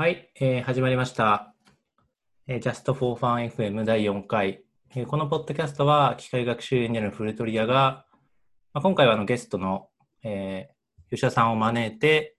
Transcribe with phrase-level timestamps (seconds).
[0.00, 1.52] はい、えー始まりました。
[2.46, 4.62] えー Just for Fun FM 第4回。
[4.94, 8.06] えーこのポッドキャストは機械学習エンジニアのフルトリアが、
[8.72, 9.88] まあ、今回はあのゲストの、
[10.22, 12.36] えー吉田さんを招いて、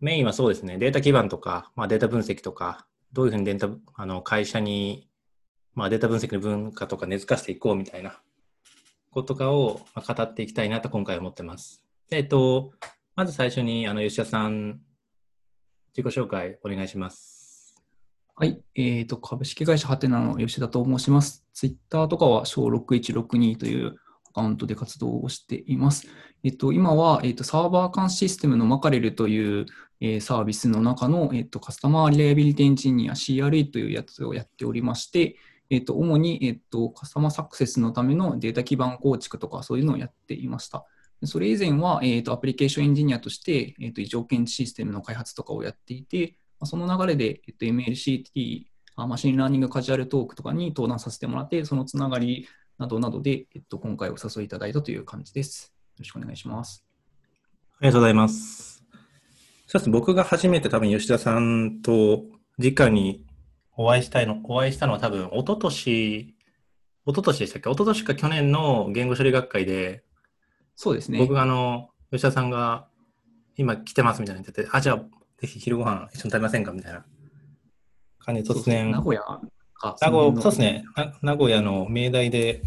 [0.00, 5.06] メインはそうですね、データ基盤とか、まあ、データ分析とか、どういうふうにデータあの会社に、
[5.74, 8.18] まあ、データ分析の文化とか根付かせていこうみたいな
[9.10, 11.84] ことかをまあ語っていきたいなと今回思ってます。
[12.10, 12.72] えっと、
[13.16, 14.80] まず最初にあの吉田さん、
[15.96, 17.76] 自己紹介お願いします。
[18.36, 21.44] はい、えー、と株式会社ハテナの吉田と申します。
[21.52, 23.96] ツイッターとかは小6162という
[24.30, 26.06] アカウントで活動をしています。
[26.42, 29.66] えっと、今は、えっと、サーバー間システムのマカレルという、
[30.00, 35.36] えーサービスの中の、えっと、カスタマーリレービリティエンジニア CRE というやつをやっておりまして、
[35.68, 40.86] えっと、主に、えっと、カスタマーサクセスのためのデータ基盤構築とかそういうのをやっていました。
[41.24, 48.64] それ以前は、えっと、アプリケーションエンジニアとして、えっと、異常検知システムの開発とかをやっていて、まあその流れで、えっと、MLCT、
[48.96, 55.72] Machine Learning Casual Talk とかに登壇させてもらって、そのつながりなどなどで、えっと、今回お誘いいただいたという感じです。
[55.96, 56.84] よろしくお願いします。
[57.80, 58.84] ありがとうございます。
[59.66, 62.24] そうです僕が初めて多分吉田さんと
[62.58, 63.24] 直に
[63.76, 66.34] お会いしたいの、お会いしたのは多分一昨年、一
[67.06, 67.70] 昨年でしたっけ？
[67.70, 70.04] 一昨年か去年の言語処理学会で、
[70.82, 71.18] そうですね。
[71.18, 72.86] 僕があの、吉田さんが
[73.54, 74.96] 今来てますみたいな言ってて、あ、じゃあ
[75.38, 77.04] ぜひ昼ご飯一緒に食べませんかみたいな
[78.18, 79.20] 感じで突然、名古屋
[79.74, 79.94] か。
[80.00, 80.86] 名古のそうですね。
[80.96, 82.62] な名古屋の明大で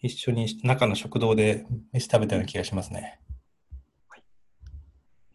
[0.00, 3.18] 一緒に中の食堂で飯食べたような気がしますね。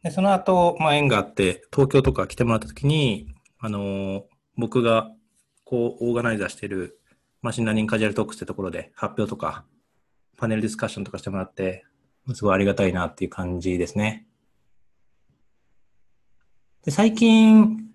[0.01, 3.27] でその後、まあ、縁があって、東京とか来てもらった時に、
[3.59, 4.23] あのー
[4.55, 5.11] 僕が
[5.65, 6.99] こうオーガナイザーしてる
[7.41, 9.65] Machine Learning Casual Talks ってところで発表とか
[10.37, 11.85] パネルディスカッションとかしてもらって、
[12.33, 14.27] すごいありがたいなっていう感じですね。
[16.83, 17.91] で最近、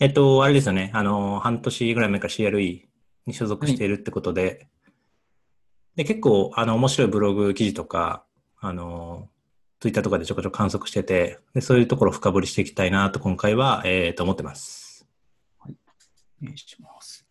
[0.00, 2.82] えっと、あれですよね、あの、半年ぐらい前から CRE
[3.26, 4.68] に所属しているってことで、
[5.96, 8.24] で、結構、あの、面白いブログ記事とか、
[8.60, 9.28] あの、
[9.80, 15.08] ツイッターとかでちょこちょこ観測してて、でそういうところを深掘りしていきたいなと今回は、えー、と思ってます。
[15.60, 17.26] お願いします。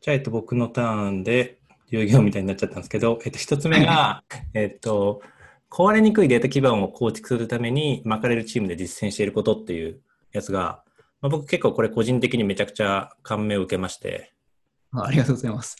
[0.00, 1.60] じゃあ、えっと、僕のターンで、
[1.90, 4.22] 遊戯王みたいになっちゃったんですけど、えっと、一つ目が、
[4.54, 5.22] えっと、
[5.70, 10.00] 壊れにくいデータ基盤を構築するために、巻かれるチームで実践していることっていう
[10.32, 10.82] やつが、
[11.20, 14.32] まあ、僕結構これ個人的にめちゃくちゃ感銘を受けまして、
[14.92, 15.76] あありがとうございます。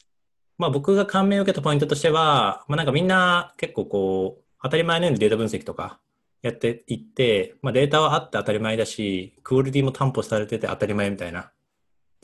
[0.59, 5.99] まあ僕が感銘を受けたポイントとしては、まあなんかみんな結構こう、当たり前のようにデータ分析とか
[6.43, 11.51] やっていって、まあデータはあって当たり前だし、クオリティも担保されてて当たり前みたいな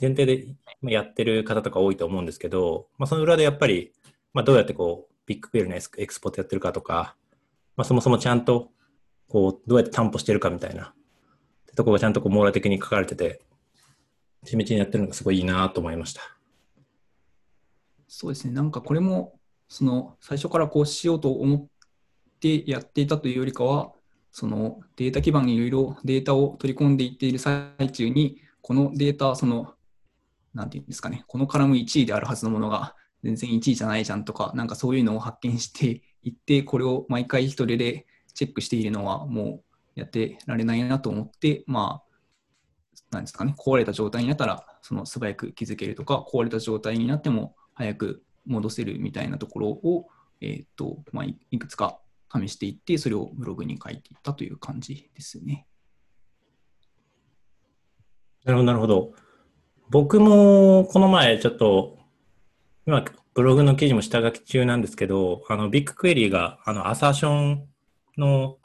[0.00, 0.47] 前提で
[0.82, 3.93] やってる方とか多いと思うんですけど、まあその裏でやっぱり、
[4.34, 7.16] まあどうやってこう、ビッグクエリのエクスポートやってるかとか、
[7.76, 8.70] まあそもそもちゃんと
[9.28, 10.94] こう、どうやって担保してるかみたいな、
[11.75, 13.41] とこがちゃんとこう網羅的に書かれてて、
[14.44, 16.22] 地道にやってるのがすごいいいなと思いました。
[18.06, 18.54] そうですね。
[18.54, 19.38] なんかこれも、
[19.69, 21.66] その、最初からこうしようと思っ
[22.41, 23.93] てやっていたというよりかは、
[24.31, 29.75] そのデータ基盤にいろいろデータを取り込んでいっている最中に、このデータ、その、
[30.54, 32.94] なんていうんですかね、このカラム1位であるはずのものが
[33.25, 39.62] 全然1位じゃないじゃんとか、なんかそういうのを発見していって、これを毎回一人でチェックしているのはも
[39.97, 42.06] うやってられないなと思って、まあ、
[43.12, 50.09] なんですかね、壊れた状態になったら、その素早く気づけるとか、壊れた状態になっても早く戻せるみたいなところを、
[50.41, 52.00] えーっとまあ、いくつか
[52.32, 55.66] 試していって、それをブログに書いていったという感じですね。
[58.44, 59.12] なるほど、なるほど。
[59.91, 61.98] 僕もこの前ちょっと、
[62.84, 63.04] 今
[63.37, 67.69] ブログの記事も下書き中なんですけど、あのビッグクエリーがあのアサーション
[68.17, 68.57] の、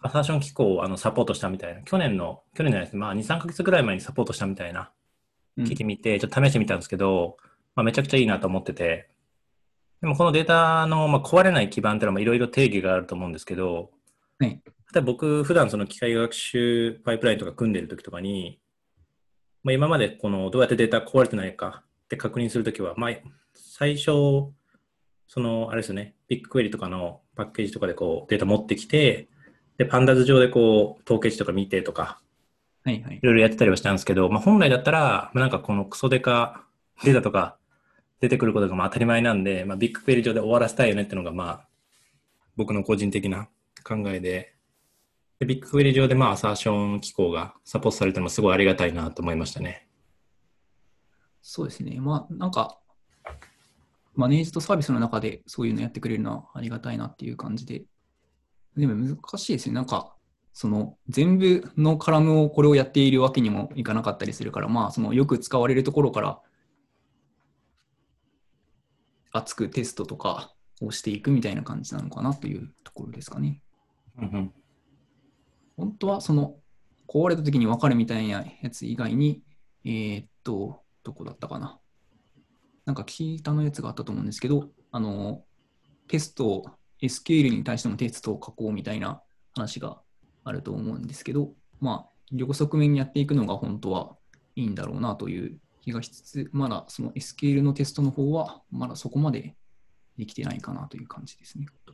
[0.00, 2.96] アサーション機構をあのサポートしたみたいな、去年の、去年じゃないです。
[2.96, 4.92] まあ2、3ヶ月ぐらい前にサポートしたみたいな
[5.56, 5.64] うん。
[5.64, 7.38] 記事見て、ちょっと試してみたんですけど、
[7.74, 9.08] まあ、めちゃくちゃいいなと思ってて、
[10.00, 13.90] でもこのデータの、まあ、壊れない基盤っていうのもいろいろ定義があると思うんですけど、
[14.38, 14.50] はい。
[14.50, 18.60] 例えば僕、普段その機械学習パイプラインとか組んでるときとかに、
[19.64, 23.10] まあ、今までこのどうやってデータ壊れてないかって確認するときは、まあ、
[23.78, 24.54] 最初、
[25.28, 29.28] その、あれですよね、ビッグクエリとかのパッケージとかでこうデータ持ってきて、
[29.76, 32.18] で、パンダズ上でこう統計値とか見てとか、
[32.84, 33.20] はいはいい。
[33.20, 36.64] ろいろやってたりはしたんですけど、まあ、本来だったら、まあ、なんかこのクソデカ
[37.04, 37.58] データとか
[38.20, 41.68] 出てくることがまあ当たり前なんで、まあ、ビッグクエリ上で終わらせたいよねっていうのが、まあ、
[42.56, 43.46] 僕の個人的な
[43.84, 44.54] 考えで、
[45.38, 49.86] でビッグクエリ上でまあアサーション機構がサポートされてるのもすごいありがたいなと思いましたね。
[51.42, 52.00] そうですね。
[52.00, 52.78] まあ、なんか、
[54.16, 57.84] マネージドサービスの中でそういうのやってくれるのはありがたいなっていう感じで。
[58.76, 59.74] でも難しいですね。
[59.74, 60.14] なんか、
[60.52, 66.40] その全部のカラムをこれをやっているわけにもいかなかったりするから、まあ、そのよく使われるところから
[69.32, 73.60] 厚くテストとかをしていくみたいな感じなのかなというところですかね。
[74.18, 74.52] うんうん
[75.76, 76.56] 本当はその
[77.06, 79.42] 壊れた時に分かるみたいなやつ以外に、
[79.84, 81.78] えーっと、どこだったかな。
[82.86, 85.42] なんか聞いたのやつがあったと思うんですけど、あの、
[86.08, 86.64] テスト、
[87.02, 89.20] SQL に対してもテストを書こうみたいな
[89.54, 90.00] 話が
[90.44, 94.16] あると思うんですけど、まあ、両側面にやっていくのが本当は
[94.54, 99.56] いいんだろうなという気がしつつ、まだその SQL のテストの方は、まだそこまで
[100.16, 101.66] できてないかなという感じですね。
[101.88, 101.92] う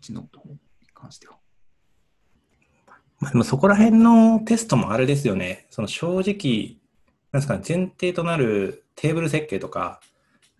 [0.00, 0.58] ちの方に
[0.92, 1.38] 関しては。
[3.20, 5.68] まあ、でもそこら辺のテストもあれですよね。
[5.70, 6.81] その正直、
[7.32, 10.00] なんですかね、前提となるテーブル設計とか、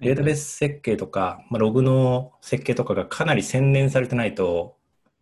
[0.00, 4.76] データベース設計とか、まあ、ログの設計とかがかなり洗練されてないと、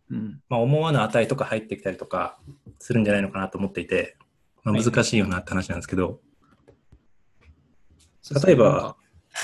[0.09, 0.41] うん。
[0.49, 2.39] まあ、思わぬ値とか入ってきたりとか
[2.79, 4.17] するんじゃないのかなと思っていて、
[4.63, 4.83] まあ、はい。
[4.83, 6.19] 難しいよなって話なんですけど、
[8.45, 8.95] 例えば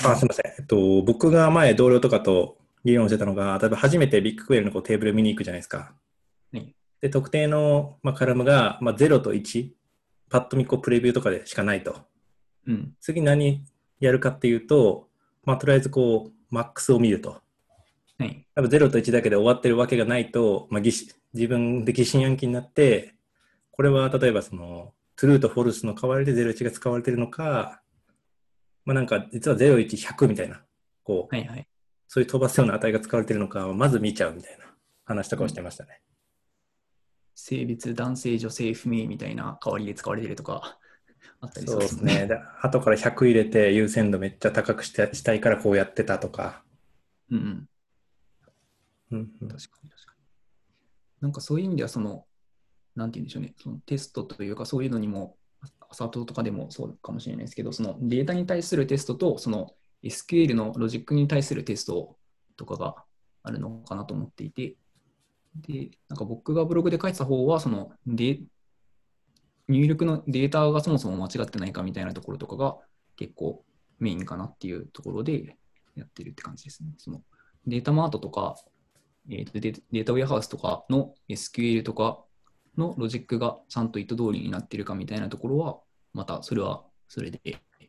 [0.04, 5.94] あすみません、えっと、僕が前同僚とかと議論してたのが、例えば初めてビッグクエリのこうテーブル見に行くじゃないですか。
[6.52, 6.74] はい。
[7.00, 9.70] で、特定の、まあ、カラムが、まあ、0と1、
[10.28, 11.96] パッと見こうプレビューとかでしかないと。
[12.66, 12.94] うん。
[13.00, 13.64] 次何
[14.00, 15.08] やるかっていうと、
[15.44, 17.40] まあ、とりあえずこう、マックスを見ると。
[18.18, 18.46] はい。
[18.54, 21.14] 多分0と1だけで終わってるわけがないと、まあ、自
[21.46, 23.14] 分で疑心暗鬼になって、
[23.70, 27.80] これは例えばその、トゥルーとフォルスの代わりで01が使われてるのか、
[28.84, 30.62] まあ、なんか実は01、100みたいな、
[31.04, 31.68] こう、はいはい。
[32.06, 34.64] そういう飛ばすような値が使われてるのかをまず見ちゃうみたいな
[35.04, 36.00] 話とかをしてましたね。
[37.40, 40.76] 性別、男性、女性、不明みたいな代わりで使われてるとか
[41.40, 42.26] あったりそうですね。。
[42.26, 46.64] で後から100入れて優先度めっちゃ高くしてしたいからこうやってたとか。
[47.30, 47.68] うんうん。
[49.12, 50.22] うんうん確かに確かに。
[51.20, 52.26] なんかそういう意味では、その、
[52.96, 55.36] なんて言うんでしょうね、そのテストというか、そういうのにも、
[55.88, 62.16] アサートとかでもそうかもしれないですけど、そのデータに対するテストと、その SQL のロジックに対するテスト
[62.56, 63.04] とかが
[63.44, 64.74] あるのかなと思っていて、
[65.56, 68.40] で、なんか僕がブログで書いてた方は、そのデ
[69.68, 72.78] 入力のデータがそもそも間違ってないかみたいなところとかが
[73.16, 73.64] 結構
[73.98, 75.56] メインかなっていうところで
[75.94, 76.90] やってるって感じですね。
[76.96, 77.22] その
[77.66, 78.56] データマートとか、
[79.30, 82.24] えーとデーデータウェアハウスとかの SQL とか
[82.78, 85.78] のロジックがちゃんと意図通りになってるかみたいなところは、
[86.14, 87.40] またそれはそれで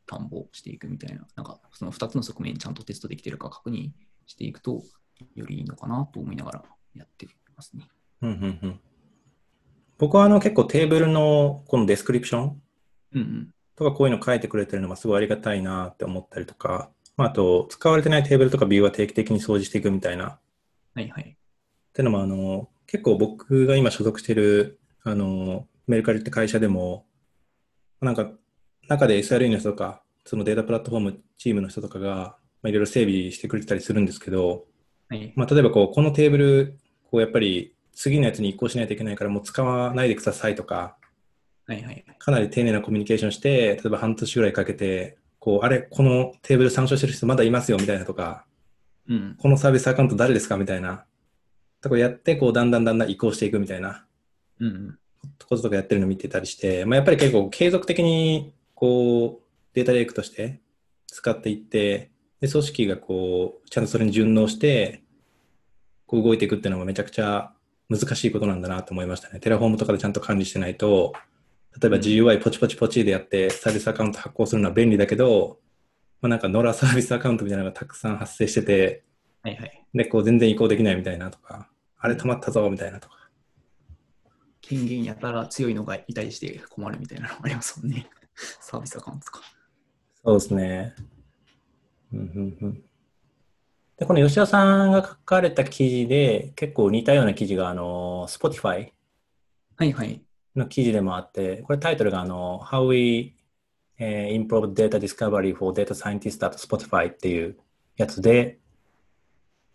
[0.05, 3.91] 担保していくみたいな、なんかその2つの側面ちゃんとテストできてるか確認
[4.25, 4.83] していくと
[5.35, 6.63] よりいいのかなと思いながら
[6.95, 7.27] やって
[7.59, 7.87] ますね。
[8.21, 8.79] うんうんうん
[9.97, 12.61] 僕はあの結構テーブルのこのデスクリプション
[13.15, 13.49] うんうん。
[13.75, 20.39] とかこういうの書いてくれてるのがすごいありがたいなって思ったりとか、まあ、あと使われてないテーブルとかビューは定期的に掃除していくみたいな
[20.95, 21.23] はいはい。
[21.23, 27.05] っていうのもあの結構僕が今所属してるあのメルカリって会社でも
[27.99, 28.31] なんか
[28.87, 34.65] 中で SRE の人とかそのデータプラットフォームチームの人とかがまあいろいろ整備してくれてたりするんですけど、
[35.09, 35.33] はい。
[35.35, 36.79] まあ、例えばこうこのテーブル
[37.09, 40.95] こうやっぱり次のやつに移行しないといけないからもう使わないでくださいとか
[41.65, 42.05] はいはい。
[42.17, 48.45] かなり丁寧なコミュニケーションして例えば半年ぐらいかけてこうあれこのテーブル参照してる人まだいますよみたいなとか
[49.07, 49.35] うん。
[49.39, 51.05] このサービスアカウント誰ですかみたいな
[51.81, 54.05] とこやってこうだんだんだんだん移行していくみたいな
[54.59, 54.99] うんうん。
[55.47, 59.43] こととかやってるの見てたりして、まあ、やっぱり結構継続的にこう
[59.73, 60.61] データレイクとして
[61.07, 65.03] 使っていってで組織がこうちゃんとそれに順応して
[66.09, 67.51] こう動いていくっていうのはめちゃくちゃ
[67.87, 69.39] 難しいことなんだなと思いましたね。
[69.39, 71.13] Terraform とかでちゃんと管理してないと
[71.79, 75.59] 例えば GUI ポチポチポチでやってサービスアカウント発行するのは便利だけど、
[76.19, 79.03] まあ、なんか野良サービスアカウントみたいなのがたくさん発生してて
[79.43, 79.85] はいはい。
[79.93, 83.29] でこう全然移行できないみたいなとかあれ止まったぞみたいなとか
[84.61, 88.07] 権限やたら強いのがいたりして困るみたいなのもありますもんね。
[88.61, 89.41] サービスアカウントとか。
[90.23, 90.95] そうですね。
[92.13, 92.83] うんうんうん、
[93.99, 98.91] でこの吉田さんが書かれた記事で結構似たような記事があの Spotify
[99.75, 100.21] はいはい。
[100.55, 103.35] の記事でもあって、これタイトルがあの How We、
[103.97, 107.57] えー Improve Data Discovery for Data Scientists at Spotify っていう
[107.97, 108.59] やつで、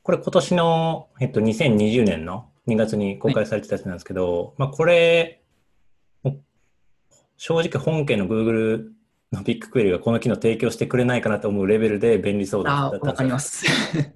[0.02, 5.42] これ今年の、えっと、2020年の2月に公開されてたやつなんですけど、まあこれ、
[7.36, 8.93] 正直本家の Google の
[9.42, 13.64] ビッグクエリがこの機能提供してくれないかなと思うレベルで便利そうだ、ったわかります。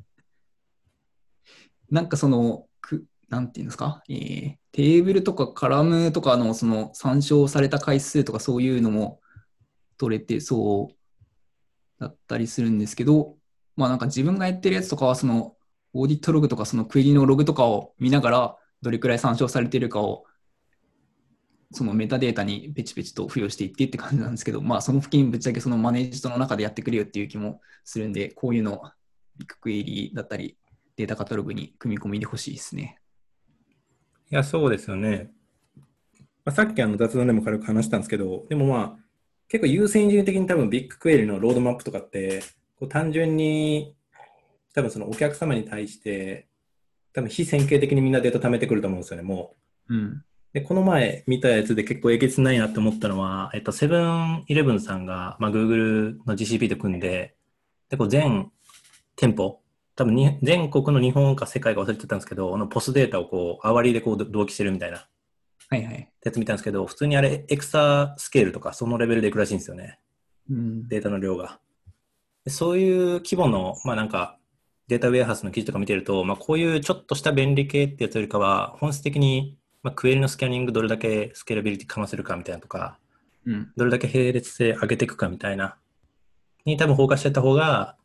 [1.90, 9.20] なんかその、くなんていうんですか、えーテーブルとかカラムとかのその参照された回数とかそういうのも
[9.96, 13.34] 取れてそうだったりするんですけど、
[13.74, 15.56] まあなんか自分がやってるやつとかはその
[15.94, 20.26] オーディットログとかそのクエリのログとかを見ながらどれくらい参照されてるかを
[21.72, 28.82] そのメタデータにペチペチと付与していってって感じなんですけど、まあ、その付近ぶっちゃけそのマネージトの中でやってくれよっていう気もするんで、こういうの
[29.36, 30.56] ビッグクエリだったり、
[30.96, 32.98] データカタログに組み込みでほしいですね。
[34.30, 35.30] いや、そうですよね。
[36.44, 39.04] まあ、さっきあの雑談でも軽く話したんですけど、でもまあ、
[39.48, 42.42] 結構優先順位的に多分ビッグクエリのロードマップとかって、
[42.78, 43.94] こう単純に
[44.74, 46.48] 多分そのお客様に対して、
[47.12, 49.56] 多分非線形的にみんなデータ貯めてくると思うんですよね、も
[49.88, 49.94] う。
[49.94, 50.24] うん。
[50.52, 57.36] で、この前見たやつで結構えげつないなって思ったのは、えっと、セブンイレブンさんが、まあ、Google の GCP と組んで、
[57.90, 58.50] で、こう全
[59.16, 59.60] 店舗、
[59.96, 65.06] 多分に全国の日本か世界か忘れてたんですけど、あのポスデータをこう、あわりでこう同期してるみたいな。
[65.70, 66.10] はいはい。
[66.24, 69.98] やつ見たんですけど、普通にあれ、エクサスケールとか、そのレベルでいくらしいんですよね。
[70.48, 71.60] うん、データの量が。
[72.46, 74.38] そういう規模の、まあなんか、
[74.86, 82.98] データウェアハウスの記事とか見てると、まあこういうちょっとした便利系ってやつよりかは、本質的にまあ、クエリのスキャニングどれだけスケーラビリティかませるかみたいなとか、
[83.46, 85.76] うん、どれだけ並列性上げていくかみたいな、
[86.64, 87.96] に多分フォーカスしてた方が、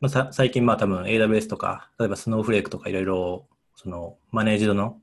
[0.00, 4.98] まあ、最近まあ多分 AWS とか、例えばスノーフレークとかいろいろ、そのマネージドの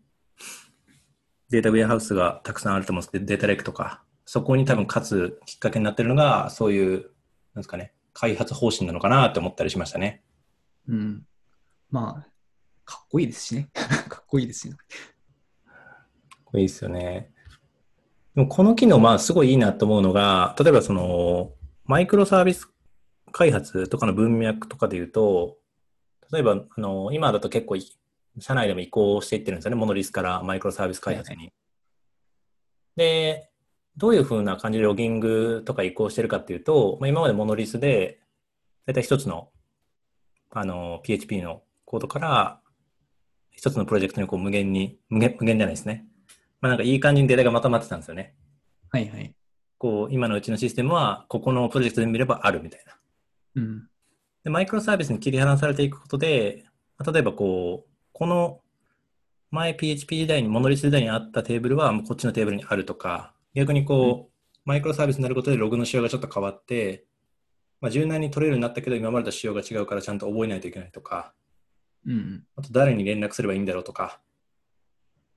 [1.50, 7.12] データウェアハウスがたくさんあると思うんですけど、データレックとか、そこに多分勝つきっかけになってるのが、そういう、
[7.54, 10.24] なんですかね、開発方針なのかなって思ったりしましたね。
[10.88, 11.26] うん。
[11.90, 12.30] まあ、
[12.86, 13.70] かっこいいですしね。
[14.10, 14.76] かっこいいですよ。
[16.60, 17.32] いいですよね。
[18.36, 21.52] でもこの機能、まあ、すごいいいなと思うのが、例えばその、
[21.86, 22.70] マイクロサービス
[23.32, 25.58] 開発とかの文脈とかで言うと、
[26.32, 27.78] 例えば、あの、今だと結構、
[28.40, 31.52] 社内でも移行していってるんですよね、モノリスからマイクロサービス開発に。
[32.96, 33.52] で、
[33.98, 38.20] どういうふうな感じでロギングとか移行してるかっていうと、まあ、今までモノリスで、
[38.88, 39.50] だいたい一つの、
[40.50, 42.60] あの、PHP のコードから、
[43.52, 46.08] 一つのプロジェクトにこう無限に、無限無限じゃないですね。
[46.64, 48.36] まあ、なんかいい感じにデータがまとまってたんですよね。
[48.90, 49.36] はいはい。
[49.78, 52.96] こう、今のうちのシステムは、ここのプロジェクトで見ればあるみたいな。
[53.56, 53.90] うん。
[54.46, 56.64] で、マイクロサービスに切り離されていくことで、
[57.06, 58.62] 例えばこう、この
[59.52, 64.28] 前 PHP 時代に、モノリス時代にあったテーブルは、もうこっちのテーブルにあるとか、逆にこう、うん、
[64.64, 67.04] マイクロサービスになることでログの仕様がちょっと変わって、
[67.82, 71.34] まあ、柔軟に取れるようになったけど、今までと仕様が違うからちゃんと覚えないといけないとか、
[72.06, 74.22] うん、あと誰に連絡すればいいんだろうとか、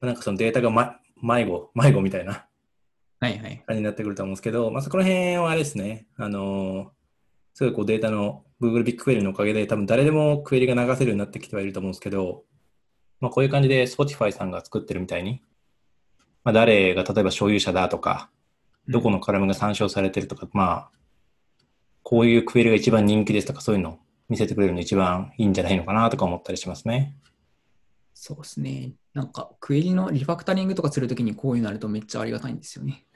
[0.00, 2.46] なんかそのデータが、ま、迷子、迷子みたいな
[3.18, 3.62] はいはい。
[3.66, 6.92] 感じになってくると思うんですけど、まあ、そこら辺はあれですね、あの
[7.54, 12.44] すごいこうデータの Google ビッグクエリのおかげで、多分誰でもクエリが流せるようになってきてはいると思うんですけど、
[13.20, 15.42] まあ、こういう感じで Spotify さんが作ってるみたいに、
[16.44, 18.30] まあ、誰が例えば所有者だとか、
[18.88, 20.90] どこのカラムが参照されてるとか、うん、まあ、
[22.02, 27.16] こういうクエリが一番人気ですとか、そういうのを見せてくれるの一番いいんじゃないのかなとか思ったりしますね。
[28.14, 28.92] そうですね。
[29.16, 33.06] なんか、クエリのリファクタリングとかするときにこういうのあるとめっちゃありがたいんですよね。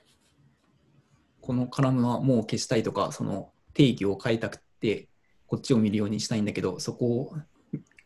[1.43, 5.11] このカラムはもう消したいとか、その定義を変えたくて、
[5.47, 7.37] こっちを見るようにしたいんだけど、そこを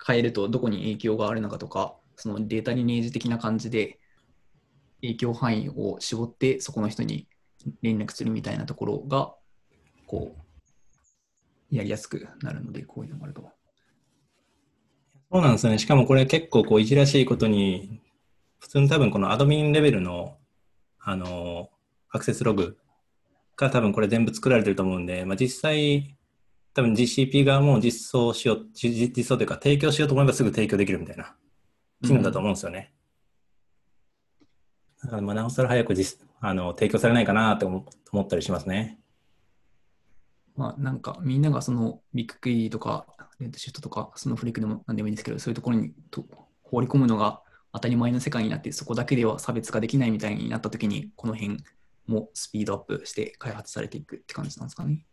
[0.05, 4.01] 変えるとどこに影響があるのかとか、そのデータリネージ的な感じで
[5.01, 7.29] 影響範囲を絞って、そこの人に
[7.81, 9.37] 連絡するみたいなところが、
[10.09, 10.35] こ
[11.71, 13.49] う、やりやすくなるので、こういうのがあると。
[15.35, 15.79] そうなんですね。
[15.79, 18.01] しかもこれ結構こういじらしいことに、
[18.61, 20.37] 普通に多分このアドミンレベルの、
[21.01, 21.71] あの、
[22.09, 22.79] アクセスログ
[23.57, 26.17] が多分これ全部作られてると思うんで、まあ、実際、
[26.73, 31.35] 多分 GCP 側も実装しよう、実装というか提供しようと思えばすぐ提供できるみたいな
[32.05, 32.93] 機能だと思うんですよね。
[35.03, 37.85] だからまあなおさら早く実あの提供されないかなと思
[38.23, 39.01] ったりしますね。
[40.55, 43.07] まあなんかみんながそのビッグクイーとか
[43.41, 46.25] レッドシフトとか、そのフリックでも何でもいいんですけど、そういうところにと
[46.63, 51.59] 放り込むのが当たり前の世界になって、そこだけでは差別化できないみたいになったときに、この辺
[52.07, 55.05] もスピードアップして開発されていくって感じなんですかね。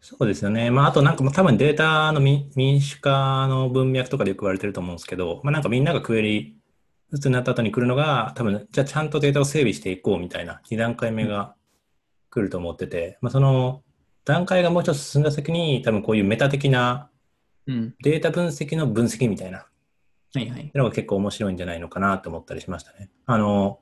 [0.00, 0.70] そうですよね。
[0.70, 6.56] まあ、あとなんか多分データの民主化の文脈とかでよく言われてると思うんですけど、まあ、なんかみんながクエリ
[7.10, 11.54] ずつになった後に来るのが、多分じゃあちゃんとデータを整備していこうみたいな2段階目が
[12.30, 13.82] 来ると思ってて、まあ、その
[14.30, 17.10] 段階がもうちょっと進んだ先に、多分こういうメタ的な
[17.66, 19.66] データ分析の分析みたいな、
[20.34, 20.70] はいはい。
[20.74, 23.10] のが結構面白いんじゃないのかなと思ったりしましたね。
[23.26, 23.80] あの、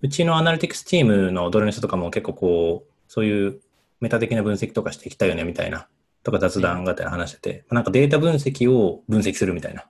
[0.00, 3.60] うちのアナリティクスチームのドルの人とかも結構こう、そういう
[4.00, 5.88] メタ的な分析とかしていきたいよねみたいな、
[6.22, 9.86] とか雑談がたり話してて、なんかデータ分析を分析するみたいな。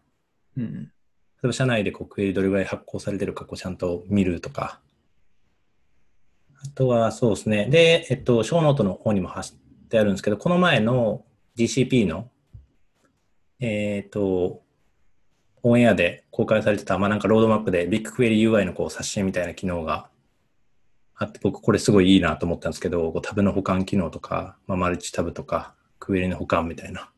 [0.56, 0.84] うん。
[0.84, 0.90] 例
[1.44, 4.80] えば社内でこうクエリどれぐらい発行されてるかこうちゃんと見るとか、
[6.64, 7.66] あとはそうですね。
[7.66, 11.24] で、えっと、ショーノートの方にも走ってあるんですけど、この前の
[11.56, 12.28] GCP の、
[13.60, 14.62] えっ、と、
[15.62, 20.08] オンエアで公開されてた、まあ、なんかロードマップでビッグクエリ UI のこう冊子みたいな機能が
[21.14, 27.10] あって、僕これすごいいいなと思ったんですけど、こうタブの保管機能とか、まあ、マルチタブとか、クエリの保管みたいな。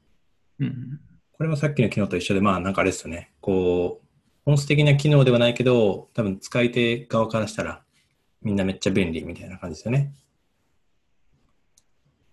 [0.58, 1.00] うん。
[1.32, 3.32] これもさっきの機能と一緒で、まあなんかあれですよね。
[3.40, 4.06] こう、
[4.44, 7.82] 本質的な機能ではないけど、多分使い手側からしたら、
[8.42, 10.12] みんなめっちゃ便利みたいな感じですよね。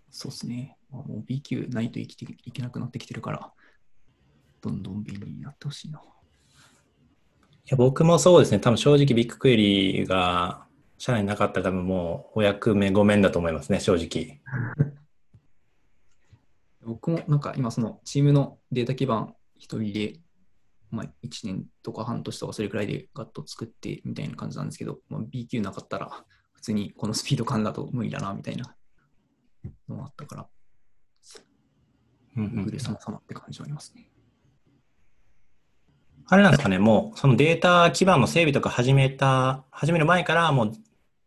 [0.09, 0.77] そうですね。
[0.91, 3.51] まあもう B 級ないと生きていけなくなってきてるから、
[4.61, 5.99] どんどん便利になってほしいな。
[5.99, 6.01] い
[7.69, 8.59] や僕もそうですね。
[8.59, 10.65] 多分正直ビッグクエリが
[10.97, 14.41] 社内になかったら多分もうお役目ごめんだと思いますね、正直。
[16.81, 20.19] 僕もなんか今そのチームのデータ基盤一人で、
[20.89, 28.75] まあ、1年とか半年とかそれくらいでガッと作ってみたいな感じなんですけど、まあ、B 級なかったら普通にこのスピード感だと無理だなみたいな
[29.89, 30.47] のがあったから、
[32.37, 34.09] うんうん Google 様々って感じはありますね。
[36.29, 40.73] あれなんですかね、もうそのデータ基盤の整備とか始めた、始める前からもう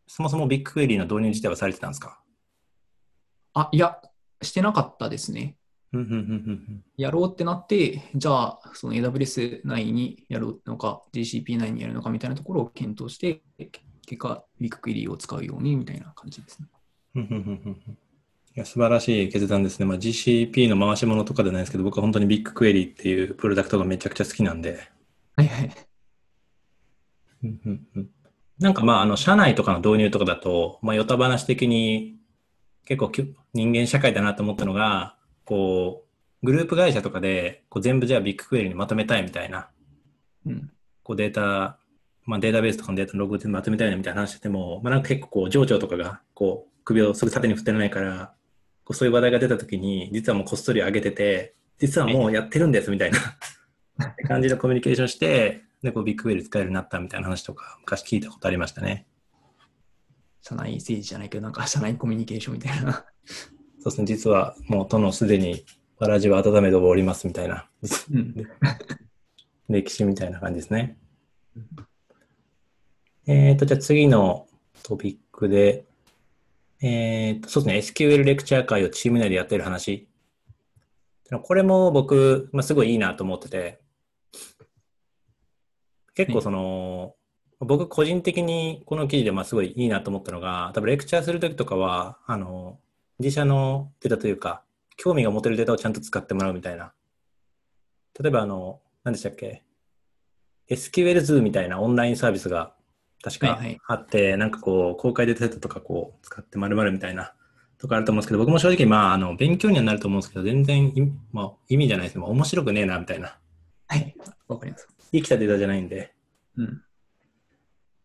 [0.06, 2.22] そもそもビッグクエリの導入自体はされてたんですか？
[3.54, 4.00] あ、いや、
[4.42, 5.56] してなかったですね。
[6.96, 13.42] やろうってなって、じゃあ、その AWS 内にやるのか、GCP 内にやるのかみたいなところを検討して、
[14.06, 16.68] 結果、ビッグクエリを使うようにみたいな感じですね。
[18.56, 19.86] いや素晴らしい決断ですね。
[19.86, 24.88] まあ、GCP の回し物とかじゃないですけど、僕は本当にビッグクエリっていうプロダクトがめちゃくちゃ好きなんで。
[25.36, 25.70] はいはい。
[27.44, 28.10] うんうんうん
[28.58, 32.18] なんかまあ、あの、社内とかの導入とかだと、まあ、ヨタ話的に
[32.84, 33.10] 結構
[33.54, 35.16] 人間社会だなと思ったのが、
[35.50, 36.04] こ
[36.42, 39.68] う、グループ会社とかで、こう全部じゃあビッグクエリにまとめたいみたいな、
[40.46, 40.70] うん。
[41.02, 41.80] こうデータ、
[42.24, 48.32] まあ、データベースとかのデータのログでまとめたいなみたいな話してても、まあ、なんか結構こう、上長とかが、こう、首をすぐ縦に振ってないから、
[48.84, 53.18] こうそういう話題が出た時に、実はもうこっそり上げてて、実はもうやってるんですみたいな
[54.28, 59.08] 感じのコミュニケーションして、で、こうビッグクエリ使えるようになったみたいな話とか、昔聞いたことありましたね。
[60.42, 63.04] 社内政治じゃないけど、なんか社内コミュニケーションみたいな。
[63.82, 65.64] そうですね、実はもう殿すでに
[65.98, 67.68] わらじは温めておりますみたいな、
[68.12, 68.34] うん。
[69.68, 70.98] 歴史みたいな感じですね。
[73.26, 74.46] えっ、と、じゃあ次の
[74.82, 75.84] トピックで、
[76.82, 80.08] えっ、と、そうですね、SQL レクチャー会をチーム内でやってる話。
[81.42, 83.80] これも僕、まあ、すごいいいなと思ってて、
[86.14, 87.14] 結構その、
[87.60, 92.80] 僕個人的にこの記事でまあすごいいいなと思ったのが、多分レクチャーするときとかは、あの、
[93.20, 94.62] 自社のデータというか、
[94.96, 96.92] 興味が持てるデータをちゃんと使ってもらうみたいな。
[98.18, 99.62] 例えばあの、何でしたっけ
[100.70, 102.74] ?SQL 図みたいなオンラインサービスが
[103.22, 107.34] 確かはいはいあって、なんかこう、公開データセットとかこう、使ってまるみたいな
[107.76, 110.92] とかあると思うんですけど、僕も正直まあ、あの、勉強にはなると思うんですけど、全然
[111.32, 112.22] まあ、意味じゃないですね。
[112.22, 113.38] まあ面白くねえな、みたいな。
[113.88, 114.16] はい。
[114.48, 114.88] わかります。
[115.12, 116.14] 生きたデータじゃないんで。
[116.56, 116.82] うん。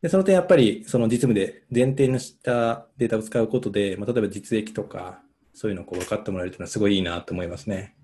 [0.06, 7.96] で、その点やっぱり、その実務で前提にしたデータを使うことで、まあ、例えば実益とか、そういうのをこう分かってもらえるというのはすごいいいなと思いますね。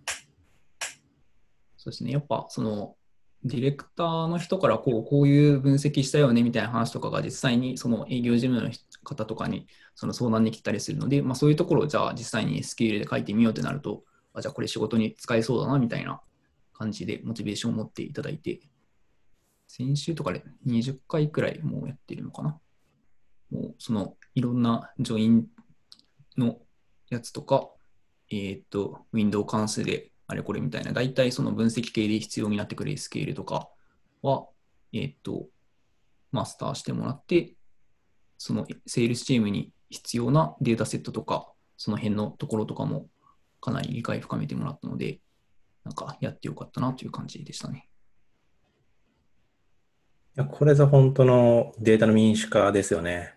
[1.77, 2.09] そうですね。
[2.09, 2.95] やっぱ、その、
[3.43, 8.71] ディレクターの人からこうこういう分析したよねみたいな話とかが実際にその営業事務の
[9.03, 16.21] 方とかにその相談に来たりするので、まあ、そういうところをじゃあ実際に SQL で書いてみようってなると、あじゃあこれ仕事に使えそうだなみたいな
[16.73, 18.59] 感じでモチベーションを持っていただいて、
[19.73, 22.59] 先週とかで20回くらいもうやってるのかな。
[23.51, 25.47] もうそのいろんなジョイン
[26.37, 26.57] の
[27.09, 27.69] やつとか、
[28.29, 33.69] えっ、と、ウィンドウ関数であれこれみたいな、大体その分析系で必要になってくる SQL とか
[34.21, 34.45] は、
[34.91, 35.47] えっ、と、
[36.33, 37.55] マスターしてもらって、
[38.37, 43.07] そのセールスチームに必要なデータセットとか、その辺のところとかも
[43.61, 45.21] かなり理解深めてもらったので、
[45.85, 47.87] なんかやってよかったなという感じでしたね。
[50.37, 53.33] いやこれぞ本当のデータの民主化ですよね。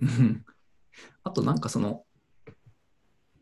[0.00, 0.44] う ん
[1.24, 2.04] あとなんかその、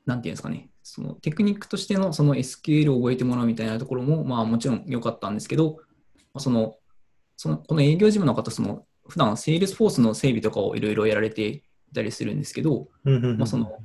[0.07, 5.77] なんていうんですかね、そのテクニックとしてのその SQL を覚えてもらうみたいなところも、まあもちろん良かったんですけど、
[6.33, 6.79] まあその、
[7.37, 11.63] そのこの営業事務の方、その普段 Salesforce の整備とかをいろいろやられてい
[11.95, 13.77] たりするんですけど、まあ、その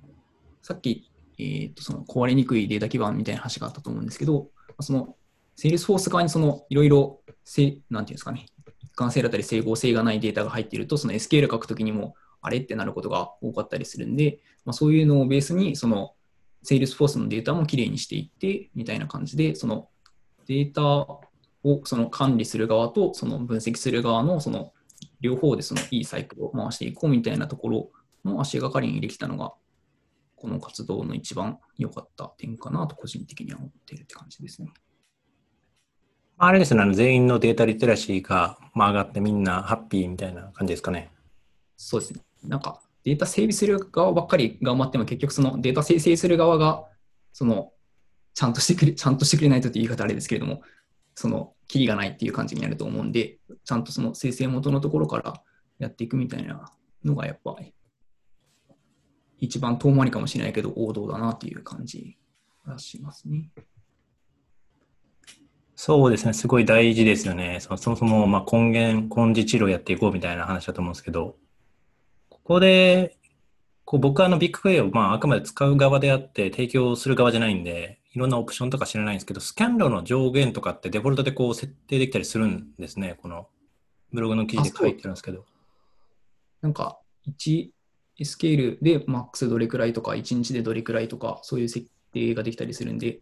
[0.62, 5.18] さっき、えー、とその壊れにくいデータ基盤みたいな話があったと思うんですけど、まあその
[5.58, 8.46] Salesforce 側にそのいろいろせ、なんていうんですかね、
[8.80, 16.14] 一貫性だったり整合性がないデータが入っていると、その SQL 書くときにも、あれってなることが多かったりするんで、まあ、そういうのをベースに、その
[16.64, 19.90] Salesforce のデータもきれいにしていって、みたいな感じで、その
[20.48, 21.22] データを
[21.84, 24.74] その管理する側と、その分析する側のその
[25.22, 27.92] 両方でそのいいサイクルを回していこうみたいなところ
[28.26, 29.54] の足がかりにできたのが、
[30.36, 34.72] この活動の一番良かった点かなと個人的には思っているって感じですね。
[36.42, 41.12] あれですね、あの全員のデータリテラシーが、まあ、上がってみんなハッピーみたいな感じですかね。
[41.76, 42.22] そうですね。
[42.46, 46.86] なんかデータ整備する側ばっかり頑張っても結局そのデータ生成する側が
[47.34, 47.74] その
[48.34, 50.62] ちゃんとしてくれ、ちゃんとしてくれないとって言い方あれですけれども、
[51.14, 55.44] そのキリがないっていう感じになると思うんで、ちゃんとその生成元のところから
[55.78, 56.72] やっていくみたいな
[57.04, 57.58] のがやっぱ
[59.40, 62.18] 一番遠回りかもしれないけど王道だなっていう感じ
[62.66, 63.50] がしますね。
[65.82, 67.60] そうですね、すごい大事ですよね。
[67.62, 71.38] そそもそもまあ根源、根治治療やっていこうみたいな話だと思うんですけど、
[72.28, 73.16] ここで、
[73.86, 83.18] こう僕はあのビッグクエイをまああくまで使う側であって提供する側じゃないんで、いろんなオプションとか知らないんですけど、スキャン量の上限とかってデフォルトでこう設定できたりするんですね。
[83.22, 83.48] この
[84.12, 85.46] ブログの記事で書いてるんですけど。
[86.60, 87.70] なんか1
[88.26, 93.22] スケールでマックスどれくらいとか、1日でどれくらいとか、そういう設定ができたりするんで、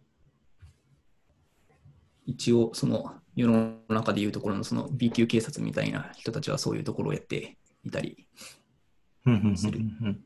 [2.28, 8.26] 一応その世の中でいうところのその B 級警察みたいな人たちはそういうところをやっていたり
[9.26, 10.20] うんうんうんうん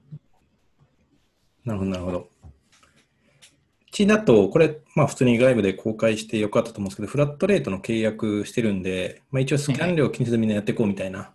[1.64, 2.18] なるほど、なるほど。
[2.18, 11.30] うちだと、これ、まあ普通に外部で公開してよかったと思うんですけど、フラットレートの契約してるんで、まあ一応スキャン量を気にせずみんなやっていこうみたいな、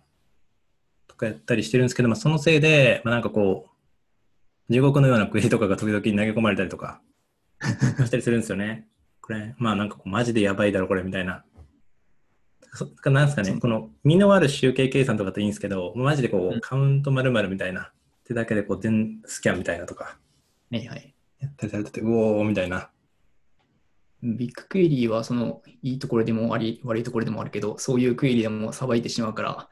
[1.06, 3.68] とかやったりしてるんですけど、まあそのせいで、まあなんかこ
[4.68, 7.00] う、地獄のようなクエリとかが時々投げ込まれたりとか、
[8.04, 8.86] したりするんですよね。
[9.28, 11.44] これ、まあなんかこう、マジでやばいだろ、これ、みたいな。
[12.72, 17.92] そなんですかね、この、身のある集計計算とかっていいんですけど、マジでこう、うんカウント〇〇みたいな、っ
[18.24, 20.18] てだけでこう、全スキャンみたいなとか、
[20.70, 21.14] はいはい。
[21.40, 22.88] やったりされてて、うおーみたいな。
[24.22, 29.68] ビッグクエリーはそのいいところでもあり悪いところでもあるけど、そういうクエリでもさばいてしまうから、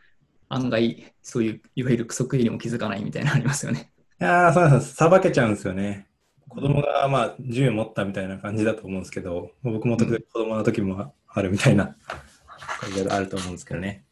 [0.51, 3.91] 案外そういういわゆるクソクエリも気づかないみたいなのありますよね。
[4.21, 4.95] いやー、そうなんです。
[4.95, 6.07] さばけちゃうんですよね。
[6.49, 11.97] 子供がまあ銃持ったみたいな感じだと思うんですけど、僕も時々子供の時もあるみたいな
[12.81, 14.05] 感じがあると思うんですけどね。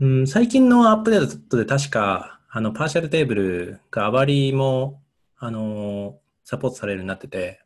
[0.00, 5.00] うん、最近のアップデートで確か、あの、パーシャルテーブルがあまりも、
[5.36, 7.60] あのーサポートされるようになってて、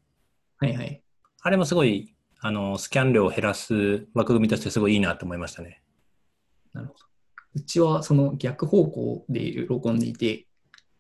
[0.59, 1.03] はいはい。
[1.43, 5.83] あれもすごい、あの、スキャン量を減らす枠組みとしてすごいいいなと思いましたね。
[6.73, 6.99] なるほど。
[7.55, 10.47] うちはその逆方向で喜んでいて、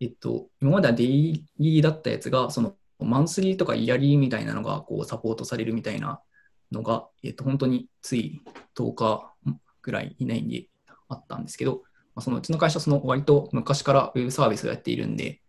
[0.00, 6.20] えっと、今まではデイリーだったやつが、そのマンスリーとかイヤリーみたいなのがこうサポートされるみたいな
[6.72, 8.40] のが、えっと、本当につい
[8.76, 9.34] 10日
[9.82, 10.68] ぐらい以内に
[11.08, 11.82] あったんですけど、
[12.14, 15.40] まあ、そのうちの会社、その割と昔からウェブサービスをやっているんで、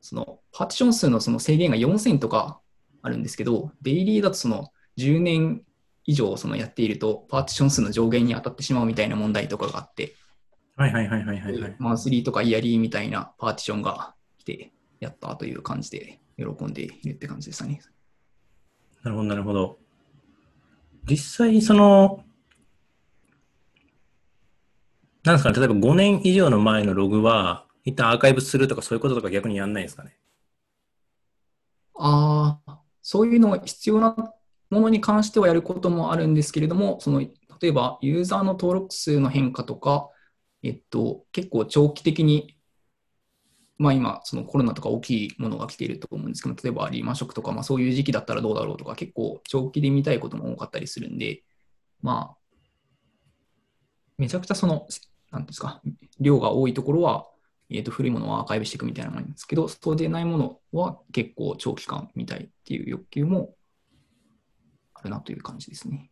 [0.00, 2.60] そのパーティション数のその制限が4000とか
[3.02, 5.62] あるんですけど、デイリーだとその10年
[6.04, 10.14] 以上そのやっていると、パーティション数の上限に当たってしまうみたいな問題とかがあって、
[10.76, 11.76] はいはいはいはいはい、はい。
[11.78, 17.80] マンスリーとかイヤリーみたいなパーティションが来てやったという感じで喜んでいるって感じでしたね。
[19.02, 19.78] なるほど、なるほど。
[21.08, 22.24] 実際、その、
[25.24, 30.18] なんですかね、例えば5年以上の前のログは、一旦アーカイブするとかそういうこととか逆にやんないんですかね？
[31.94, 34.14] ああ、そういうのが必要な
[34.70, 37.30] ものに関してはやることもあるんですけれども、その例
[37.62, 40.10] えばユーザーの登録数の変化とか、
[40.62, 42.56] えっと、結構長期的に、
[43.78, 51.42] まあ今、そのコロナとか大きいものが来ていると思うんですけど、例えばリーマンショックとか、まあそういう時期だったらどうだろうとか、結構長期で見たいことも多かったりするんで、
[52.00, 52.36] まあ、
[54.18, 54.86] めちゃくちゃその、
[55.30, 55.82] なんですか、
[56.20, 57.26] 量が多いところは、
[57.68, 63.54] えー、と古いものをアーカイブしていくみたいなのがあるんですけど、そうでないものは結構長期間見たいっていう欲求も
[64.94, 66.10] あるなという感じですね。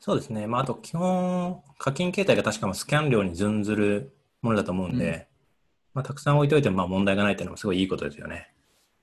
[0.00, 0.46] そうですね。
[0.46, 5.28] まあ、あと基本、課金形態が確かスキャン量に準ずるものだと思うんで、うん
[5.94, 8.52] まあ、たくさん置いといてもまあ問題がないっていうのもすごいいいことですよね。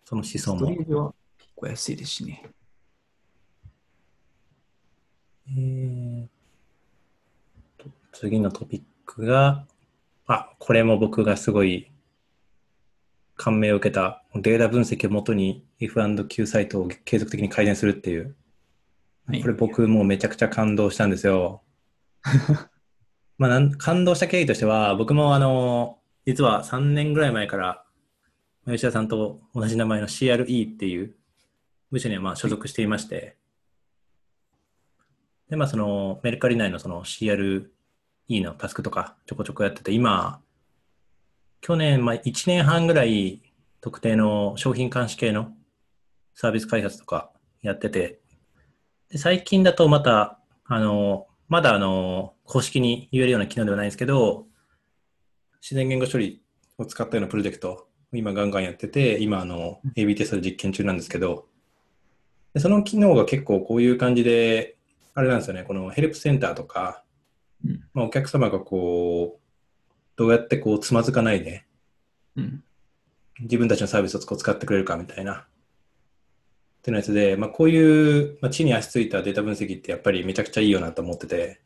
[0.06, 0.54] その思想スト。
[0.54, 2.44] ージは結構安いですしね。
[5.50, 6.28] えー
[7.78, 9.66] と次のトピックが、
[10.26, 11.92] あ、これも僕がすごい
[13.36, 18.36] 感銘を受けたデータ分析をもとに F&Q サイトを継続的に改善するっていう。
[19.28, 21.64] はいこれ僕もうめちゃくちゃ感動したんですよ。
[23.40, 27.86] まあなん感動した経緯としては、僕もあの、実は3年ぐらい前から、
[28.68, 31.16] 吉田さんと同じ名前の CRE っていう
[31.92, 33.36] 部署にはまあ所属していまして、
[35.50, 37.68] で、まあそのメルカリ内のその CRE
[38.30, 40.40] のタスクとかちょこちょこやってて、今、
[41.62, 43.42] 去年、まあ1年半ぐらい
[43.82, 45.52] 特定の商品監視系の
[46.36, 47.32] サービス開発とか
[47.64, 48.20] やってて、
[49.16, 54.46] で最近だとまた、あの、まだあの、公式に言えるような機能ではないんですけど、
[55.62, 56.44] 自然言語処理
[56.78, 61.46] を使ったようなプロジェクトを今ガンガンやってて、今あの、AB テストで実験中なんですけど、
[62.54, 64.76] でその機能が結構こういう感じで、
[65.14, 67.02] あれなんですよね、このヘルプセンターとか、
[67.66, 69.42] うんまあ、お客様がこう、
[70.18, 71.64] どうやってこうつまずかないで、
[72.36, 72.64] うん。
[73.40, 75.48] 自分たちのサービスをこう使ってくれるかみたいな。
[76.86, 81.60] っていうやつで、まあ、こういう、まあ、地に足ついたデータ分析ってやっぱりめちゃくちゃいいよなと思ってて、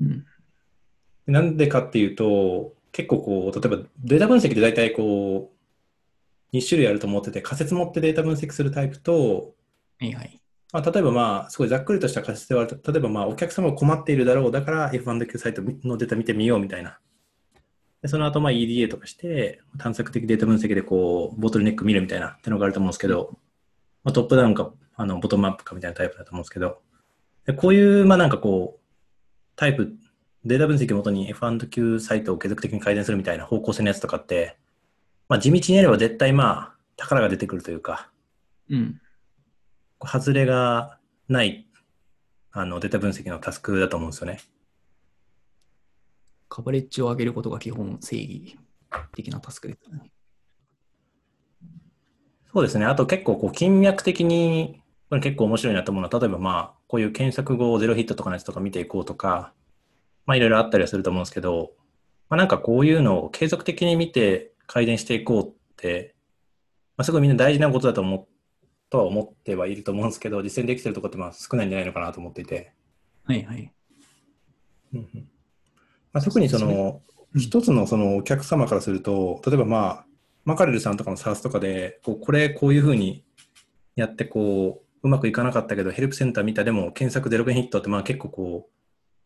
[0.00, 0.26] うん。
[1.28, 5.52] なんでかっていうと、結構こう、例えばデータ分析って大体こ
[6.52, 9.54] う、2種類あると思ってて、仮説持ってデータ分析するタイプと、
[10.00, 10.40] はいはい。
[10.72, 16.98] まあ、例えばまあ、すごいざっくりとした仮説では、例えばまあ、お客様が困っているだろう、だから F1Q サイトのデータ見てみようみたいな。
[18.02, 23.38] でその後まあ EDA とかして、探索的データ分析でこう、ボトルネック見るみたいなってのがあると思うんですけど、
[24.06, 26.80] まあ、トップダウンか、あの、ボトムアップかみたいなタイプだと思うんですけど、
[27.44, 28.80] でこういう、まあなんかこう、
[29.56, 29.96] タイプ、
[30.44, 34.56] データ分析をもとに F1Q サイトを継続的に改善するみたいな方向性のやつとかって、
[35.28, 38.12] まあ地道にやれば絶対まあ、宝が出てくるというか、
[38.70, 39.00] うん。
[40.00, 41.66] 外れがない
[42.52, 44.38] あのデータ分析のタスクだと思うんですよね。
[46.48, 48.56] カバレッジを上げることが基本正義
[49.16, 50.12] 的なタスクですよね。
[52.56, 52.86] そうですね。
[52.86, 59.52] あと結構こう金脈的に、これ結構面白いなと思うのは、例えばまあ、こういう検索後ゼロヒットとかのやつとか見ていこうとか、
[60.24, 61.72] まあいろいろあったりはすると思うんですけど、
[62.30, 66.14] まあなんかこういうのを継続的に見て改善していこうって、
[66.96, 68.26] まあすごいみんな大事なことだと思う、
[68.88, 72.72] とは思ってはいると思うんですけど、実践できてるところってまあ少ないんじゃないのかなと思っていて。
[73.24, 73.70] はいはい。
[74.94, 75.28] うんうん
[76.10, 80.05] まあ、特にその、うん一つのそのお客様からすると、例えばまあ、
[80.46, 83.24] マカレルさんとかの SARS とかで、こうこれこういうふうに
[83.96, 88.70] やってこう、うまくいかなかったけど、ヘルプセンター見たでも検索ゼロ件ヒットってまあ結構こ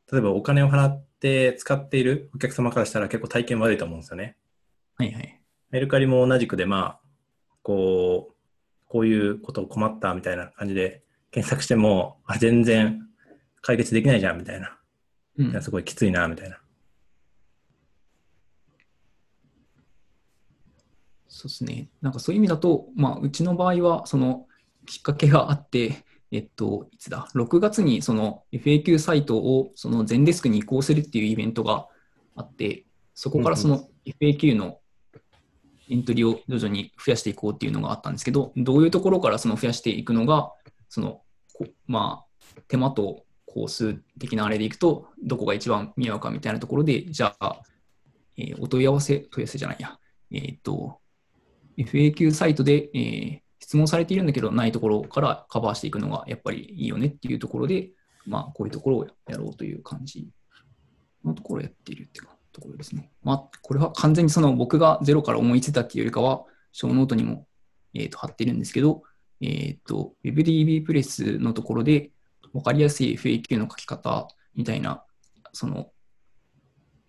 [0.09, 4.37] う、例えばお金を払って使っているお客様からしたら結構体験悪いと思うんですよね。
[4.97, 5.41] はいはい。
[5.71, 7.01] メルカリも同じくでまあ、
[7.63, 8.35] こう、
[8.87, 13.07] こういうことを困ったみたいな感じで検索しても、あ、全然
[13.61, 14.79] 解決できないじゃんみたいな。
[15.39, 16.60] うんすごいきついなみたいな。
[21.41, 21.89] そうですね。
[22.03, 24.47] なんかそういう意味だと、まあ、うちの場合は、その
[24.85, 31.89] きっかけがあって、えっと、いつだ、6月にその FAQ サイトをその全デスクに移行するっていうイベントが
[32.37, 34.81] あって、そこからその FAQ の
[35.89, 40.53] エントリーを徐々に増やしていこうっていうのがあったんですけど、どういうところからその増やしていくのが、
[40.91, 41.23] その、
[41.55, 47.63] こまあ、手間と工数的なあれでいくと、どこが一番見合うかみたいなところで、じゃあ、
[48.37, 49.99] えーお問い合わせ、問い合わせじゃないや、
[50.31, 51.00] えーっと、
[51.79, 57.91] FAQ サイトで、えー質問されているんだけど、ないところからカバーしていくのがやっぱりいいよねっていうところで、
[58.27, 60.29] まあ、こういうところをやろうという感じ
[61.25, 63.13] のところをやっているっていうところですね。
[63.23, 67.47] まあ、これは完全にその僕がゼロから思いついたっていうよりかは、ショーノートにも、
[67.95, 69.03] えーと貼ってるんですけど、
[69.41, 72.11] えーと、WebDB プレスのところで、
[72.53, 75.05] 分かりやすい FAQ の書き方みたいな、
[75.53, 75.93] その、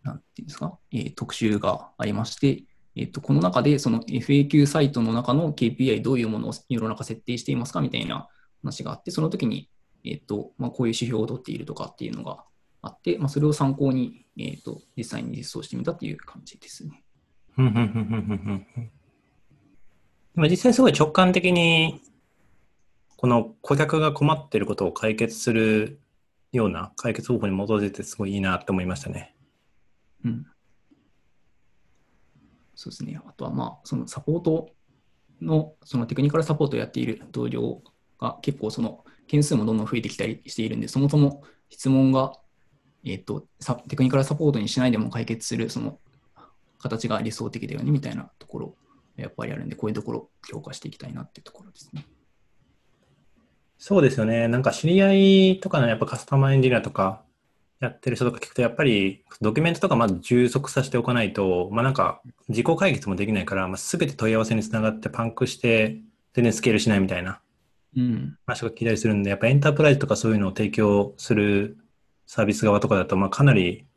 [0.04, 8.28] なんていうんですか、えー特集がありまして、えっと、この中でその FAQ サイトの中の KPI どういうものを世の中設定していますかみたいな
[8.62, 9.70] 話があって、その時に、
[10.04, 12.44] えっとまあ、こういう指標を取っているとかっていうのが
[12.82, 17.04] あって、まあ、それを参考に、えっと実際に実装してみたっていう感じですね。
[20.36, 22.02] 実際すごい直感的に、
[23.18, 26.00] この顧客が困っていることを解決する
[26.52, 29.36] ような解決方法に基づいてすごいいいなって思いましたね。
[30.26, 30.46] うん。
[32.82, 33.22] そうですね。
[33.28, 34.72] あとは、まあ、そのサポート
[35.40, 37.84] の、そのテクニカルサポートをやっている同僚
[38.20, 42.34] が結構その件数もどんどん増えてきたりしているんで、そもそも質問が、
[43.06, 43.46] えっ、と、
[43.88, 46.00] テクニカルサポートにしないでも解決する、その
[46.80, 48.76] 形が理想的だよねみたいなところ、
[49.16, 52.08] やっぱりあるんで、こういうところを強化していきたいなっていうところですね。
[53.78, 54.48] そうですよね。
[54.48, 57.24] なんか知り合いとかのやっぱカスタマーエンジニアとか
[57.82, 65.98] やってる人とか聞くと、やっぱりドキュメントとかまず充足させておかないと、まあなんか自己解決もできないから、まあ、全て問い合わせにつながってパンクして
[66.34, 67.42] 全然スケールしないみたいな
[67.98, 68.38] うん。
[68.46, 71.78] 話が聞いたりするんで、やっぱエンタープライズとかそういうのを提供する
[72.28, 73.88] サービス側とかだと、まあかなり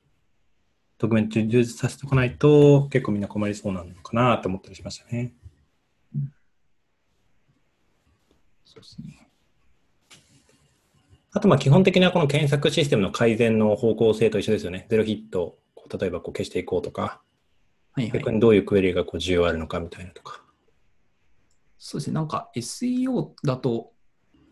[0.98, 5.34] ドキュメント充実させておかないと結構みんな困りそうなのかなと思ったりしましたね。
[8.64, 9.23] そうですね。
[11.34, 14.86] あとまあ基本的なこの検索システムの改善の方向性と一緒ですよね。
[14.88, 15.58] ゼロヒットを
[15.98, 17.20] 例えばこう消していこうとか、
[17.92, 18.30] はいはい逆。
[18.30, 20.42] にどういうクエリがこう需要あるのかみたいなとか。
[21.76, 23.92] そうですね、なんか SEO だと、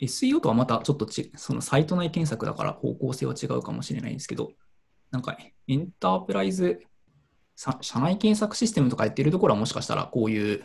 [0.00, 4.52] SEO とはまたちょっとちそのサイト内検索だから方向性は違うかもしれないんですけど、
[5.12, 6.82] なんかエンタープライズ、
[7.54, 10.64] さ社内検索システムとかやってるところはもしかしたらこういう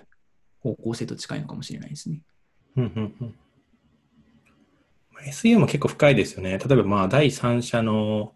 [0.62, 2.24] 方向性と近いのかもしれないですね。
[5.26, 6.58] SEO も結構深いですよね。
[6.58, 8.34] 例えばまあ第三者の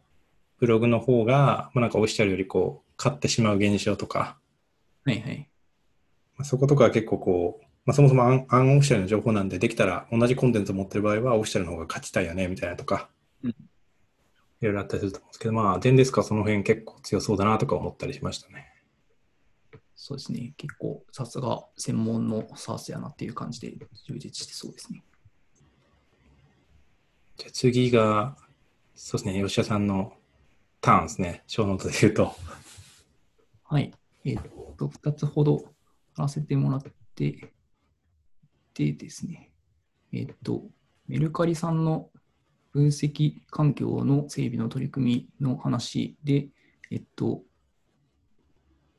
[0.59, 4.37] ブログの方が、まあ、なんかオフィシャルよりこう買ってしまう現象とか、
[5.05, 5.49] はいはい。
[6.37, 13.09] まあ、そことかは結構こう、まあ、そもそもアンアンオフィシャルの情報なんで、できたら同じコンテンツを持ってる場合はオフィシャルの方が勝ちたいよねみたいなとか、
[13.43, 13.55] うん
[14.61, 18.67] いろいろあったりすると思うんですけど、まあ、デンデスカはその辺結構強そうだなとか思ったりしましたね。
[19.95, 20.53] そうですね。
[20.57, 23.73] 結構、さすが専門の SARS やなっていう感じで
[24.07, 25.03] 充実してそうですね。
[27.41, 28.37] じゃあ次が、
[28.93, 30.13] そうですね、吉田さんの
[30.79, 32.35] ターンですね、小ノートで言うと。
[33.63, 33.91] はい。
[34.23, 34.39] えっ
[34.77, 35.65] と、2つほど
[36.13, 36.83] 貼らせてもらっ
[37.15, 37.51] て、
[38.75, 39.49] でですね、
[40.13, 40.65] えっと、
[41.07, 42.11] メルカリさんの
[42.73, 46.49] 分析環境の整備の取り組みの話で、
[46.91, 47.41] えっと、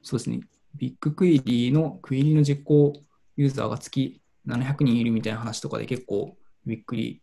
[0.03, 0.41] そうですね、
[0.75, 2.93] ビッグクエリのクエリの実行
[3.37, 7.22] ユーザーが月700人いるみたいな話とかで結構びっくり、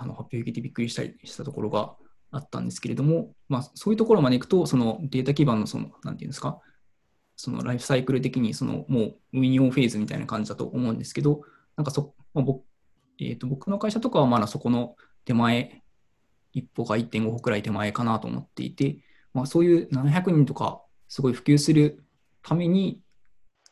[0.00, 1.94] あの発表を受けてびっくりしたりしたところが
[2.32, 6.60] あったんですけれども、まあ、そういうところまでいくと、そのデータ基盤のその、なんていうんですか、
[7.36, 11.42] そのライフサイクル的にそのもう運用フェーズみたいな感じだと思うんですけど、
[11.76, 12.64] なんかそ、まあ僕
[13.18, 15.82] えーと僕の会社とかはまだそこの手前、
[16.52, 18.98] 一歩か1.5歩くらい手前かなと思っていて、
[19.34, 22.04] まあ、そういう700人とかすごい普及する
[22.42, 23.00] ために、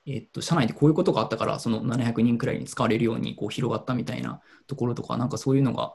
[0.07, 5.95] えっと、社内でこういうことがあったから、その700人くらいに使われるようにこう広がったみたいなところとか、なんかそういうのが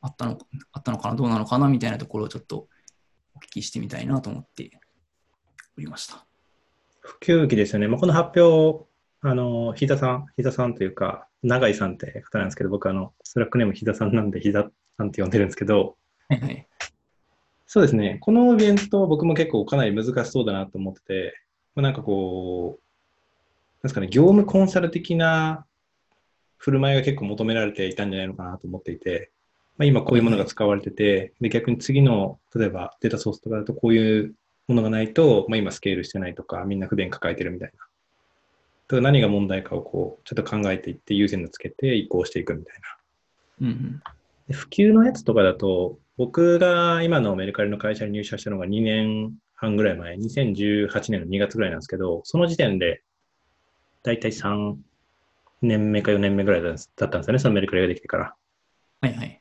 [0.00, 0.38] あったの
[0.72, 2.68] あったのかな、どうなのかなみたいなところをちょっと
[3.34, 4.70] お聞きしてみたいなと思って
[5.76, 6.26] おりました。
[7.00, 7.88] 普及期ですよね。
[7.88, 8.86] まあ、この発表、
[9.22, 15.96] あの、ひださん、ひださんというか、永井さんって方なんですけど、僕あの、スラックネームひださんなんで、ひださんって呼んでるんですけど、
[16.28, 16.66] はいはい。
[17.66, 18.18] そうですね。
[18.20, 21.40] このイベント、僕も結構かなり難しそうだなと思ってて、
[21.74, 22.82] まあ、なんかこう、
[23.82, 25.66] なんですかね、業務コンサル的な
[26.58, 29.30] 振る舞いが結構求められていたんじゃないのかなと思っていて、
[29.80, 34.34] まあ、今こういうものが使われてて、で逆に次の、例えばデータソースとかだとこういう
[34.68, 37.78] ものがないと、まあ、今スケールしてないとか、みんな不便抱えてるみたいな。
[37.78, 37.86] だ
[38.88, 42.76] から何が問題かをこう、ちょっと考えていって優先度つけて移行していくみたい
[43.60, 43.68] な。
[43.68, 44.02] うんうん。
[44.48, 53.02] で普及のやつとかだと、僕が今のメルカリの会社に入社したのが2年半ぐらい前、2018年の2月ぐらいなんですけど、その時点で、
[54.02, 54.76] だいたい3
[55.62, 58.34] 年目か4年目ぐらいだったんですよね、そのメルカリができてから。
[59.00, 59.39] はいはい。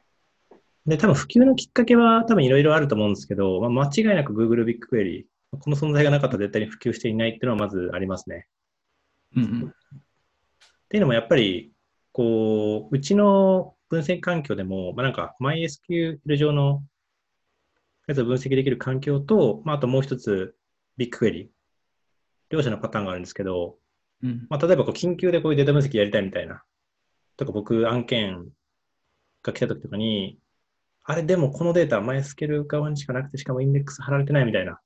[0.90, 8.48] で、多分普及のきっかけは多分いろいろあると思うんですけど、まあ、間違いなく Google ビッグクエリー、この存在がなかったら絶対に普及していないっていうのはまずありますね。
[9.36, 9.68] うんうん。
[9.68, 9.72] っ
[10.90, 11.72] ていうのもやっぱり、
[12.12, 16.84] こう、うちの分析環境でも、まあ、なんか MySQL 上の
[18.08, 20.56] やつを分析できる環境と、まあ、あともう一つ
[20.98, 21.48] ビッグクエリー。
[22.50, 23.78] 両者のパターンがあるんですけど、
[24.24, 26.64] うんまあ、例えばこう緊急でこういうデータ分析やりたいみたいな。
[27.38, 28.50] とか僕案件
[29.44, 30.40] が来た時とかに、
[31.10, 34.80] あれでもこのデータ MySQL 側にしかなくて、しかもインデックス貼られてないみたいな。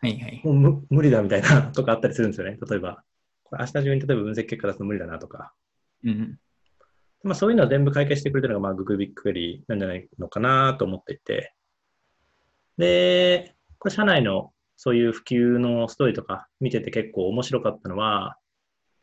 [0.00, 0.40] はいはい。
[0.42, 2.58] もう無無理だみたいな とかあったりするんですよね。
[2.68, 3.04] 例えば、
[3.44, 5.54] これ明日中に例えば分析結果出すの無理だなとか。
[6.02, 6.38] うんうん。
[7.22, 11.54] まあ、そういうのを全部解決してくれてるのが、まあ、Google ビッグクエリーなんじゃないのかなと思っていて。
[12.76, 18.38] で、これ社内のそういう普及のストーリーとか見てて結構面白かったのは、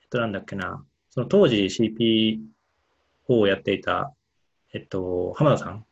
[0.01, 2.39] えっと、なんだっけな、その当時 CPO
[3.29, 4.13] をやっていた、
[4.73, 5.85] えっと、浜田さん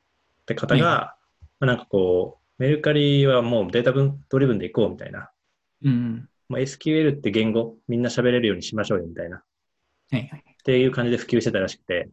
[0.54, 1.16] って方が、は
[1.60, 5.30] まあ、なんかこう、メルカリはもうデータ分ドリブンでいこうみたいな。
[5.84, 6.30] うんうん。
[6.50, 9.44] まあ、SQL って言語、みんな喋れるようにしましょうよみたいな。
[10.12, 10.40] はいはい。
[10.40, 12.10] っていう感じで普及してたらしくて、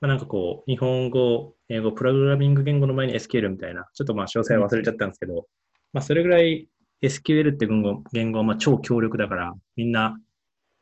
[0.00, 5.46] まあ、なんかこう、日本語、英語、プログラミング言語の前に SQL みたいな、ちょっとまあ詳細は忘れちゃったんですけど、
[5.92, 6.68] まあそれぐらい
[7.02, 10.16] SQL って言語、言語はまあ超強力だから、みんな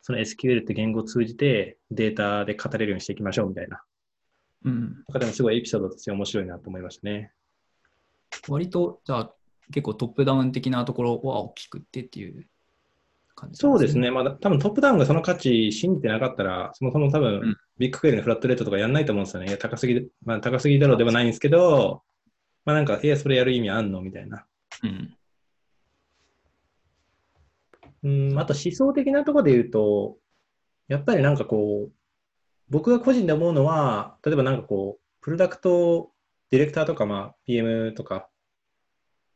[0.03, 3.83] その SQL って言語を通じてデータで語れるようにしていきましょうみたいな。
[4.67, 5.05] うん。
[5.19, 7.33] でもすごいエピソードとして面白いなと思いましたね。
[8.49, 9.35] 割と、じゃあ、
[9.73, 12.47] 結構トップダウン的なところは大きくってっていう
[13.35, 14.11] 感じそうですね。。
[14.11, 18.93] まあ多分トップダウンがその価値信じてなかったら、そもそも多分、ビッグクエリのフラットレートとかやん。
[18.93, 19.25] ないと思うん。
[19.25, 19.49] ですよね。
[19.49, 21.27] いや、高すぎ、まあ高すぎだろうではないん。
[21.27, 22.03] ですけど、
[22.65, 22.85] まあなん。
[22.85, 23.93] か、いや、それやる意味あん。
[23.93, 24.47] のみたいな。
[24.83, 25.17] うん。
[28.03, 30.19] うん、あと思想的なところで言うと、
[30.89, 31.37] やっぱりなん。
[31.37, 31.93] かこう、
[32.69, 36.13] 僕が個人で思うのは、例えばなんかこう、プロダクト
[36.51, 38.29] ディレクターとか、まあ、PM とか、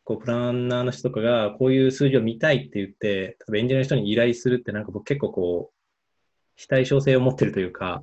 [0.04, 5.74] こう、プランナーの人とかが、こういう数字を見たいって言って、例えばエンジニアの人に依頼するって、なんか僕結構こう、
[6.56, 8.02] 非対称性を持ってるというか、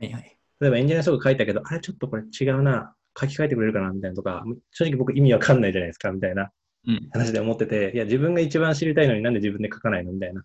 [0.00, 0.38] はいはい。
[0.60, 6.50] 例えばエンジニアの人が書いたけど、あれちょっとこれ違うな、書き換えてくれるかなみたいなとか、正直僕意味わかんないじゃないですか、みたいな。
[6.86, 7.08] うん。
[7.12, 10.40] 話で思ってて、いや、自分が一番知りたいのになんで自分で書かないのみたいな。
[10.40, 10.44] っ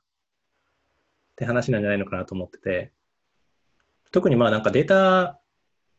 [1.35, 2.91] て話なんじゃないのかなと思ってて。
[4.13, 5.41] 特にまあなんかデータ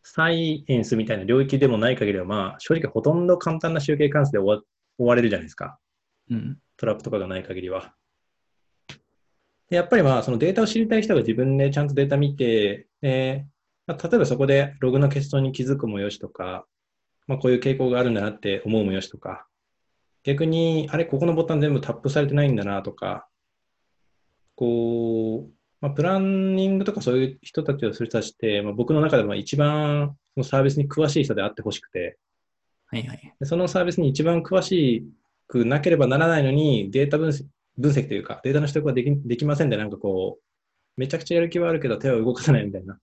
[0.02, 4.64] サイエンスみたいな領域でもない限りは、まあ、正直ほとんど簡単な集計関数で終わ
[4.96, 5.78] 終われるじゃないですか。
[6.30, 6.58] うん。
[6.76, 7.94] トラップとかがない限りは。
[9.68, 13.46] でやっぱりまあ、そのデータを知りたい人が自分でちゃんとデータ見て、で
[13.86, 16.66] まあ、例えばそこでログの欠損に気づくもよしとか、
[17.26, 19.46] まあ、こういう傾向があるんだなって思うもよしとか、
[20.22, 23.28] 逆に、あれ、ここのボタン全部タップされてないんだなとか、
[24.54, 32.16] こう、まあ、プランニングとかそういう人たちをする人たちって、まあ、僕の中でも一番そのサービスに詳しい人であってほしくて、
[32.86, 33.34] はいはい。
[33.38, 35.06] でそのサービスに一番詳し
[35.46, 37.44] くなければならないのに、データ分析
[37.76, 40.42] 分析というか、データの取得ができできませんで、なんかこう、
[40.96, 42.98] めちゃくちゃやる気はあるけど手は動かさないみたいな、っ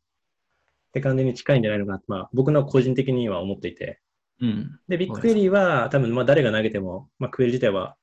[0.91, 3.99] て感じに近いんじゃないのかなまあ、僕の個人的には思っていて。
[4.39, 4.79] うん。
[4.88, 7.95] で、ビッグクエリーは多分まあ誰が投げても、まあ、クエリ自体は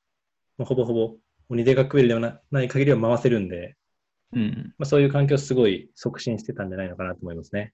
[0.56, 1.16] もうほぼほぼ
[1.48, 3.74] 鬼デカクエリではなない限りは回せるんで、
[4.32, 4.74] うん。
[4.78, 7.72] まあ、そういう環境をすごい促進してたんじゃないのかなと思いますね。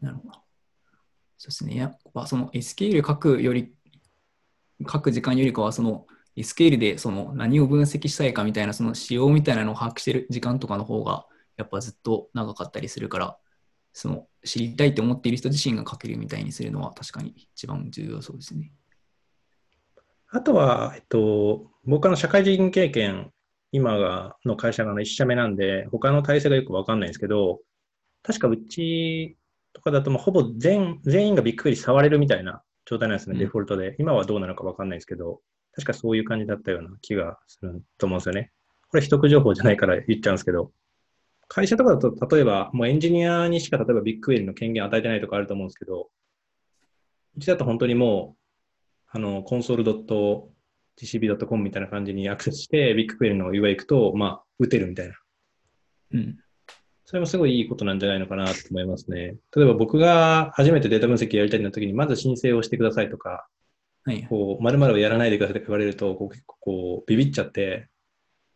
[0.00, 0.32] なるほど。
[1.38, 1.76] そうですね。
[1.76, 3.72] やっぱその SQL 書くより、
[4.90, 6.06] 書く時間よりかは、その
[6.36, 13.38] SQL でその何を分析したいかみたいな、その仕様みたいなのを把握してる時間とかの方が、やっぱずっと長かったりするから、
[13.92, 18.72] その知りたいって思っている人自身が書けるみたいにするのは確かに一番重要そうですね。
[20.30, 23.30] あとは、えっと、僕の社会人経験、
[23.74, 27.58] 今がの会社が1社目なんで、他の体制がよくわかんないんですけど、
[28.22, 29.36] 確かうち
[29.72, 33.96] とかだと、まあほぼ全全員がビッグクエリ触れるみたいな状態なんですね、うんデフォルトで。
[33.98, 35.40] 今はどうなのかわかんないですけど、
[35.72, 38.52] 確かそういう感じだったような気がすると思うんですよね。
[38.90, 40.70] これ、秘匿情報じゃないから言っちゃうんですけど、
[41.48, 46.10] 会社とかだと、例えば、もうエンジニアにしか例えばビッグクエリの権限与えてないとかあると思うんですけど、
[47.36, 48.44] うちだと本当にもう、
[49.10, 49.84] あの、コンソール
[51.00, 55.14] .gcb.com みたいな感じにアクセスして、ビッグクエリの UI 行くと、まあ、打てるみたいな。
[56.12, 56.38] うん。
[57.04, 59.36] それもすごいいいことなんじゃないのかなと思いますね。
[59.54, 63.46] 例えば僕が初めてデータ分析やりたいな時に、まず申請をしてくださいとか、
[64.04, 64.26] はい。
[64.28, 67.88] こう、〇〇をやらないでくださいとか言われると、こう結構こう、ビビっちゃって、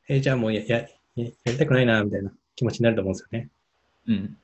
[0.09, 3.51] えーじゃあもうややややりたくないな、みたいな気持ちになると思うんですよね。
[4.07, 4.37] うん。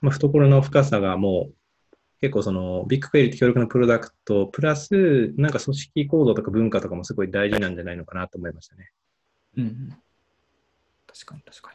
[0.00, 1.54] まあ、懐の深さがもう、
[2.22, 8.92] 結構その、ビッグクエリって強力なプロダクト、プラス、なんか組織行動とか文化とかもすごい大事なんじゃないのかなと思いましたね。
[9.56, 9.88] うん。
[11.04, 11.72] 確かに確か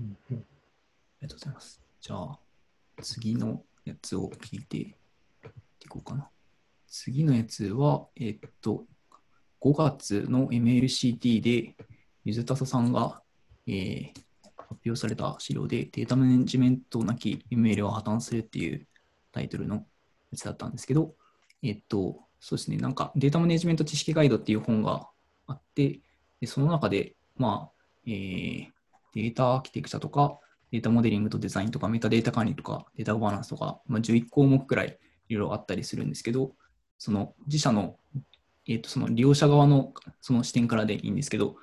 [0.00, 0.06] に。
[0.30, 0.42] うんあ
[1.20, 1.82] りがとうございます。
[2.00, 2.38] じゃあ、
[3.02, 4.94] 次のやつを聞いてい
[5.86, 6.30] こうかな。
[6.88, 8.86] 次のやつは、えっと、
[9.60, 11.76] 5月の MLCT で、
[12.24, 13.22] ゆずたささんが、
[13.66, 14.25] えー
[14.68, 18.86] 発表された資料で、データマネジメントなき ML は破綻するっていう
[19.32, 21.14] タイトルのやつだったんですけど、
[21.62, 25.08] えっと、そうですね、なんかデータマネジメント知識ガイドっていう本が
[25.46, 26.00] あって、
[26.40, 28.76] でその中で、まあ、えー
[29.16, 30.38] データアーキテクチャとか、
[30.70, 34.98] データモデリングとデザインとか、メタデータ管理とか、データバランスとか、まあ、11項目くらい
[35.28, 36.52] いろいろあったりするんですけど、
[36.98, 37.96] その自社の、
[38.68, 41.56] えーとその利用者側のその視点からでいいんですけど、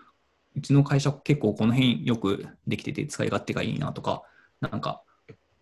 [0.56, 4.24] うちの会社結構この辺よくできてて使い勝手がいいなとか、
[4.62, 5.04] なんか、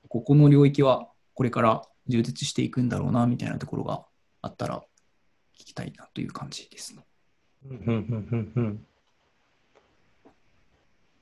[0.09, 4.05] ここの領域はこれから充実していくんだろうなみたいなところが
[4.41, 4.83] あったら
[5.57, 6.95] 聞きたいなという感じです。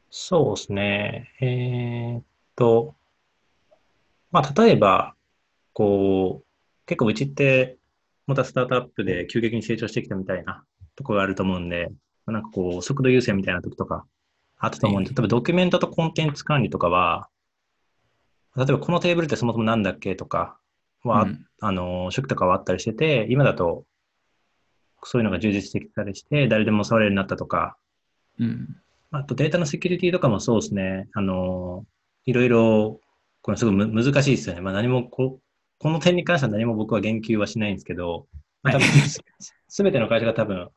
[0.09, 1.36] そうですね。
[1.39, 2.24] えーっ
[2.55, 2.95] と、
[4.32, 5.15] まあ、例えば、
[5.74, 6.45] こう、
[6.86, 7.78] 結構うちって、
[8.26, 10.63] またスタートアップで急激に成長してきたみたいな
[10.95, 11.89] ところがあると思うんで、
[12.32, 14.05] なんかこう、速度優先みたいな時とか
[14.57, 17.30] あったと思うんで、はい例えばドキュメントとコンテンツ管理とかは、
[18.55, 20.57] 例えばこのテーブルってそもそもなんだっけとか
[21.03, 23.86] は、うんあの、初期とかはあったりしてて、今だと、
[25.03, 27.77] そういうのが充実してきたりして、誰でも触れるようになったとか、
[28.39, 28.77] うん。
[29.11, 31.07] あとデータのセキュリティとかもそうですね。
[31.13, 31.86] あの、
[32.25, 32.99] いろいろ、
[33.41, 34.61] これすごいむ難しいですよね。
[34.61, 35.39] まあ何もこ、
[35.80, 38.27] この点に関しては何も僕は言及はしないんですけど、
[39.67, 40.69] すべての会社が多分、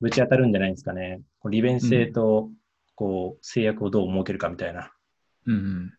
[0.00, 1.20] ぶち当たるんじゃないですかね。
[1.48, 2.50] 利便性と、
[2.94, 4.92] こう、制約をどう設けるかみたいな。
[5.46, 5.94] うんうん。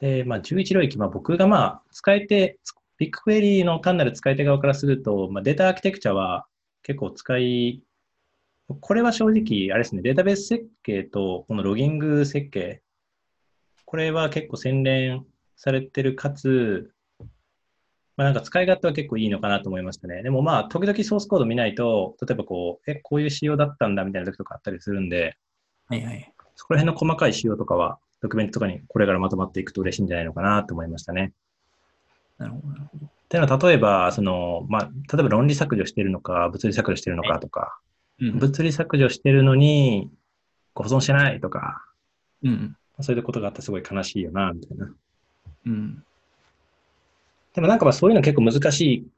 [0.00, 2.58] で、まあ、11領域、まあ、僕がまあ、使い手、
[2.98, 6.46] ビッグクエリーの単なる使い手側からすると、まあ、データアーキテクチャは
[6.82, 7.82] 結構使い、
[8.80, 12.82] これは正直、あれですね、データベース設計とこのロギング設計、
[13.84, 15.24] これは結構洗練
[15.56, 16.92] されてるかつ、
[18.18, 20.24] まあ、なんか使い勝手は結構いいのかなと思いましたね。
[20.24, 25.38] でもまあ、時々ソースコード見ないと、例えばこう、え、こういう仕様だったんだみたいな時とかあったりするんで、
[25.86, 26.32] はいはい。
[26.56, 31.32] そこら辺の細かい仕様とかは、ドキュメントとかにこれからまとまっていくと嬉しいんじゃないのかなと思いましたね。
[32.38, 33.06] なるほど、なるほど。
[33.06, 37.78] っていうのは、例えば、その、まあ、例えば論理削除してるのか、物理削除してるのかとか、
[38.20, 40.10] うん物理削除してるのに、
[40.74, 41.84] 保存してないとか、
[42.42, 42.76] うん。
[43.00, 44.92] そういうことがあってすごい悲しいよな、みたいな。
[45.66, 46.04] うん。
[47.58, 49.10] でもなんかまあそういうの結構難しい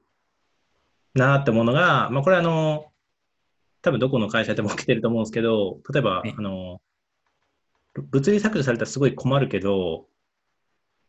[1.13, 2.91] なって思うのが、まあこれあの、
[3.83, 6.81] 多分どこの会社でも起きてると思うんですけど、例えばはい、あの、
[7.97, 10.07] 物理削除されたらすごい困るけど、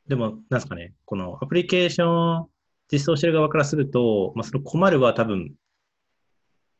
[0.10, 2.48] でも、なんですかね、このアプリケーション
[2.92, 5.54] 実装してる側からすると、まあその困るは多分、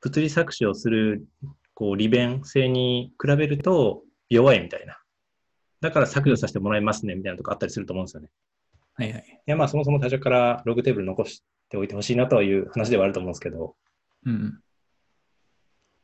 [0.02, 1.26] 物理削除をする、
[1.76, 5.00] こう、利便性に比べると弱いみたいな。
[5.80, 8.28] だから削除させてもらいますね、みたいなとこあったりすると思うんですよね。
[8.96, 9.26] はいはい。
[9.28, 13.76] いや、まあ、そもそも最初からログテーブル残しておいてほしいなという話ではあると思うんですけど、
[14.26, 14.60] うん。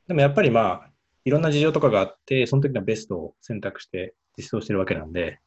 [0.07, 0.89] でもやっぱりまあ、
[1.25, 5.39] いろんな事情とかがあって、その時のベストを選択して実装してるわけなんで、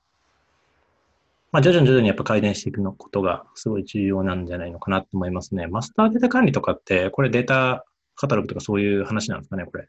[1.53, 5.67] まあ、徐々に徐々にやっぱ改善していくのことがすごい重要なんじゃないのかなと思いますね。
[5.67, 7.85] マスターデータ管理とかって、これデータ
[8.15, 9.89] カタログとかそういう話なんですかね、これ。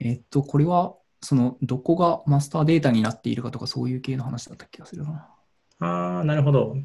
[0.00, 5.28] えっと、これは、その、どこがマスターデータになっているかとか、そういう系の話だった気がするな。
[5.80, 6.76] ああ、なるほど。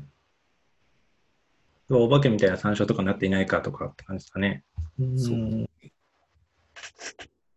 [1.90, 4.64] お化けみたいな参照とかになっていないかとかって感じですかね。
[5.18, 5.70] そううん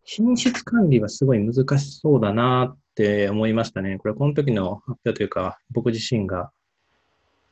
[0.07, 3.99] 品質管理はすごい難しそうだなって思いましたね。
[3.99, 6.53] これ、この時の発表というか、僕自身が、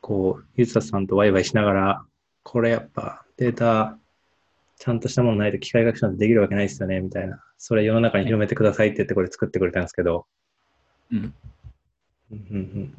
[0.01, 2.05] こう、ゆずたさんとワイワイしながら、
[2.45, 3.99] これやっぱデータ、
[4.77, 7.43] ちゃんとしたものないと機械学習なんてできるわけないですよね、みたいな。
[7.57, 10.27] それ世の中に広めてくださいって言ってこれ作ってくれたんですけど。
[11.11, 11.35] うん。
[12.31, 12.95] うんうん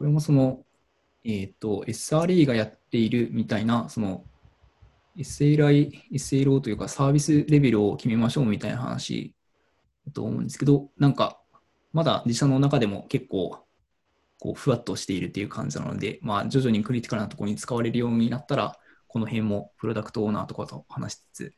[0.00, 0.64] これもその、
[1.24, 4.24] えっと、SRE がやっているみたいな、その、
[5.18, 9.34] SLI、SLO というかサービスレベルを決めましょうみたいな話
[10.06, 11.38] だと思うんですけど、なんか、
[11.92, 13.58] まだ自社の中でも結構、
[14.38, 21.54] こう、ふわっとしているっていう感じなので、まあ、徐々にクリティカルなところに使われるようになったら、この辺もプロダクトオーナーとかと話しつつ、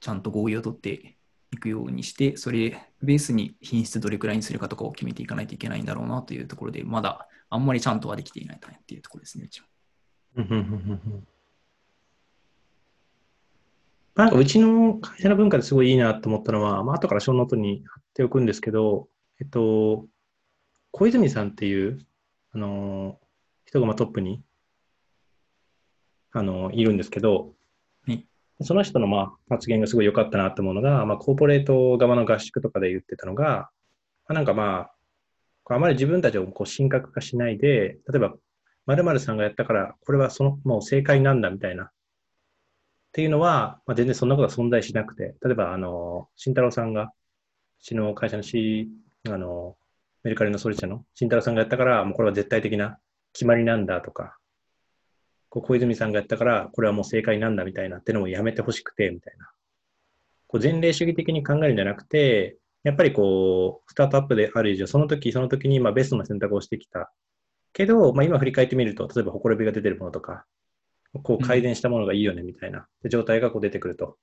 [0.00, 1.16] ちゃんと合意を取って
[1.54, 9.66] いくようにして、それベースに品質どれくらいにするかとかを決めていかないといけないんだろうなというところで、まだあんまりちゃんとはできていないかなっていうところですね、うちも。
[10.36, 11.26] うんうんうんうんうん
[14.16, 19.08] なんかうちの会社の文化ですごいいいなと思ったのは、まあ後からショーノートに貼っておくんですけど、
[19.40, 20.06] えっと、
[20.92, 21.98] 小泉さんっていう、
[22.52, 23.18] あの、
[23.64, 24.40] 人がまあトップに、
[26.30, 27.54] あの、いるんですけど、
[28.60, 33.70] その人のまあ発言がすごい良かったなと思うのが、まあコーポレート側の合宿とかで言ってたのが、
[34.26, 34.88] まあ、なんかま
[35.68, 38.34] あ、あまり自分たちをこう神格化しないで、例えば、
[38.86, 41.84] 〇〇さんがやったから、これはそのもう正解なんだみたいな。
[41.84, 41.90] っ
[43.12, 47.10] ていうのは、まあ、全然そんなことは存在しなくて、例えば、あの、慎太郎さんが、う
[47.80, 48.88] ちの会社の C、
[49.28, 49.76] あの、
[50.22, 52.98] メルカリのソリチャの慎太郎さんがやったから、もうこれは絶対的な
[53.32, 54.36] 決まりなんだとか、
[55.54, 59.52] こう小泉さんがやったから、これはもう正解なんだみたいなってのもやめてほしくて、みたいな。
[60.48, 67.12] こう前例主義的に考えるんじゃなくて、やっぱりこう、スタートアップである以上、その時その時にまあベストな選択をしてきた
[67.72, 70.44] けど、まあ、今振り返ってみると、例えば、ほころびが出てるものとか、
[71.22, 74.16] こう改善したものがいいよねみたいなで状態がこう出てくると。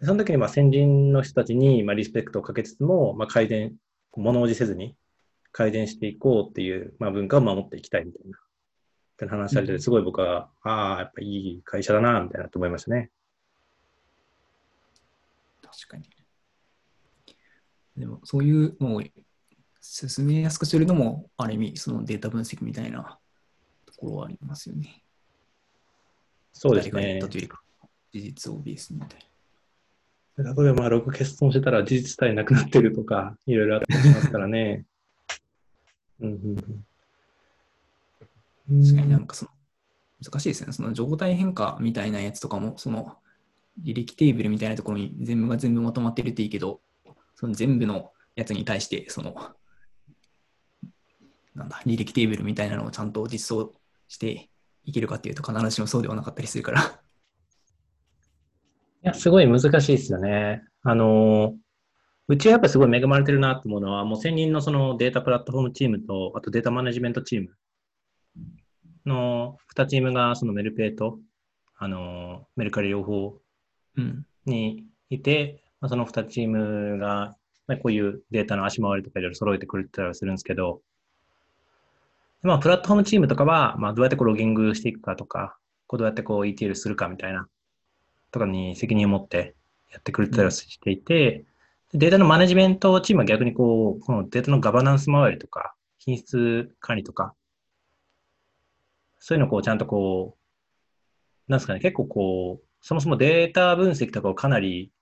[0.00, 3.74] その時にまあ先人の人たちにまあリスペクトをかけつつも、まあ、改善、
[4.14, 4.94] 物おじせずに
[5.50, 8.38] 改善していこうっていう、まあ、文化を守っていきたいみたいな。
[9.16, 13.10] って話されてて、すごい僕は、ああ、やっぱいい会社だな、みたいなと思いましたね。
[15.62, 16.10] 確かに。
[17.96, 19.02] でも、そういうのを
[19.80, 23.18] 進めやすくするのも、ある意味、そのデータ分析みたいな
[23.86, 25.02] ところはありますよね。
[26.52, 27.18] そうですね。
[27.18, 27.62] というか、
[28.12, 29.20] 事実をベースにみたい
[30.38, 34.84] 例えば、まあ、ログ欠損してたら事実さえなくなってるとか、いろいろあったりしますからね。
[36.20, 36.86] うんうんうん。
[38.68, 38.82] な。
[38.82, 39.50] 確かになんかその、
[40.22, 40.72] 難しいですよね。
[40.72, 43.16] その状態変化みたいなやつとかも、その
[43.82, 46.80] 履歴テーブルみたいなところに全部が全部まとまってるっていいけど、
[47.34, 49.34] その全部のやつに対して、その、
[51.54, 53.74] なんだ、履歴テーブルみたいなのをちゃんと実装
[54.08, 54.50] して
[54.84, 56.80] いけるかっていうと、必ずしもそうではなかったりするから。
[59.02, 60.62] いや、すごい難しいですよね。
[60.82, 61.54] あの、
[62.28, 67.50] うちはやっぱりすごい恵まれてるなと思うのは、もう専任のそのデータプラットフォームチームと、あとデータマネジメントチーム
[69.08, 71.18] の2チームがそのメルペイと、
[71.78, 73.34] あの、メルカリ両方
[73.96, 74.26] うん。
[74.44, 77.36] にいて、まあ、その2チームが、
[77.66, 80.80] まあ、こういうデータの足回りとかいろいろ揃えてくれてたりするんですけど、
[82.42, 87.48] まあ、プラットフォームチームとかは、まあ、どうやってこうロギングしていくかとか、こうどうやってこう ETL するかみたいな、
[88.30, 89.54] とかに責任を持って
[89.92, 91.44] やってくれてたりしていて、
[91.92, 97.34] データのマネジメントチームは逆にこう、このデータのガバナンス周りとか、品質管理とか、
[99.26, 104.92] そういうのをこうちゃんとこう、なんですかね、結構こう、そもそもデータ分析とかをかなり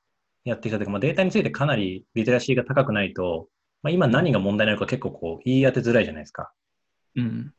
[0.47, 3.51] やってきたというか、まあ、データについてかなりリテラシーが高くないと、
[3.83, 6.51] まあ、今何が問題なのか結構こう言い当てづらいじゃないですか。
[7.17, 7.53] うん。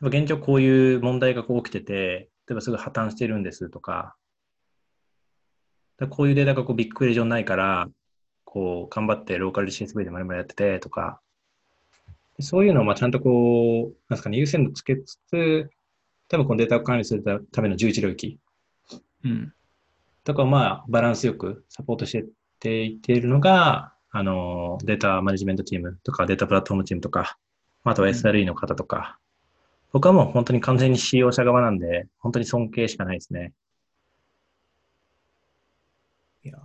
[0.00, 4.16] 現状こういう問題がこう起きてて、例えばすぐ破綻してるんですとか、
[6.00, 7.88] でこういうデータがこうビッグクエリ上ないから、
[8.44, 11.20] こう頑張ってローカル CSV でまるまるやっててとか、
[12.40, 15.70] そういうのをまあちゃんとこう、なんですかね、優先度つけつつ、
[16.32, 17.22] 多分このデータを管理する
[17.52, 18.38] ための11領域。
[19.22, 19.52] うん。
[20.24, 22.26] とかをまあバランスよくサポートしてっ
[22.58, 27.36] ていっているのが、あの、データマネジメントチームとかデータプラットフォームチームとか、
[27.84, 29.18] まああとは SRE の方とか、
[29.92, 33.52] 僕はもう本当に完全に使用者側なんで、本当に尊敬しかないですね。
[36.44, 36.60] いやー。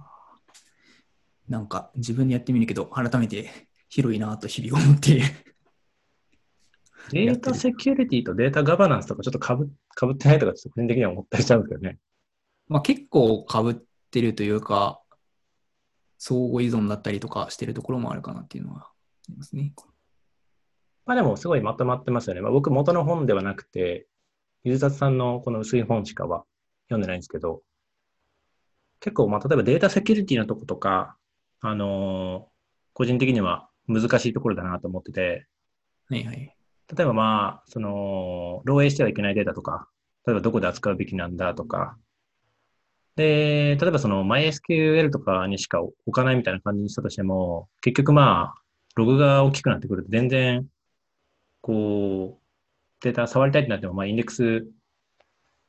[1.49, 3.49] なんか自分でやってみるけど、改めて
[3.89, 5.23] 広いなと日々思って、
[7.11, 11.97] データセキュリティとデータガバナンスとかちょっとかぶかぶってないとか、個人的には思ったりしちゃうんですけどね。
[12.67, 13.75] まあ、結構かぶっ
[14.11, 15.01] てるというか、
[16.17, 18.91] 相互依存だったりとかしてるところもあるかなっていうのはあ
[19.29, 19.73] りますね。
[21.05, 22.41] まあでもすごいまとまってますよね。
[22.41, 24.07] まあ、僕元の本ではなくて、
[24.63, 26.43] ゆずたつさんのこの薄い本しかは
[26.89, 27.61] 読んでないんですけど、
[28.99, 31.15] 結構まあ例えばデータセキュリティのとことか、
[31.61, 32.57] あのー
[32.97, 35.45] 個人的には難しいところだなと思ってて、
[36.09, 36.56] はいはい。
[36.95, 39.87] 例えばまあ、その、漏洩してはいけないデータとか、
[40.25, 41.97] 例えばどこで扱うべきなんだとか、
[43.17, 48.61] で、例えばその MySQL とかにしか置かないみたいな感じにしたとしても、結局まあ、
[48.95, 50.67] ログが大きくなってくると全然、
[51.61, 52.43] こう、
[53.01, 54.67] データ触りたいってなっても、まあ、インデックス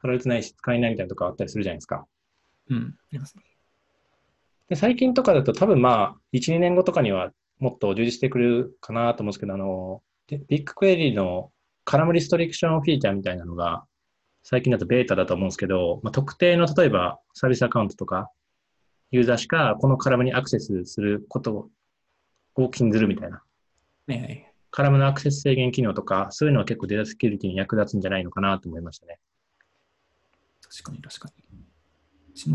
[0.01, 2.07] 貼られてないし、使えないみたいなとかあったりするじゃないですか。
[2.69, 2.95] うん。
[2.99, 3.43] ありますね。
[4.69, 11.51] で、最近とかだと多分まあ、1、2年後とかにはもっと充実してくるかなと思うんですけど、あの、でビッグクエリの
[11.85, 13.85] カラムリストリクションフィーチャーみたいなのが、
[14.43, 18.31] 最近だとベータだと思うんですけど、まあ、特定の例えばサービスアカウントとか、
[19.11, 21.71] ユーザーしかこのカラムにアクセスすること
[22.55, 23.43] を禁ずるみたいな。
[24.07, 24.53] はいはい。
[24.71, 29.19] カラムのアクセス制限機能とか、そういうのは結構データセキュリティに役立つんじゃないのかなと思いましたね。
[30.61, 31.31] 確かに確か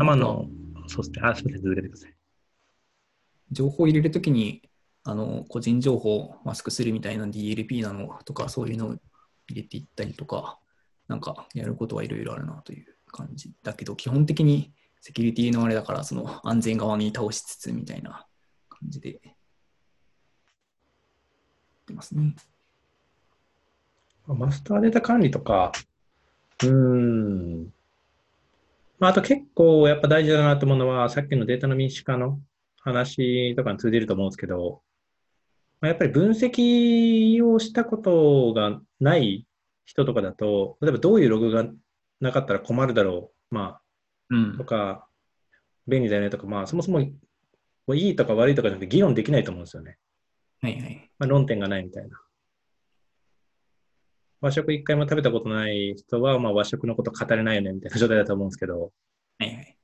[0.00, 0.46] あの、
[0.86, 1.22] そうですね。
[1.24, 2.14] あ、すみません、続けてください。
[3.50, 4.62] 情報を入れるときに、
[5.04, 8.96] あの、個人情報をマスクするみたいな DLP なのとか、そういうのを
[9.48, 10.58] 入れていったりとか、
[11.08, 18.26] なんかやることはいろいろあるなという感じだけど、基本的にセキュリティのあれだから、その安全側に倒しつつみたいな
[18.68, 19.20] 感じで、
[21.92, 22.34] ますね。
[24.26, 25.72] マスターデータ管理とか、
[26.64, 27.64] うん。
[28.98, 32.40] まあ、あと結構やっぱ大事だなと思うのは、さっきのデータの民主化の
[32.80, 34.80] 話とかに通じると思うんですけど、
[35.84, 39.46] まあ、やっぱり分析をしたことがない
[39.84, 41.66] 人とかだと、例えばどういうログが
[42.20, 43.80] なかったら困るだろう、ま
[44.30, 44.66] うあ、とん。
[44.66, 45.06] か、
[45.86, 47.12] 便利だよねとか、まあ、そもそもい
[47.86, 49.98] いとか悪いとかじゃなくて議論できないと思うんですよね。
[50.62, 51.10] はいはい。
[51.18, 52.18] まあ、論点がないみたいな。
[54.40, 58.90] 和食一回も食べたことない人は、まあ、和食のこと語れないよねみたいな状態だと思うんですけど、
[59.38, 59.78] はいはい。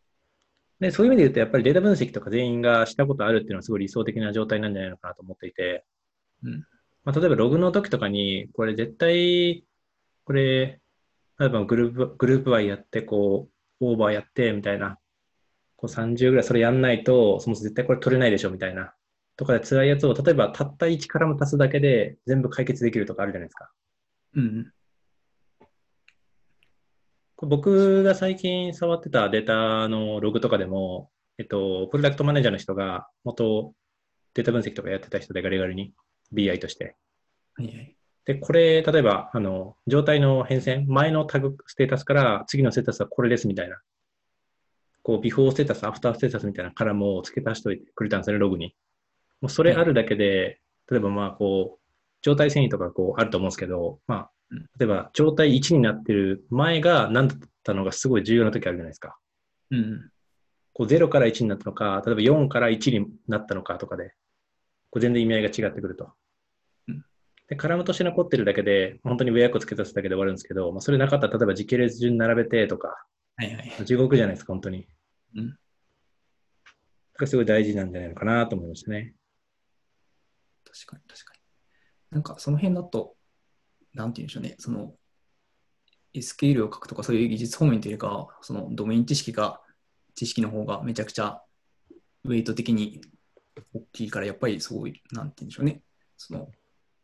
[0.80, 5.84] でそういう意味で言うと、やっぱりデータ分析とか全員がしたことあるっていうのはすごい理想的な状態なんじゃないのかなと思っていて、
[6.42, 6.64] うん
[7.04, 9.64] まあ、例えばログの時とかに、これ絶対、
[10.24, 10.80] これ、
[11.38, 13.48] 例えばグループ、グループ Y やって、こ
[13.80, 14.98] う、オーバーやって、みたいな、
[15.76, 18.94] こう30ぐらいそれやんないと、そもそも絶対これ取れないでしょ、みたいな、
[19.36, 23.70] とかで辛いやつを、例えばたった1からも足すだけで全部解決できるとかあるじゃないですか。
[24.34, 24.72] うん。
[27.42, 33.72] 僕が最近触ってたデータのログとかでも、えっと、プロダクトマネージャーの人が元
[34.34, 35.94] データ分析とかやってた人でガリガリに
[36.34, 36.96] BI として。
[37.54, 37.96] はいはい。
[38.26, 43.80] で、これ、例えば、あの、状態の変遷、前のタグステータスから次のステータスはこれですみたいな。
[45.02, 48.76] こう、ビフォーステータス、アフターステータスみたいなカラムを付け足しておいてくれたんですよね、ログに。
[49.40, 50.60] もうそれあるだけで、
[50.90, 51.80] 例えばまあ、こう、
[52.22, 59.16] 状態遷移とかこうあると思うんですけど、まあうん、例えば状態1になってる前が何だったのがすごい重要な時あるじゃないですか。
[59.70, 60.10] うん。
[60.72, 64.14] こう0から1になったのか、例えば4から1になったのかとかで、
[64.90, 66.12] こう全然意味合いが違ってくると。
[66.88, 67.04] うん
[67.48, 73.84] で、カラムとして残ってるだけで、本当にウェアコつけ足すだけで終わるんですけど、まあ、それなかったら、例えば時系列順に並べてとか、はいはい。
[73.84, 74.86] 地獄じゃないですか、本当に。
[75.34, 75.48] うん。
[75.48, 75.60] だか
[77.22, 79.14] らすごい大事なんじゃないのかなと思いましたね。
[80.64, 81.40] 確かに確かに。
[82.12, 83.16] なんかその辺だと、
[83.94, 84.94] なんて言うんでしょうね、その
[86.14, 89.60] SQL を書くとかそういう技術方面というか、そのドメイン知識が、
[90.14, 91.42] 知識の方がめちゃくちゃ
[92.24, 93.00] ウェイト的に
[93.74, 95.82] 大きいから、やっぱりそういう、なんて言うんでしょうね、
[96.16, 96.50] その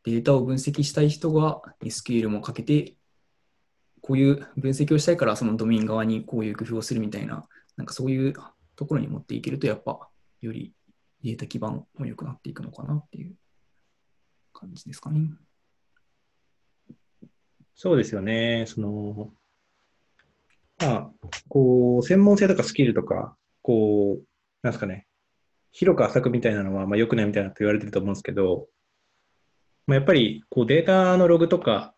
[0.05, 2.97] データを分析したい人が SQL もかけて、
[4.03, 8.35] こういう分析をしたいから、そのドメイン側にこういう工夫をするみたいな、なんかそういう
[8.77, 10.09] ところに持っていけると、やっぱ
[10.41, 10.75] より
[11.23, 13.35] データ基盤も良くなっていくのかなっていう
[14.53, 15.21] 感じですかね。
[17.77, 18.65] そうですよね。
[18.67, 19.31] その、
[20.79, 21.11] まあ、
[21.49, 24.25] こう、専門性とかスキルとか、こう、
[24.63, 25.07] なんですかね、
[25.73, 28.67] 広く浅くみたいなのは、まあ、良くないみたいなと言われてると思うんですけど、
[29.87, 31.95] まあ、やっぱり、こう、データのログとか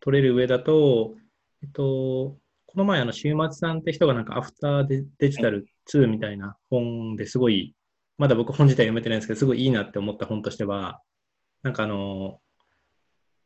[0.00, 1.14] 取れる上だと、
[1.62, 7.74] えっと、この前、あの、週末さんって人がなんか、アフターデデジタル2みたいな本ですごい、
[8.16, 11.02] まだ僕本自体読めてないんですけど、すごいいいなって思った本としては、
[11.62, 12.40] なんかあの、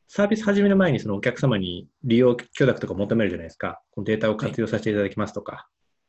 [0.09, 3.83] サービス始める前にそのお客様に利用許諾とか求めるじゃないですか。
[3.91, 5.69] このデータを活用させていただきますとか。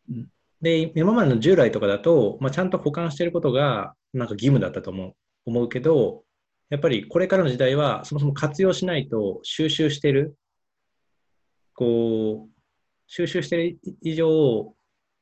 [0.10, 0.28] うん
[0.62, 5.14] で、今までの従来とかだと、まあ、ちゃんと保管していることがなんか義務だったと思う
[5.46, 6.24] 思うけど、
[6.70, 10.36] やっぱりこれからの時代はそもそも活用しないと収集してる、
[11.74, 12.62] こう、
[13.08, 14.74] 収集してる以上、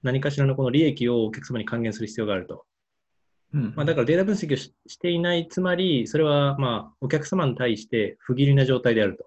[0.01, 2.65] 何かしらのこの利益をお客様に還元する必要があると。
[3.53, 9.25] うんまあ、だからデータ分析をししていない、つまり、それはまあお客様に対して不義理な状態であると。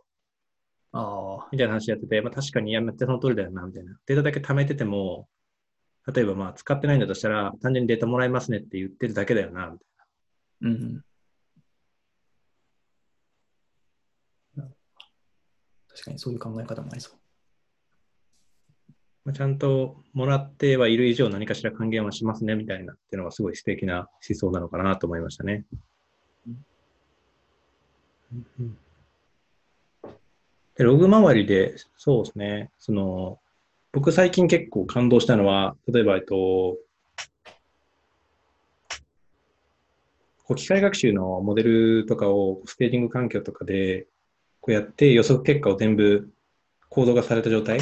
[0.92, 3.96] ああ、みたいな話やってて、まあ、確かにやめてその通りだよな、みたいな。
[4.06, 5.28] データだけ貯めてても、
[6.12, 9.88] 例えばまあ使ってないんだとしたら、単純にデータもらえますねって言ってるだけだよな、みたい
[10.60, 10.70] な。
[10.70, 11.04] うん。
[15.88, 17.19] 確かにそういう考え方もありそう。
[19.24, 25.64] まあ、ちゃんともらってはいる以上何かしら還元はしますね、みたいなっていうのがすごい素敵な思想なのかなと思いましたね。
[30.76, 33.38] でログ周りで、そうですね、その、
[33.92, 36.78] 僕最近結構感動したのは、例えば、えっと、
[40.50, 44.08] こう機械学習のモデルとかをステージング環境とかで
[44.60, 46.28] こうやって予測結果を全部
[46.88, 47.78] コード化された状態、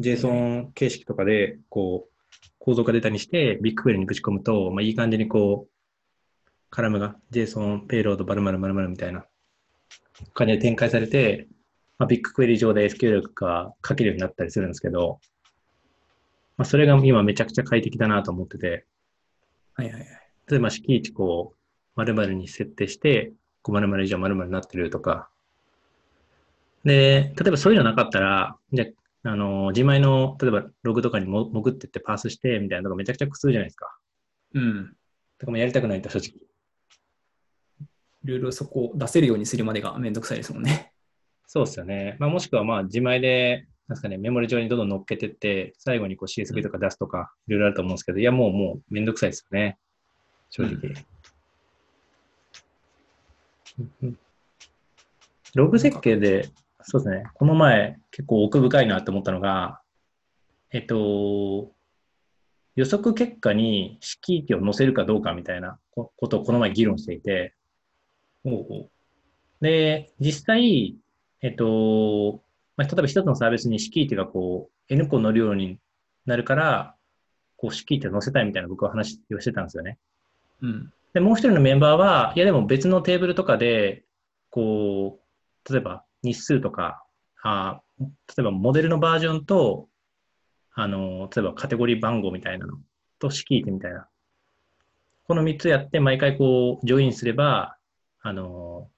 [0.00, 5.70] JSON 形式とかでこう構造化データにしてビッグクエリにぶち込むと、まあ、いい感じにこう
[6.70, 9.24] カラムが JSON ペイロードバルマルマルマルみたいな
[10.34, 11.46] 感じで展開されて、
[11.98, 15.20] まあ、ビッグクエリ上で SQL が書けるようになったりするんですけど、
[16.56, 18.86] まあ、それが今めちゃくちゃ快適だなと思ってて、
[19.74, 20.06] はいはいはい。
[20.48, 21.56] 例えば敷地こう、
[21.96, 23.32] 〇〇に設定して、
[23.62, 25.28] こう〇〇以上〇〇になってるとか。
[26.84, 28.84] で、例えばそういうのなかったら、じゃ
[29.30, 33.96] あ、あの、自前の、例えばログとかにも潜ってってパースしてみたいなのがめちゃくちゃ苦痛じゃないですか。
[34.54, 34.96] うん。
[35.38, 36.40] とかもやりたくないと正直。
[38.24, 40.92] いろいろそこを出せるようにするまでがめんどくさいですもんね。
[41.46, 42.16] そうですよね。
[42.18, 49.78] まあ、もしくはまあ自前で、なんですかね、メモリ上にどんどん乗っけてって、最後にこう CSV とか出すとか、いろいろあると思うんですけど、いや、もうもうめんどくさいですよね。
[50.50, 50.72] 正直。
[53.78, 54.18] うんうん
[55.54, 56.50] ログ設計で、
[56.88, 59.80] そうですね、この前結構奥深いなって思ったのが、
[60.70, 61.72] えっと、
[62.76, 67.54] 予測結果に式域を載せるかどうかみたいなこことをこの前議論していて、
[69.60, 70.96] で、実際、
[71.42, 72.40] えっと、
[72.76, 75.80] まあ、例えば一つのサービスに式域がこう N 個乗るように
[76.24, 76.94] なるから、
[77.56, 79.98] こう式域を載せたいみたいな僕は話をしてたんですよね。
[80.62, 80.92] うん。
[81.14, 84.04] で、もう一人のメンバーは、いやでも別のテーブルとかで、
[84.50, 85.18] こ
[85.68, 87.02] う、例えば日数とか、
[87.42, 88.06] あ例
[88.38, 89.88] えばモデルのバージョンと、
[90.74, 92.78] あの、例えばカテゴリー番号みたいなの
[93.18, 94.08] と式域みたいな。
[95.26, 97.76] この3つやって毎回こう、ジョインすれば、
[98.20, 98.90] あの、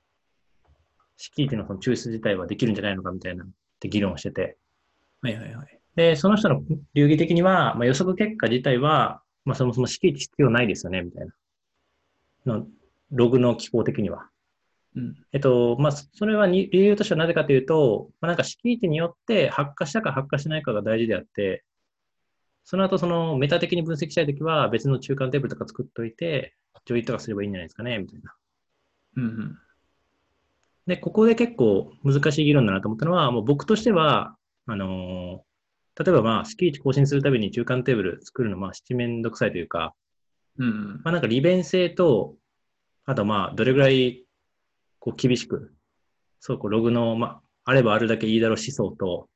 [1.16, 3.48] 式域のその抽出自体はできるんじゃないのかみたいなっ
[3.80, 4.56] て議論をしてて。
[5.22, 5.80] はいはいはい。
[5.96, 6.62] で、その人の
[6.94, 11.34] 流儀的には、まあ、予測結果自体は、まあ、そもそも式域必要ないですよね、みたいな。
[12.46, 12.66] の
[13.10, 14.28] ログの機構的には。
[14.96, 15.14] うん。
[15.32, 21.64] えっと、まあ、それはに理由としてはなぜかというと、まあ、なんか式域によって発火したか発火しないかが大事であって、
[22.64, 28.34] その後そのメタ的に分析したいときは別の中間テーブルとか作っといて、 join とかすればいいんじゃないですかね、みたいな。
[29.16, 29.58] うんうん。
[30.86, 34.36] で、ここで結構難しい議論だなと思ったのは、もう僕としては、
[34.66, 35.48] あのー
[35.98, 39.94] 例えばまあ、閾値更新するたびに中間テーブル作るのまあ、七面倒くさいというか、
[40.56, 41.00] うん。
[41.02, 42.36] まあなんか利便性と、
[43.04, 44.24] あとまあ、どれぐらい、
[45.08, 45.72] こう、厳しく、
[46.40, 49.28] そう、こう、ログの、まあ、あればあるだけいいだろう思想と、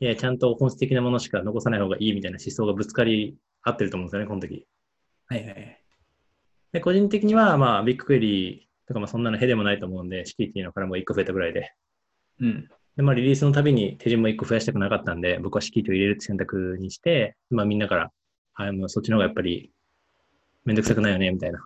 [0.00, 4.66] いや、ちゃんと本質的なものしか残さない方がいいみたいな思想がぶつかり合ってると思うんですよね、この時。
[5.26, 5.80] はいはいはい。
[6.72, 11.72] で、個人的には、まあ、ビッグクエリーとか、まあ、そんなのへでもないと思うんで、式域のからも1個増えたぐらいで。
[12.40, 12.68] うん。
[12.96, 18.12] で、まあ、リリースのたびに手順も1個増やしたくなかったんで、僕は式域を入れるって選択にして、まあ、みんなから、
[18.54, 19.70] あもうそっちの方がやっぱり、
[20.64, 21.64] めんどくさくないよね、みたいな。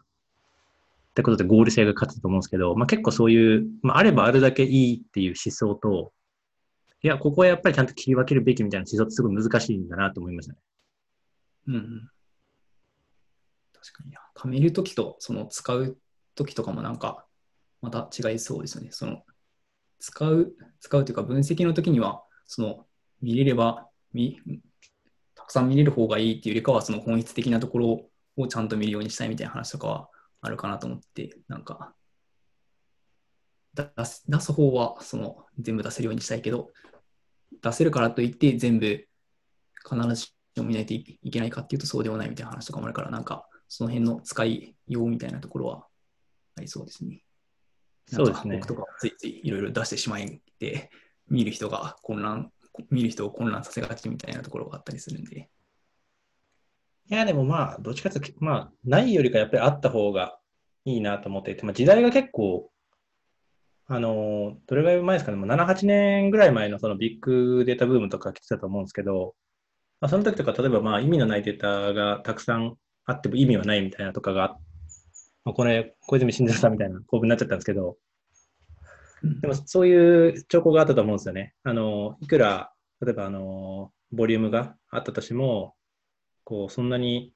[1.19, 6.13] ってことで合理性が勝つと思うんですけど、まあ、結構そういう、まあ、あればあるだけいいっていう思想と、
[7.03, 10.61] いや、ここはやっぱりちゃんと切り分けるべきみたいな思想ってすごい難しいんだなと思いましたね。
[11.67, 12.11] うんうん。
[13.73, 14.21] 確かにな。
[14.37, 15.99] 貯めるときと、その使う
[16.37, 17.27] ときとかもなんか、
[17.83, 18.91] また違いそうですよね。
[18.93, 19.25] その、
[19.99, 22.87] 使う、使うというか分析のときには、その、
[23.21, 24.41] 見れれば、見、
[25.35, 30.09] たくさん見れる方がいいっていうよりかは、その本質的なところをちゃんと見るようにしたいみたいな話とかは
[30.41, 31.95] あるかなと思って、なんか、
[33.75, 36.71] だ出す出す方はその全部出せるようにしたいけど、
[37.63, 38.87] 出せるからといって全部
[39.89, 45.87] 必ずしも見ないといけないかっていうとそうではないみたいな話とかもあるから、なんかその辺の使いようみたいなところは
[46.57, 47.23] ありそうですね。
[48.07, 50.91] そうですね僕とかついついいろいろ出してしまいで、
[51.29, 52.51] 見る人が混乱、
[52.91, 55.51] 見る人を混乱させがちみたいなところがあったりするんで。
[57.11, 60.39] いや、でもまあ、どっちかというと、まあ、ないよりかやっぱりあった方が
[60.85, 62.71] いいなと思っていて、まあ、時代が結構、
[63.87, 69.35] あの、どれぐらい前ですかね、もう7、8年ぐらい前のそのビッグデータブームとか来てたと思うんですけど、
[70.01, 74.59] まあ、その時とか、例えばまあ意味のないデータがたくさんあっても意味はないみたいなとかが、
[75.45, 77.97] まあ、これ、小泉進次さんみたいな構文になっちゃったんですけど、
[79.23, 81.55] うんでもそういう兆候があったと思うんですよね。
[81.65, 85.75] あの、いくら、例えばあの、ボリュームがあったとしても、
[86.49, 87.35] こう、そんなに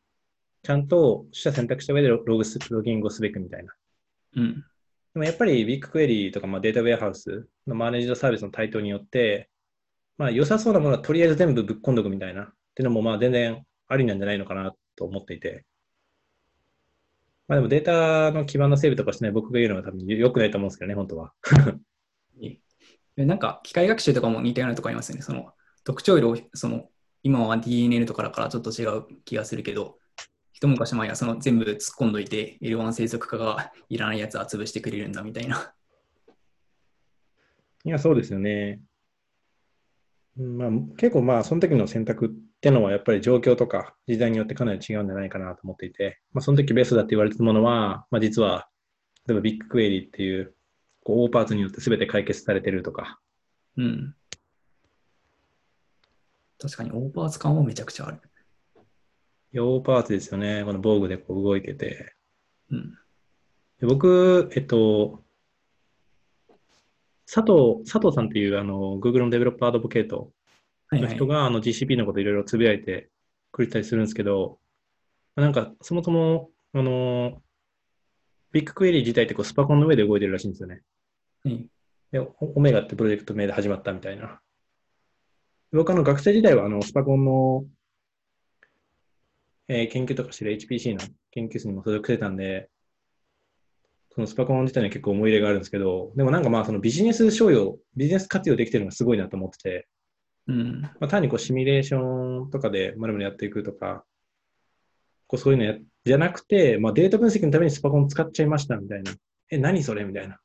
[0.63, 3.75] ちゃんと取捨選択した上でロログすロギングをすべきみたいな。
[4.37, 4.55] うん。
[4.55, 4.63] で
[5.17, 9.51] もやっぱりビッグクエリーとか、まあ、データウェアハウスのマネージドサービスの台頭によって、
[10.17, 15.67] まあ、良さそうなものはとりあえず全部ぶっ込んどくみたいなっていうのも、まあ、全然ありなんじゃないのかなと思っていて。
[17.49, 21.35] まあ、でもデータの基盤の整備とかしてない僕が言うのは多分良くないと思うんですけどね、本当は。
[23.15, 25.23] でなんか機械学習とかも似たようなとこありますよね。
[25.23, 25.53] その
[25.85, 26.89] 特徴量をその
[27.23, 29.99] 今は DNN とかだからちょっと違う気がするけど、
[30.53, 35.75] 一昔前はその全部突っ込んどいて L1 生息化がいらないやつは潰してくれるんだみたいな。
[37.85, 38.81] いや、そうですよね。
[40.39, 48.69] うんまあ、結構まあ、その時の選択ってのはやっぱり状況とか時代によってかなり違うんじゃないかなと思っていて、まあ、その時ベストだって言われてたものは、まあ、実は、
[49.27, 50.55] 例えばビッグクエリーっていう、
[51.05, 53.21] こう、大パーツによって全て解決されてるとか、
[53.77, 54.15] うん。
[56.63, 58.21] 確かにオーバーツ感はめちゃくちゃある。
[59.55, 60.63] 大パーツですよね。
[60.65, 62.15] この防具でこう動いてて。
[62.71, 62.95] うん。
[63.81, 65.23] で僕、えっと、
[67.27, 70.33] 佐藤、佐藤さんっていうあの Google のデベロッパーアドボケート
[70.89, 71.27] はいはいの人。
[71.27, 73.11] があの GCP のこといろいろつぶやいて
[73.51, 74.59] くれたりするんですけど、
[75.35, 77.43] なんかそもそも、あの、
[78.53, 80.83] ビッグクエリー自体ってこうスパコンの上で動いてるらしいんですよね。
[81.45, 81.67] はい
[82.13, 84.42] で、オオメガってプロジェクト名で始まったみたいな。
[85.73, 87.65] 僕あの学生時代はあのスパコンの、
[89.69, 91.01] えー研究とかしてる HPC の
[91.31, 92.69] 研究室にも所属してたんで、
[94.15, 99.89] そのスパコン自体には結構思い入れがあるんですけど、でもなんかまあそのビジネス商用、ビジネス活用できてるのがすごいなと思ってて、
[100.49, 100.83] うん。
[100.83, 104.05] まあ、単にこうシミュレーションとかでまるまるやっていくとか、
[105.27, 109.13] こうそういうのやじゃなくて、まあ、データ分析のためにスパコン使っちゃいましたみたいな。
[109.51, 110.39] え、何それみたいな。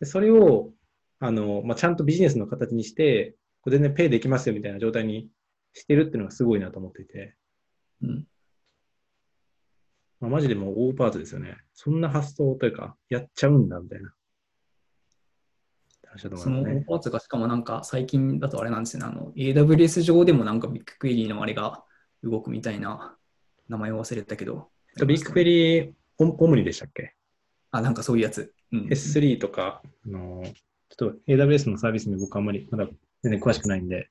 [0.00, 0.72] でそれを
[1.20, 3.34] あの、まあ、ちゃんとビジネスの形にして、
[3.64, 5.30] これ全然ペイできますよみたいな状態に
[5.72, 7.34] してるっていうのがすごいなと思っていて、
[8.02, 8.26] うん。
[10.20, 11.56] まあ、マジでもう大パートですよね。
[11.72, 14.12] そんな発想というか、やっちゃうんだみたいな。
[16.14, 16.86] 話だとそのオー思いますね。
[16.88, 19.06] バーツがしかもなんか最近だとあれなんですよね。
[19.06, 21.82] あの AWS 上でもなんかビッグクエリーのあれが
[22.22, 23.16] 動くみたいな
[23.68, 24.68] 名前を忘れたけど。
[25.06, 27.14] ビッグクエリーオオムニでしたっけ？
[27.72, 28.54] あ、なんかそういうやつ。
[28.72, 32.88] うん、S3 とか、あのちょっと AWS のサービスに僕あんまりまだ
[33.24, 34.10] 全然詳しくないんで、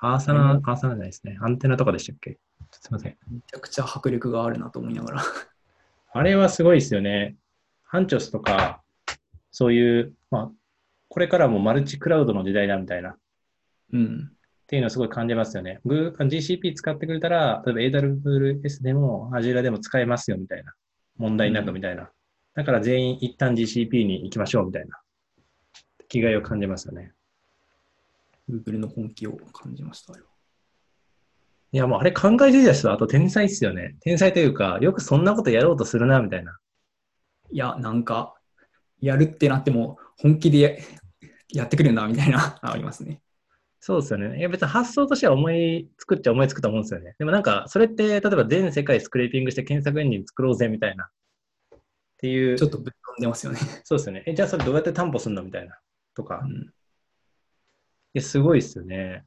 [0.00, 1.38] アーサナ、うんアーサナじゃないですね。
[1.40, 2.38] アンテナとかでしたっけ？
[2.72, 3.16] すいません。
[3.30, 5.22] めちゃくちゃ迫力があるなと思いながら。
[6.12, 7.36] あれはすごいですよね。
[7.84, 8.82] ハンチョスとか、
[9.52, 10.50] そういう、まあ、
[11.08, 13.16] これからもマルチクラウドの時代だみたいな、っ
[13.92, 14.32] うん。
[14.66, 15.80] ていうのをすごい感じますよね。
[15.86, 20.74] GCP 使ってくれたら、例えば AWS でも Azure でも使えますよみたいな、
[21.16, 22.10] 問題なくみたいな。
[22.54, 25.00] だから全員一旦 GCP に行きましょうみたいな、
[26.08, 27.12] 気概を感じますよね。
[28.48, 30.14] Google の本気を感じました。
[30.14, 33.96] いや、もうあれ考えてた人は、あと天才っすよね。
[34.00, 36.58] 天才というか、よくそんなことやろうとするな、みたいな。
[37.50, 38.34] いや、なんか、
[39.00, 40.70] やるってなっても本気でや
[41.50, 43.20] やってくるんだみたいな、ありますね。
[43.80, 44.38] そうですよね。
[44.38, 47.14] いや、別に発想としては思いつくっちゃ思いつくと思うんですよね。
[47.18, 51.04] でもなんか、それって、例えば全世界スクレーピングして検索エンジン作ろうぜ、みたいな。
[51.04, 51.78] っ
[52.18, 53.60] ていう、ちょっとぶっ飛んでますよね。
[53.84, 54.24] そうですよね。
[54.26, 55.78] え、じゃあそれどうやって担保するのみたいな。
[56.14, 56.42] とか。
[56.46, 56.72] いうん、
[58.14, 59.24] や、すごいっすよね。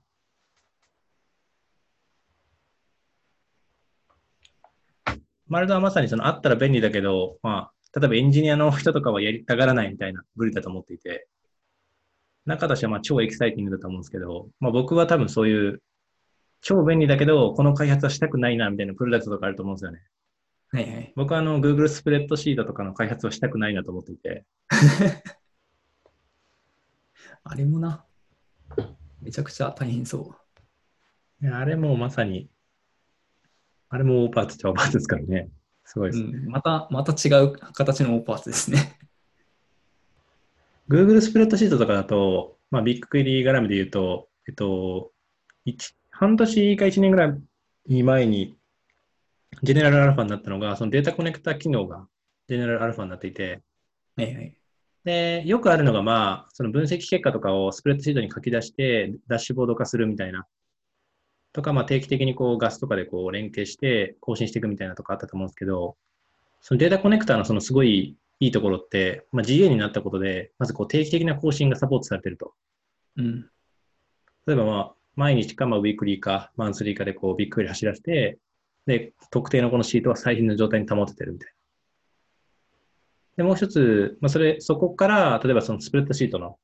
[5.47, 11.27] マルドはまさにそのあったら便利だけど、まあ、例えばエンジニアの人とかはやりたがらないみたいな部類だと思っていて、
[12.45, 15.81] 中としてはまあ超エキサイティングだと思うんですけど、まあ僕は多分そういう
[16.61, 19.99] 超便利だけど、この開発はしたくないなみたいなプロダクトとかあると思うんですよね。
[20.69, 21.13] はいはい。
[21.15, 24.45] 僕はあの Google スプレッドシートとかの開発をしたくないなと思っていて、
[27.43, 28.05] あれもな、
[29.21, 30.35] めちゃくちゃ大変そ
[31.41, 32.49] いやあれもうまさに、
[33.89, 35.49] あれもオーパーツっちゃオーパーツですからね。
[35.85, 36.21] すごいでう。
[36.21, 36.23] す。
[36.23, 38.97] うん、また、また違う形のオーパーツですね。
[40.87, 45.11] Google スプレッドシートとかだと、まあ、ビッグクエリー絡みで言うと、えっと、
[45.65, 47.35] 一半年か1年ぐら
[47.87, 48.55] い前に、
[49.63, 52.07] ジェネラルアルファになったのが、そのデータコネクタ機能が
[52.47, 53.61] ジェネラルアルファになっていて、
[54.15, 54.55] はいはい。
[55.03, 60.45] で、よくあるのが、まあ、その分析結果とかをスプレッドシートに書き出して、ダッシュボード化するみたいな。
[61.53, 65.97] とか、まあ、定期的にこう、ガスとかでこう、連携して更新していくみたいなとかあったと思うんですけど、
[66.61, 72.53] そのデータコネクタのそのすごいいいところって、まあ、GA になったことで、まずこう、定期的な更新がサポートされてると。
[73.17, 73.49] うん。
[74.45, 78.37] 例えば、まあ、毎日か、まあ、ウィークリーか、マンスリーかでこう、ビッグクエリ走らせて、
[78.85, 81.60] で、特定のこのシートは最新の状態に保ててるみたいな。
[83.41, 86.59] で、もう一つ、まあ、それ、そこから、例えばそのスプレッドシートの、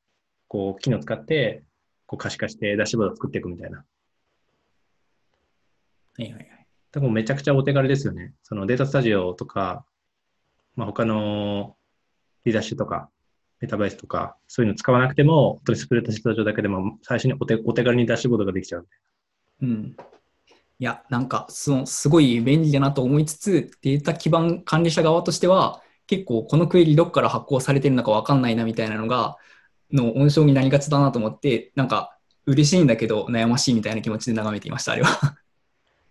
[0.47, 1.63] こう、機能を使って、
[2.05, 3.79] こう可視化してダッシュボードを作っていくみたいな。
[3.79, 3.83] は
[6.19, 6.67] いはいはい。
[6.91, 8.33] でもめちゃくちゃお手軽ですよね。
[8.43, 9.85] そのデータスタジオとか、
[10.75, 11.75] まあ、他の
[12.45, 13.09] リダッシュとか、
[13.59, 18.87] メタバイスとか、そういうの使わなくても、本当にスプレッドシート上だけでも、最初にお手お手軽にダッシュボードができちゃう。
[19.63, 19.97] うん。
[20.79, 29.37] いや、なんか、その、すごい便利だなと思いつつ、データ基盤管理者側としては、結構このクエリどっから発行されてるのかわかんないなみたいなのが、
[29.91, 35.37] の温床になりがちだなと思って、なんか、嬉しいんだけど悩ましいみたいな気持ちで眺めていました、あれは。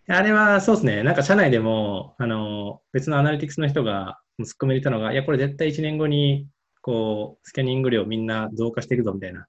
[0.08, 1.02] あれはそうですね。
[1.02, 6.46] なんか社内でも、あの、別のアナリティクスの人が突っ込み入れたのが、いや、これ絶対1年後に、
[6.80, 9.46] こう、スキャニング量みんな増加していくぞみたいな。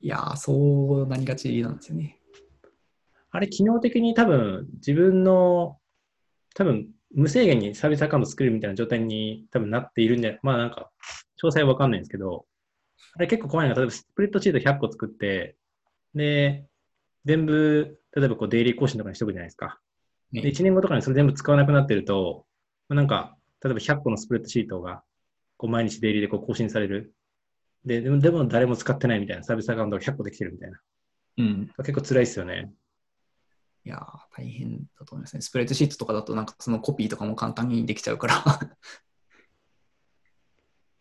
[0.00, 2.18] いやー、そうなりがちなんですよね。
[3.30, 5.78] あれ、機能的に多分、自分の、
[6.54, 10.90] 多分、無制限にサービスアカウント作れるみたいな状態に多分なっているんで、まあなんか、
[11.42, 12.46] 詳細はわかんないんですけど、
[13.14, 15.56] あれ結構怖いのが、例えばスプレッドシート100個作って、
[16.14, 16.64] で、
[17.24, 19.78] 全部、例えばこう、デイリー更新とかにしとくじゃないですか。
[20.32, 22.46] で、ね1年後とかにそれ全部使わなくなってると、
[22.88, 25.02] まあなんか、例えば100個のスプレッドシートが、
[25.56, 27.14] こう毎日デイリーでこう更新される。
[27.84, 30.80] で、でも、でも誰も使ってないみたいなサービスアカウントが100個できてるみたいな。
[31.38, 31.70] うん。
[31.78, 32.72] 結構辛いですよね。
[33.84, 34.00] いやー、
[34.36, 35.42] 大変だと思いますね。
[35.42, 38.44] スプレッドシートとかだと、なんかそのコピーとかも簡単にできちゃうから、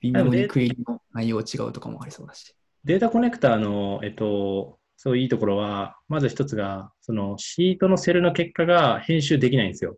[0.01, 2.55] 微妙にクエリの内容違うとかもありそうだし。
[2.83, 9.97] データコネクタの、えっと、そういいところは、まず一つが、そのシートのセルの結果が編集できないんですよ。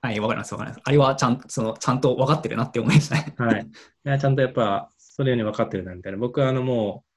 [0.00, 0.80] はい、わかります、わかります。
[0.84, 3.34] あれはちゃんそのちゃんと分かってるなって思いましたね。
[3.36, 3.62] はい。
[3.62, 3.68] い
[4.04, 6.18] やちゃんとやっぱ、それように分かってるな、みたいな。
[6.18, 7.07] 僕はあのもう、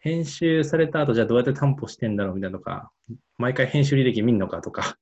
[0.00, 2.90] 編集された後、じゃあどうやって担保してんだろうみたいなとか、
[3.38, 4.96] 毎回編集履歴見んのかとか、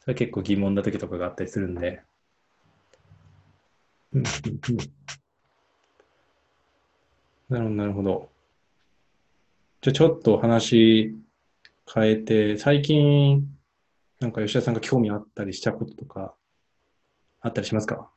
[0.00, 2.02] それ結構疑問な時とかがあったりするんで。
[4.12, 4.22] うん
[7.48, 8.30] なるほど、なるほど。
[9.82, 11.14] じゃあちょっと話
[11.92, 13.56] 変えて、最近、
[14.18, 16.34] なんか吉田さんが興味あったりしたこととか、
[17.40, 18.10] あったりしますか？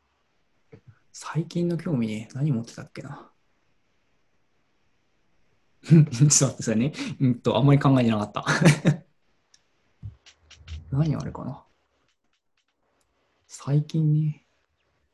[1.12, 3.30] 最近の興味ね、何持ってたっけな？
[5.89, 6.93] ちょっと待ってくださいね。
[7.19, 8.45] うんと、あんまり考えてなかった。
[10.91, 11.63] 何あれかな。
[13.47, 14.45] 最近ね。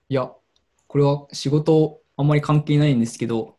[0.10, 0.32] いや、
[0.88, 3.58] これは仕事あんまり関係ないんですけど、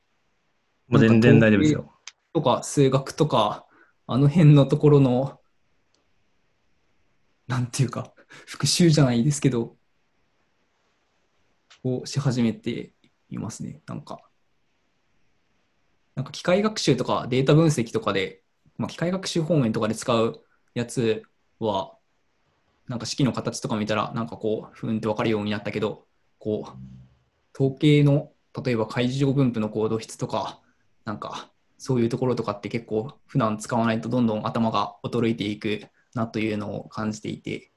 [0.89, 1.93] もう全然大丈夫ですよ。
[2.33, 3.67] とか数学とか、
[4.07, 5.41] あの辺のところの、
[7.49, 8.13] なんていうか、
[8.47, 9.77] 復習じゃないですけど、
[11.83, 12.93] をし始めて
[13.29, 13.81] いますね。
[13.87, 14.30] なんか、
[16.15, 18.43] なんか機械学習とかデータ分析とかで、
[18.77, 20.45] まあ、機械学習方面とかで使う
[20.75, 21.23] やつ
[21.59, 21.97] は、
[22.89, 26.07] なんか式の形とか見たら、なんかこう、ふんって分かるようになったけど、
[26.39, 26.79] こう、
[27.55, 28.33] 統計の、
[28.65, 30.61] 例えば会場分布の行動質とか、
[31.05, 37.71] なんか、そういうところとかって結構普段使わないとどんどん頭が衰えていくなというのを感じていて、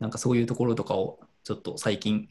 [0.00, 2.28] なんかそういうところとかをちょっと最近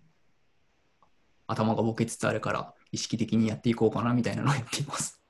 [1.47, 5.21] 頭がボケつつあるから意識的にやっていこうかなみたいなのをやっています。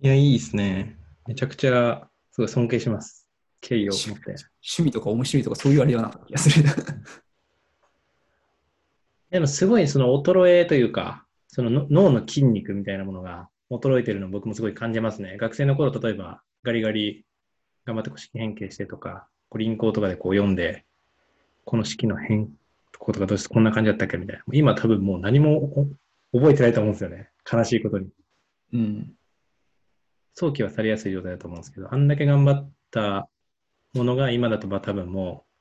[0.00, 0.98] いや、いいですね。
[1.26, 3.26] めちゃくちゃ、すごい尊敬します。
[3.60, 4.22] 敬意を持って。
[4.22, 6.68] 趣味とか面白いとかそういうあれではなかった気がする。
[9.30, 15.36] でも、すごいその衰えというか、そのの脳の筋肉みたいなものが衰えてるのを僕もすごい感じますね。
[15.38, 17.24] 学生の頃、例えば、ガリガリ
[17.84, 20.84] 頑張ってこう式変形してとか、こう輪行とかでこう読んで、
[21.64, 22.50] この式の変、
[22.98, 24.44] ことがどうしてこんな感じだったっけみたいな。
[24.52, 25.86] 今多分もう何もお
[26.34, 27.30] 覚えてないと思うんですよね。
[27.50, 28.08] 悲しいことに。
[28.72, 29.12] うん。
[30.34, 33.28] 早期はされやすい状態だと思うんですけど、あんだけ頑張った
[33.94, 35.54] ものが今だとまあ多分もう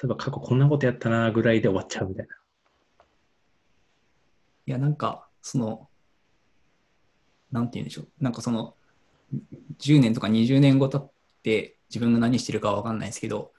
[0.00, 2.36] そういえば過去こんなことやったなぐらいで終わっちゃうみたいな。
[4.66, 5.88] いや、なんか、その、
[7.50, 8.08] なんて言うんでしょう。
[8.20, 8.76] なんかその、
[9.80, 13.50] 10年とか20年後経って自分が何してるかわかんないですけど、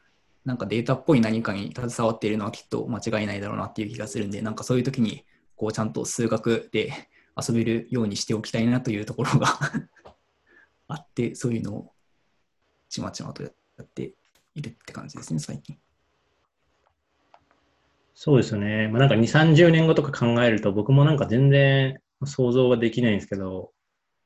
[0.45, 5.25] なんかデータっぽい何かに携わっているのはきっと間違いないだろうなっていう気がするんで、なんかそういう時に、
[5.59, 6.93] こうちゃんと数学で
[7.35, 9.59] 遊べるようにしておきたいなというところが
[10.87, 11.93] あって、そういうのを
[12.87, 13.49] ちまちまとや
[13.83, 14.13] って
[14.55, 15.77] いるって感じですね、最近。
[18.13, 18.87] そうですよね。
[18.87, 23.73] まあ、なんか2、30年後とか考えると僕もなんか全然想像はできないんですけど、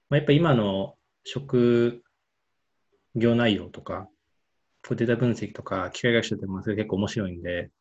[0.09, 2.03] まあ、やっぱ今の職
[3.15, 4.07] 業内容とか、
[4.87, 7.71] こうデータ分析とか機械学習ってまあそれ結構面白いんで、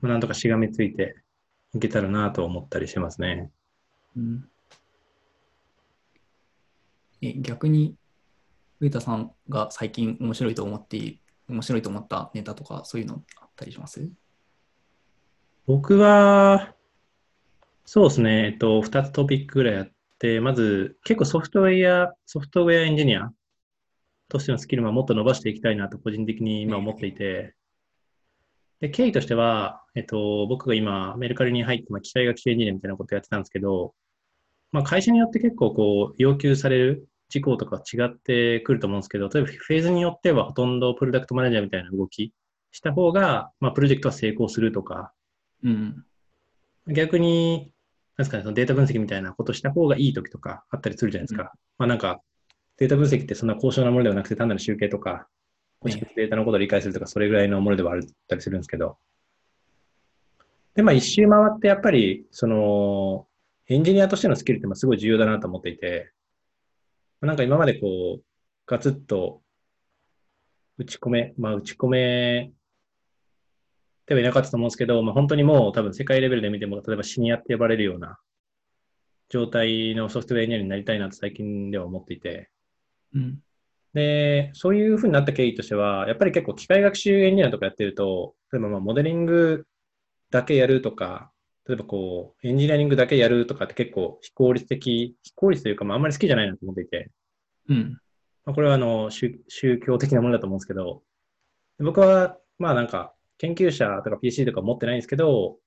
[0.00, 1.14] まあ、なんとかしがみついて
[1.74, 3.50] いけたらなと思ったりしますね。
[4.16, 4.48] うん、
[7.20, 7.96] え逆に、
[8.80, 14.08] 上田さんが最近面白いと思って面白いと思ったネタとか、そういうのあったりします？
[15.66, 16.74] 僕は、
[17.84, 23.30] そうですね、えっと、2つトピックぐらいあって、まず結構ソフトウェア、ソフトウェアエンジニア
[24.28, 27.54] としてのスキルももっと伸ばしていきたいなと個人的に今思っていて、
[28.80, 33.94] で、経緯としては、えっと、僕が今、メルカリに入って、まあ、機械学習エンジニアみたいなことやってたんですけど、
[34.70, 42.32] まあ、会社によって結構こう、要求される事項とか違ってくると思うんですけど、例えばフェーズによってはほとんどプロダクトマネージャーみたいな動き
[42.70, 45.12] した方が、まあ、プロジェクトは成功するとか、
[45.64, 46.04] うん。
[46.86, 47.72] 逆に、
[48.16, 51.52] なんですかね、そのデータ分析みたいなことした方がいい時とかあったりするじゃないですか。
[51.78, 52.20] まあなんか、
[52.76, 55.28] データ分析ってそんな高尚なものではなくて、単なる集計とか、
[55.80, 58.98] もしくはデータのことを理解するとか、それぐらいのものではあったりするんですけど。
[60.74, 63.26] で、まあ一周回って、やっぱり、その、
[63.68, 66.12] エンジニアとしてのスキルってまあすごい重要だなと思っていて、
[67.20, 68.24] なんか今までこう、
[68.66, 69.42] ガツッと
[70.78, 72.52] 打ち込め、まあ打ち込め
[74.08, 78.18] ではいなかったと思うんですけど、まあ、本当にもう多分世界レベルで見ても、例えばシニアって呼ばれるような
[79.28, 82.50] 状態のソフトウェアエンジニアになりたいなと最近では思っていて、
[83.14, 83.38] うん。
[83.94, 89.66] で、そういうふうになった経緯としては、やっぱり結構機械学習エンジニアとかやってると、例えばまあモデリング
[90.30, 91.32] だけやるとか、
[91.66, 97.10] 例えばこう、エンジニアリングだけやるとかって結構非効率的、非効率というか、まあ、あんまり好きじゃないなと思っていて、
[97.68, 97.98] うん。
[98.44, 101.02] まあ、これはあの宗宗教的なものだと思うんですけど、
[101.80, 105.58] 僕はまあなんか研究者とか PC とか持ってないんですけど、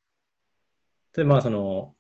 [1.16, 1.94] 例えばまあその、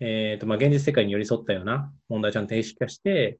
[0.00, 3.38] えっ、とまあ現実世界に寄り添ったような問題をちゃんと定式化して、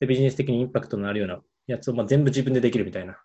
[0.00, 3.16] でビジネス的にインパクトのあるようなやつをまあ全部自分でできるみたいな、っ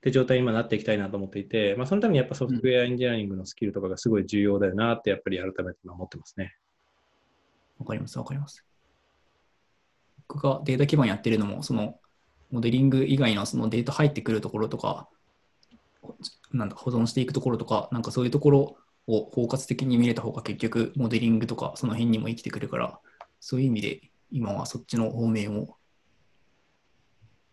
[0.00, 6.54] て状態に今なっていきたいなと思っていて、まあそのためにやっぱソフトウェアエンジニアリングのスキルとかがすごい重要だよなってやっぱり改めて今思ってますね。
[7.78, 8.64] わかります、わかります。
[10.28, 11.98] 僕がデータ基盤やってるのも、その
[12.50, 15.08] モデリング以外のそのデータ入ってくるところとか、
[16.52, 23.00] なんだ保存していくところとか、なんかそういうところを包括的に見れた方が結局モデリングとかその辺にも生きてくるから、
[23.40, 24.00] そういう意味で
[24.30, 25.76] 今はそっちの方面を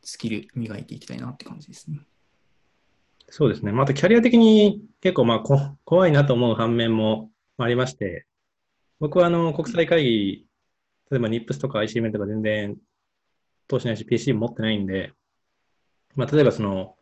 [0.01, 1.99] スキル磨いていきたいなって感じですね。
[3.29, 3.71] そうですね。
[3.71, 8.27] またキャリア的に結構まあこ怖いなと思う反面もありまして、
[8.99, 10.45] 僕はあの国際会議、
[11.09, 12.77] 例えば NIPS とか ICM とか全然
[13.67, 15.11] 通しないし PC も持ってないんで、
[16.15, 16.95] まあ例えばその、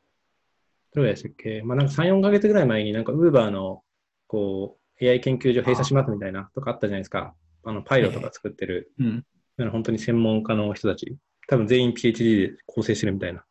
[0.93, 1.61] どれぐらいでしたっけ？
[1.63, 3.83] まあなんか3、4ヶ月ぐらい前になんか Uber の
[4.27, 7.35] こう AI 研究所閉鎖しますみたいなとかあったじゃないですか。
[7.65, 9.25] あのパイロットが作ってる、うん。
[9.57, 11.15] 本当に専門家の人たち。
[11.47, 13.43] 多分全員 PhD で構成してるみたいな。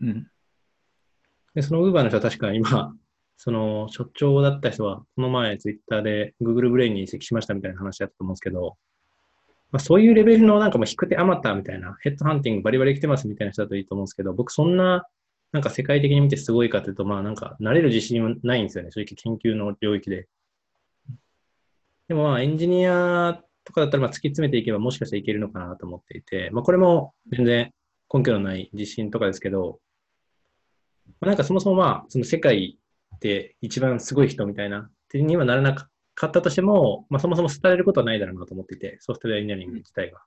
[0.00, 0.26] うん。
[1.54, 2.94] で、その Uber の人は確か今、
[3.36, 8.76] その所長だった人は、この前ツイッターで Google ブレインに移籍しましたみたいな話だったと思うんですけど、
[9.72, 15.06] まあ、そういうレベルのなんかもう引く手あまたみたいな、ヘッドハンティングバリバリ来てますみたいな人だといいと思うんですけど、僕そんな、
[15.52, 20.28] なんか世界的に見てすごいかというと、まあなんか慣れる自信はないんですよね、正直研究の領域で。
[22.08, 27.72] でもまあエンジニアとかだったらまあ突き詰めていけばもしかしたらいけるのかなと思っていて、まあこれも全然
[28.12, 29.80] 根拠のない自信とかですけど、
[31.20, 32.78] まあ、なんかそもそもまあ、その世界
[33.20, 40.20] で一番すごい人みたいな、ってにはならなかったとしても、まあそもそも廃れることはないだろうなと思っていて、ソフトウェアエンジニアリング自体が。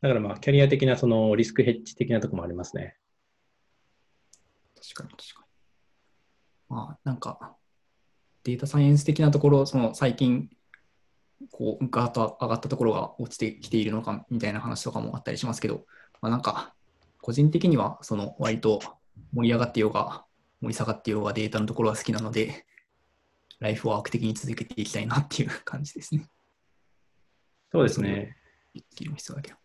[0.00, 2.96] だからまあ、キャリア的なそのリスクヘッジ的なところもありますね。
[4.74, 5.46] 確かに確か
[6.68, 6.76] に。
[6.76, 7.56] まあ、なんか、
[8.42, 10.50] データサイエンス的なところ、その最近、
[11.50, 15.86] こう、ガーッと上がったところが落ちてきているのかみたいな話とかもあったりしますけど、
[16.20, 16.74] まあ、なんか、
[17.20, 18.80] 個人的には、その割と
[19.32, 20.24] 盛り上がってようが、
[20.60, 22.64] 盛り下がってようがデータのところが好きなので、
[23.60, 26.26] ライフワーク的に続けていきたいなっていう感じですね。
[27.70, 28.36] そうですね。
[28.90, 29.56] スキルも必要だけど。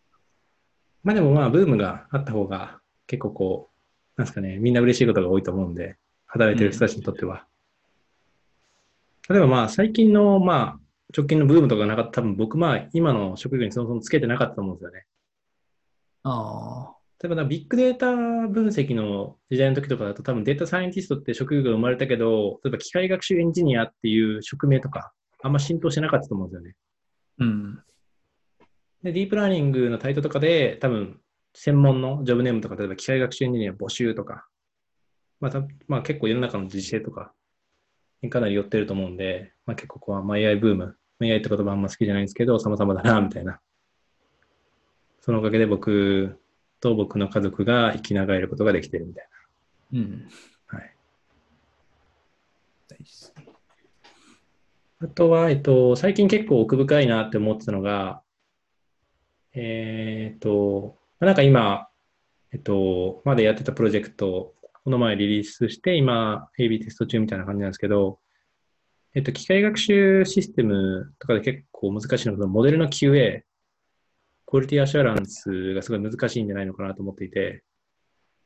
[1.04, 3.78] まあでもまあ、ブームがあった方が結構こう、
[4.18, 7.46] なんですかね、みんな嬉しいことが多いと思うんで、働いてる人たちにとっては。
[9.30, 10.80] 例えばまあ、最近の、まあ、
[11.16, 15.06] 直近のブームとかがなかった多分僕、まあ、今の職業にそもそもつけてなかったと思うんですよね。
[16.24, 16.98] ああ。
[17.20, 26.76] 例えばなビッグデータ分析の時代の時とかだと多分データサイエンティストって職業が生まれたけど、例えば機械学習エンジニアっていう職名とかあんま浸透してなかったと思うんですよね。
[27.40, 27.80] うん。
[29.04, 31.20] で、ディープラーニングのタイトとかで多分
[31.56, 34.48] 専門のジョブネームとか、例えば機械学習エンジニア募集とか、
[35.40, 37.34] まあ、たまあ、結構世の中の時勢とか
[38.22, 43.60] にかなり寄ってると思うんで、まあ、結構こう、まあ、AI ブーム、まあ AI って言葉あんま好きじゃないんですけど、様々だな、みたいな。
[45.20, 46.40] そのおかげで僕
[46.80, 49.28] と僕の家族が生き長えることができてるみたい
[49.94, 50.30] うん。
[50.72, 50.78] な。
[50.78, 50.96] はい。
[52.88, 53.34] 大事
[55.00, 58.24] あとは、えっと、最近結構奥深いなって思ってたのが、
[59.54, 61.90] えーっと、まあなんか今、
[62.54, 64.54] えっと、まだやってたプロジェクト、
[64.86, 68.20] この前リリースして、今、AB テスト中みたいな感じなんですけど、
[69.18, 73.42] えっと、機械学習システムとかで結構難しいのが、モデルの QA、
[74.46, 77.64] クオリティアシュアランスがすごい難しいんじゃないのかなと思っていて、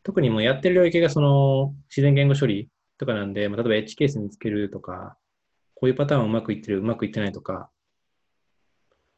[0.02, 5.18] 特にもうやってる領域がその自然言語処理とかなんで、まあ、例えばエッジケース見つけるとか、
[5.76, 7.70] こういうパターンうまくいってる、うまくいってないとか、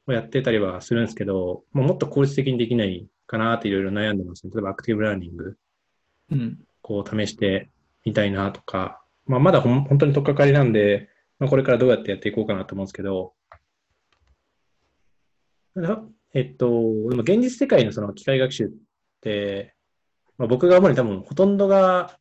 [0.07, 4.51] をやってたりはするんですけど、まあ、もっと効率的にできないかなっていろいろ悩んでますね。
[4.55, 5.55] 例えばアクティブラーニング、
[6.31, 6.57] うん。
[6.81, 7.69] こう試して
[8.03, 11.12] みたいなとか、まあ、まだほん本当に取っかかりなんで、
[11.43, 13.33] まあ、これからどうやってやっていこうかなと思うんですけど、
[16.33, 16.67] えっと、
[17.09, 18.69] でも現実世界のその機械学習っ
[19.19, 19.75] て、
[20.37, 22.17] まあ、僕が主に多分ほとんどが、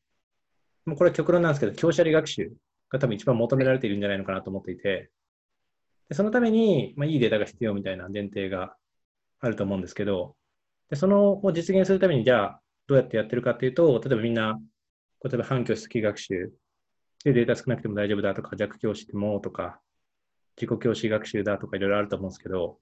[0.86, 2.52] もうこれは極論なんですけど、教者理学習
[2.90, 5.12] が多分一番求められているんじゃないのかなと思っていて、
[6.08, 8.74] でそのために、まあ、いいデータが必要みたいな前提が
[9.38, 10.34] あると思うんですけど、
[10.90, 14.58] でそのを実現するために、じゃあどうやってやってるかっていうと、例えばみんな、
[15.22, 16.52] 例えば反教室機学習
[17.24, 19.80] でデータ少なくても大丈夫だとか、弱教師でもとか、
[20.56, 22.78] 自己教師学習だとかいろいろあると思うんですけど、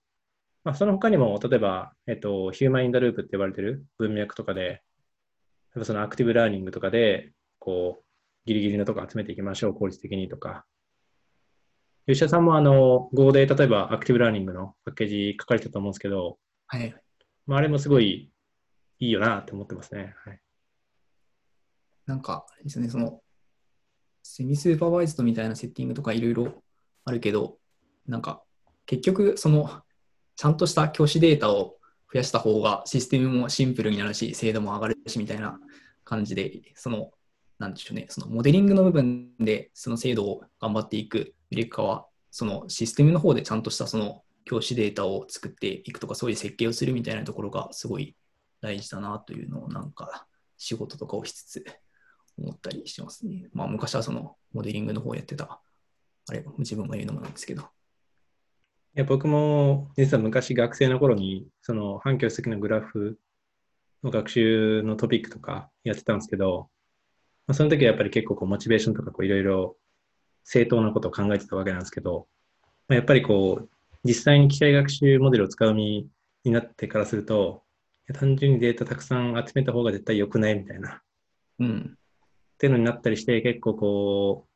[0.64, 4.80] まあ、その他にも、例えば、えっと、ヒューマンインダループって呼ばれてる文脈とかで、例
[5.76, 8.04] えばそのアクティブラーニングとかで、こう、
[8.46, 10.66] ギリギリのとこ集めていきましょう、効率的にとか。
[12.06, 16.94] 吉田さんもあの、Go で例えばアクティブラーニングのパッケージ書かれてたと思うんですけど、はい。
[17.46, 18.30] まあ、あれもすごい
[18.98, 20.14] いいよなって思ってますね。
[20.24, 20.40] はい。
[22.06, 23.22] なんか、あれですね、その、
[24.22, 26.55] semi-supervised みたいなセッティングとかいろいろ
[27.05, 27.59] あるけど、
[28.06, 28.42] なんか、
[28.86, 29.82] 結局、その、
[30.36, 31.76] ちゃんとした教師データを
[32.12, 35.59] 増やした方がシステムもシンプルになるし、精度も上がるしみたいな
[36.05, 37.10] 感じで、その、
[37.59, 48.16] なんでしょうね、そのモデリングの部分でその精度を頑張っていくよりかは、そのシステムの方でちゃんとしたその教師データを作っていくとか、そういう設計をするみたいなところがすごい
[48.62, 50.26] 大事だなというのをなんか
[50.56, 51.64] 仕事とかをしつつ
[52.40, 53.48] 思ったりしてますね。
[53.52, 55.60] まあ昔はそのモデリングの方をやってた、
[56.28, 57.62] あれ、自分が言うのもなんですけど。
[57.62, 57.64] い
[58.94, 63.20] や僕も実は昔学生の頃にその反教室的なグラフ
[64.02, 66.68] の学習のトピックとかやってたんですけど、
[67.46, 69.76] まあ、その時はやっぱり結構こうモチベーションとかこういろいろ
[70.42, 72.26] 正当なことを考えてたわけなんですけど、
[72.88, 73.68] まあ、やっぱりこう
[74.02, 76.08] 実際に機械学習モデルを使う身
[76.44, 77.62] になってからすると
[78.12, 81.00] 単純にデータたくさん集めた方が絶対良くないみたいな
[81.60, 81.96] うん。
[82.61, 84.51] っていうのになったりして結構こう、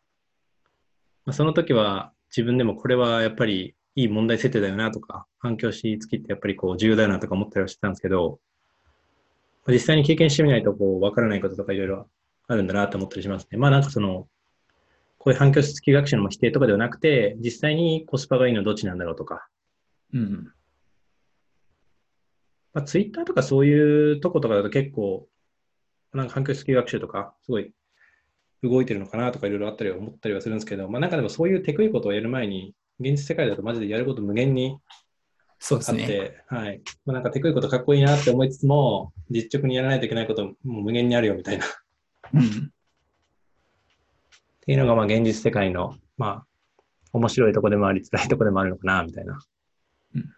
[1.24, 8.40] まあ、その時は自分でもこれはやっぱりいい問題設定だよなとか、反響し付きってやっぱりこう重要だよなとか思ったりはしてたんですけど、
[9.64, 12.10] まあ実際に経験してみないとこう分からないこととかいろいろ
[12.46, 13.56] あるんだなと思ったりしますね。
[13.56, 14.28] まあなんかその、
[15.16, 19.48] こういう反響式学習の否定とかではなくて、実際にコスパがいいのはどっちなんだろうとか、
[20.12, 20.52] うん。
[22.74, 25.26] まあ、ツイッターとかそういうとことかだと結構、
[26.12, 27.72] なんか反響式学習とか、すごい
[28.64, 34.78] 動いてるのかなとかいろいろあったりは思ったりはするんですけど、まあなんかでもそういうテクニックことをやる前に、現実世界だとマジでやること無限に
[35.58, 36.02] そうですね。
[36.02, 36.82] あって、はい。
[37.06, 41.66] まあなんかテクニックことかっこいいなって思いつつも、実直にやらないといけないことも無限にあるよみたいな。
[41.66, 41.68] っ
[42.34, 42.72] うん。
[44.66, 46.46] ていうのがまあ現実世界の、まあ、
[47.12, 49.38] 面白いとこでもあり、辛いとこでもあるのかな、みたいな。
[50.14, 50.34] うん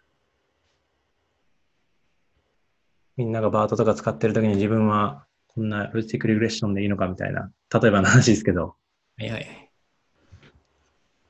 [3.17, 5.26] みんながバートとか使ってるときに自分は
[5.57, 8.77] こんなロジスティックリグレッションでいいのかみたいな、例えばの話ですけど、
[9.17, 9.71] はいはい。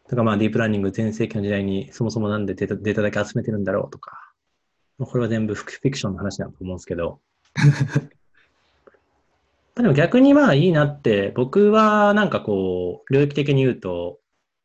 [0.09, 4.33] とかまあディープラーニング全盛期の時代にそもそもなんでデータデータだけ集めてるんだろうとか、
[4.99, 7.21] まあこれは全部フィクションの話だと思うんですけど、
[7.55, 7.63] ま
[9.77, 14.19] あでも逆にまあいいなって、僕はなんかこう、領域的に言うと、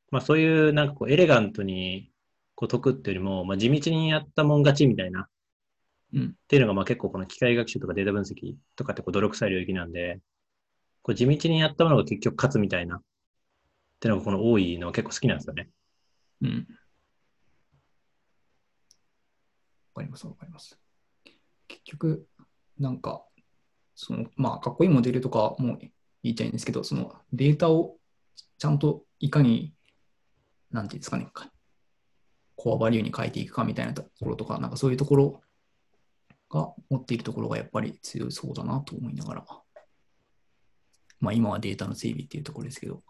[0.09, 2.09] まあそういうなんかこうエレガントに
[2.55, 5.27] こう解くっていうよりも、まあ地道にやったもん勝ちみたいな、
[6.13, 10.19] うんっていうのがまあ結構この機械学習とかデータ分析とかってこう泥臭い領域なんで、
[11.01, 13.01] こう地道にやったものが結局勝つみたいな、っ
[13.99, 15.69] ていうのがこの多いのは結構好きなんですよね。
[16.41, 16.67] うん。
[19.93, 20.77] わかります、わかります。
[21.67, 22.27] 結局、
[22.79, 23.23] なんか、
[23.95, 25.91] その、まあ、かっこいいモデルとかも言
[26.33, 27.97] いたいんですけど、そのデータを
[28.57, 29.73] ちゃんといかに、
[30.71, 31.51] なんていうんですかね、か
[32.55, 35.41] コアバリューに変えていくかみたいなところとか、なんかそういうところ
[36.51, 39.45] が持っているところがやっぱり強いそうだなと思いながら、
[41.19, 43.01] まあ今はデータの整備っていうところですけど、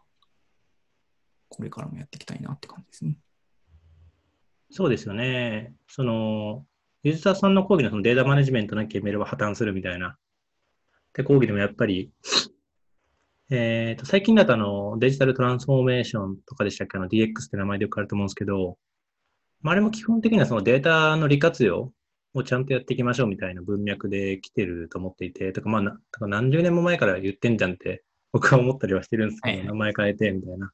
[1.50, 3.18] これからもやっていきたいなって感じですね。
[4.70, 5.74] そうですよね。
[5.88, 6.66] その、
[7.04, 10.18] ユーザーさんの講義のそのデータマネジメントなきゃメールは破綻するみたいな。
[11.14, 12.12] で、講義でもやっぱり、
[13.50, 16.98] えっ、と、最近だとあの、デジタルトランスフォーメーションとかでしたっけ？
[16.98, 18.78] あの、DX って名前でよくあると思うんですけど、
[19.62, 21.92] まあ、あれも基本的にはそのデータの利活用
[22.34, 30.72] をちゃんとやっていきましょうみたいな文脈で来てると思っていて、とかまあ、なとか何十年も前から言ってんじゃんって 僕は思ったりはしてるんですけど、はい名前変えてみたいな。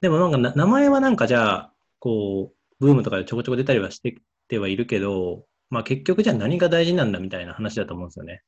[0.00, 8.42] でもなんかな名前はなんかじゃあ、こう、ブームとかでちょこちょこ出たりはしてきてはいるけど、まあ結局じゃあ何が大事なんだみたいな話だと思うんですよね。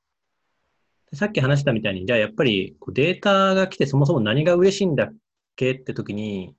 [1.11, 5.15] でさっき話したみたいに、じゃあやっぱりこうデータが来てそもそも何が嬉しいんだっ
[5.57, 6.55] けって時に、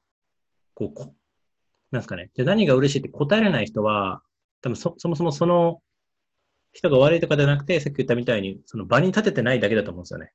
[0.73, 1.15] こう、こ
[1.91, 2.31] なんですかね。
[2.35, 4.21] じゃあ何が嬉しいって答えれない人は、
[4.61, 5.81] 多分そそもそもその
[6.73, 10.31] 人が悪いとかじゃなくて、さっき言ったみたいに、その場に立ててないだけだと思うんですよね。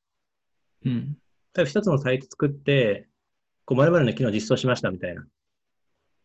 [0.84, 1.16] うん。
[1.54, 3.08] 例えば一つのサイト作って、
[3.64, 5.26] こう、〇〇の機能を実装しましたみたいな。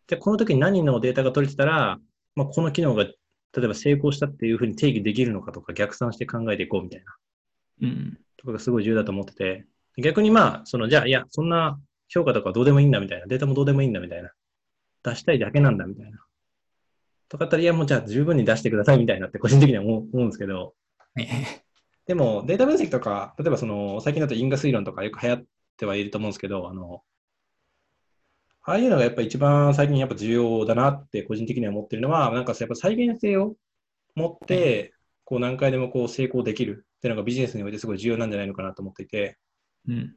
[0.07, 1.99] で、この時に何のデータが取れてたら、
[2.35, 3.15] まあ、この機能が、例
[3.63, 7.15] えば成功したっていうふうに定義できるのかとか逆算して考えていこうみたいな。
[7.81, 8.19] うん。
[8.37, 9.65] とかがすごい重要だと思ってて、
[9.97, 11.79] 逆にまあ、その、じゃあ、いや、そんな
[12.09, 14.31] 評価とかどうでもいいんだみたいな、データもどうでもいいんだみたいな、
[15.03, 16.19] 出したいだけなんだみたいな。
[17.31, 20.73] とかだったら、いや、もうじゃあ十分に出してくださいみたいなって個人的には思う思うんですけど、
[22.05, 25.43] でも、データ分析とか、例えばその、最近だと因果推論とかよく流行っ
[25.77, 27.03] てはいると思うんですけど、あの、
[28.63, 33.55] ああいうのがやっぱ一番最近やっぱ重要だなって個人的には思ってるのは、なんかやっぱ再現性を
[34.15, 34.93] 持って、
[35.23, 39.37] こう何回でもこう成功できるっていうのがビジネスにおいてすごい重要なんじゃないのかなと思っていて、
[39.87, 40.15] うん。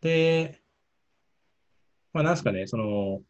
[0.00, 0.60] で、
[2.12, 3.20] まあなんですかね、その、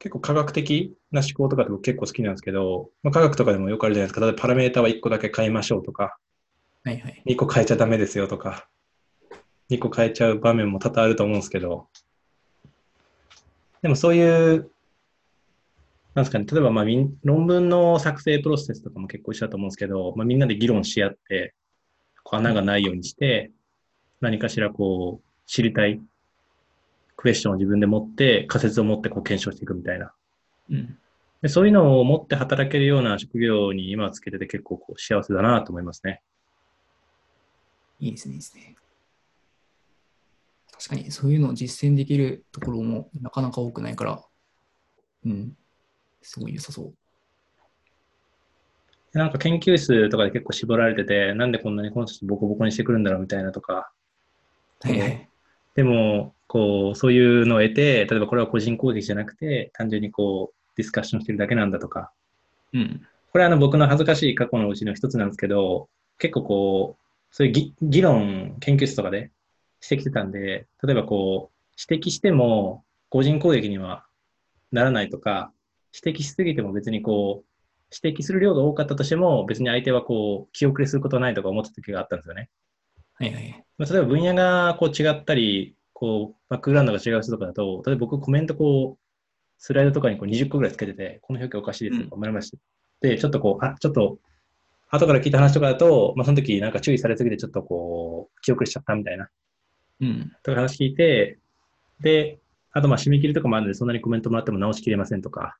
[0.00, 4.24] 結構科学的な思考とかって僕結構好きなんですけど、まあ、科学とかでもよくあるじゃないですか。
[4.24, 6.16] 例えばパラメータは1個だけ変えましょうとか、
[6.84, 7.22] はいはい。
[7.26, 8.66] 2個変えちゃダメですよとか、
[9.70, 11.88] 2個変えちゃう場面も多々あると思うんですけど、
[13.82, 14.70] でもそういう、
[16.14, 21.54] なんですかね、例えばまあみん論文の作成プロセスとかも結構一緒だと思うんですけど、まあ、みんなで議論し合って、
[22.24, 23.50] こう穴がないようにして、
[24.22, 26.00] 何かしらこう、知りたい
[27.20, 30.12] クエスチョンを自分で持って、仮説を持ってこう検証していくみたいな。
[30.70, 30.98] うん。
[31.42, 36.22] でそういうのを持って働けるような職業に今はつけてて結構こう幸せだなと思いますね。
[37.98, 38.76] いいですね、いいですね。
[40.72, 44.24] 確かに、そういうのを実践できるところもなかなか多くないから、
[45.26, 45.54] うん。
[46.22, 46.94] すごい良さそう。
[49.12, 53.92] なんか研究室とかで結構絞られてて、なんでこんなにこの人ボコボコにしてくるんだろうみたいなとか、
[54.82, 55.29] はいはい。
[55.74, 62.12] でも、こう、そういうのを得て、例えばこれは個人攻撃じゃなくて、単純にこう、ディスカッションしてるだけなんだとか、
[62.72, 63.06] うん。
[63.32, 65.88] これはあの僕の恥ずかしい過去のうちの一つなんですけど、
[66.18, 69.30] 結構こう、そういう議議論、研究室とかで
[69.80, 71.60] してきてたんで、例えばこう、
[71.90, 74.04] 指摘しても個人攻撃には
[74.72, 75.52] ならないとか、
[75.94, 77.50] 指摘しすぎても別にこう、
[78.04, 82.48] 指摘する量が多かったとしても、別に相手はこう、気遅れすることはないとか思った時があったんですよね。
[83.20, 83.64] はいはい。
[83.76, 89.04] まあ、例えば分野がこう違ったり、こう、バックグラウンドが違う人とかだと、例えば僕コメントこう、
[89.58, 92.56] スライドとかにこう20個ぐらいつけてて、この表記おかしいですとか思いました。
[93.02, 94.18] で、ちょっとこう、あ、ちょっと、
[94.88, 99.28] 後から聞いた話とかだと、まあその時なんか注意されすぎてちょっとこう、記憶しちゃったみたいな、
[100.00, 100.32] うん。
[100.42, 101.38] とか話聞いて、
[102.00, 102.38] で、
[102.72, 105.58] あとまあ締め切りとかもあるので、そんなにコメントもらっても直しきれませんとか、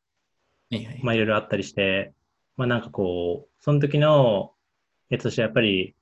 [0.70, 1.00] はいはい。
[1.02, 2.14] まあいろいろあったりして、
[2.56, 4.52] まあなんかこう、その時の
[5.10, 5.94] やつとしてはやっぱり、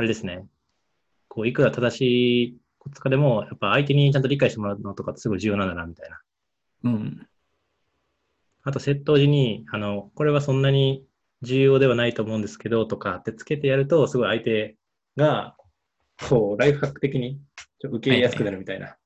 [0.00, 0.46] あれですね、
[1.28, 2.00] こう、いくら正し
[2.42, 6.20] いことかでも、やっぱ相手にちゃんと理解してもらうのとかすごい重要なんだな、みたいな。
[6.84, 7.28] うん。
[8.62, 11.04] あと、窃盗時に、あの、これはそんなに
[11.42, 14.78] 重要ではないと思うんですけど、とかってつけてやると、すごい相手
[15.18, 15.54] が、
[16.30, 17.38] こう、ライフハック的に
[17.84, 18.96] 受け入れやすくなるみたいな。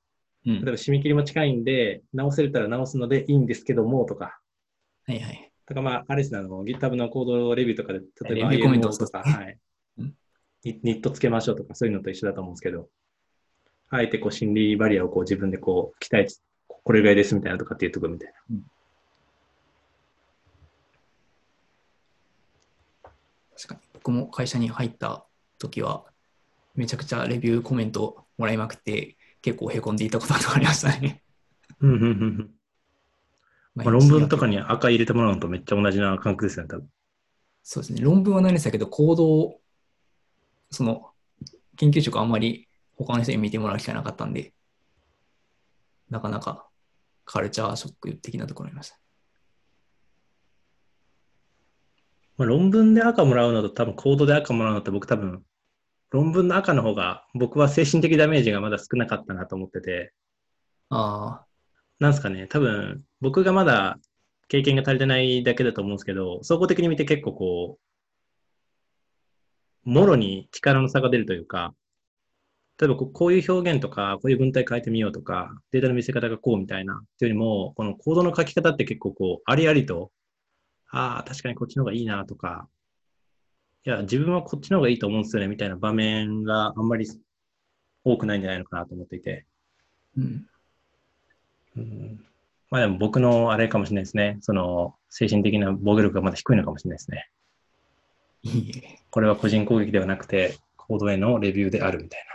[0.47, 0.65] うん。
[0.65, 4.39] 例えば締め切りも近いんで、直せれたら直すのでいいんですけども、とか。
[5.07, 5.51] はいはい。
[5.67, 9.59] とか、まあ、あれですね、GitHub のコードレビューとかで、例えばレビューコメントとか、はいうん。
[10.65, 12.89] ニニットつけましょうとか、そういうのと一緒だと思うんですけど、
[13.91, 18.57] あえてこう、心理バリアをこう自分でこう、期待値、これぐらいですみたいなとかっていうところみたいな。
[23.57, 23.81] 確かに。
[23.93, 25.27] 僕も会社に入った
[25.59, 26.05] 時は、
[26.75, 31.23] めちゃくちゃレビューコメントもらいまくって、結構へこんでいたことがありましたね。
[31.81, 32.51] うんうんうんうん。
[33.77, 36.89] まあ、論文とかに赤入れてもらうのとめっちゃ同じな感覚ですよね、多分。
[37.63, 38.01] そうですね。
[38.03, 39.61] 論文はないんですけど、行動、
[40.75, 41.11] その、
[41.77, 44.53] 研究職あんまり他の人に見てもらう機会なかったんで、
[46.11, 46.69] なかなか
[47.25, 48.99] カルチャーショック的なところありました。
[52.37, 55.45] まあ、論文で赤もらうのと多分コードで赤もらうのって僕多分
[56.11, 60.13] 論文の赤の方が僕は精神的ダメージがまだ少なかったなと思ってて、
[60.91, 61.45] あ。
[61.99, 63.99] なんすかね、多分僕がまだ
[64.49, 67.94] 経験が足りてないだけだと思うんですけど、総合的に見て結構こう、
[69.85, 71.75] もろに力の差が出るというか、
[72.81, 80.11] 例えばこうこういう表現とか、こういう文体変えてみようとか、データの見せ方がこうみたいな、っていうよりも、このコードの書き方って結構こう、ありありと、
[80.91, 82.69] ああ、確かにこっちの方がいいなとか、
[83.87, 87.07] いや、自分はこっちの方がいいと思うんですよね、みたいな場面があんまり
[88.03, 89.47] 多くないんじゃないのかなと思っていて。
[90.17, 90.47] うん。
[91.77, 92.25] うん
[92.71, 94.39] まあでも僕のあれかもしれないですね。
[94.41, 97.29] その精神的な防御力がまだ低いのかもしれないですね。
[98.45, 98.99] いいえ。
[99.11, 102.27] これは個人攻撃ではなくて、コードへのレビューであるみたい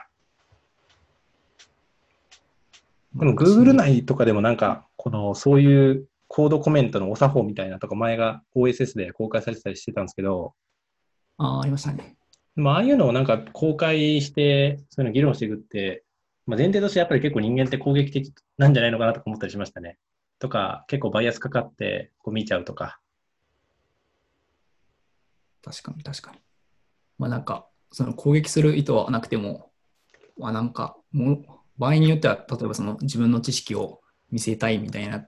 [3.15, 3.26] な。
[3.26, 10.53] でも Google 内とかでもなんか、このそういうコードコメントのお作法みたいなとか前が OSS で公開されてたりしてたんですけど、
[11.38, 12.15] ああ、ありましたね。
[12.56, 16.03] でもああいうのをなんか公開して、そういうの議論していくって、
[16.45, 19.98] まあ、前提としてやっぱり結構人間って攻撃的なんじゃないのかなとか思ったりしましたね。
[20.40, 22.99] とか、結構バイアスかかってこう見ちゃうとか。
[25.64, 26.38] 確かに確かに。
[27.18, 29.72] まあなんか、その攻撃する意図はなくても、
[30.38, 31.45] まあなんか、もう
[31.77, 35.27] 場合によっては、例えばその自分の知識を見せたいみたいな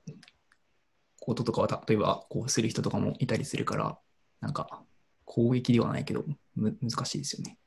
[1.20, 3.98] こととかは、例えばこうする人とかもいたりするから、
[4.40, 4.84] なんか
[5.26, 6.24] 攻撃ではないけど、
[6.56, 7.58] む難しいですよね。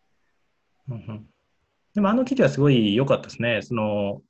[0.88, 1.26] うんうん
[1.94, 3.60] でもあの記事はすごい良かったですね。
[3.62, 4.20] その、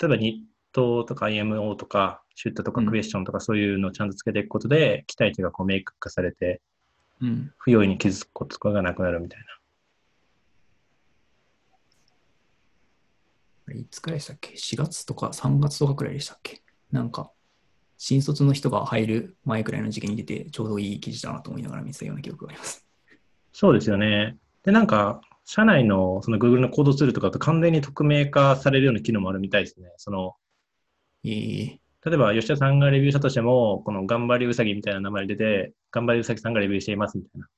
[0.00, 6.62] 例えばニットとか IMO とか、シュットとかクエスチョンとかそういうのをちゃんとつけていくことで、期待値がこう明確化されて、
[7.20, 7.52] うん。
[7.58, 9.46] 不用意に気づくこととかがなくなるみたいな。
[13.68, 16.62] あれいつくらいでしたっけ ?4 月とか3月とかくらいでしたっけ？
[16.90, 17.30] なんか、
[17.98, 22.86] 新卒の人が入る前くらいの時期に出て、ちょうどいい記事だなと思いながら見てたような記憶があります。
[23.52, 24.36] そうですよね。
[24.64, 29.92] で、なんか、社内のその Google のコードツールとかだと完全に匿名化されるような機能もあるみたいですね。
[29.96, 30.36] その、
[31.24, 37.48] ええ例えば吉田さんがレビューしたとしても、この頑張りうさぎみたいな名前で出て、頑張りうさぎさんがレビューしていますみたいな。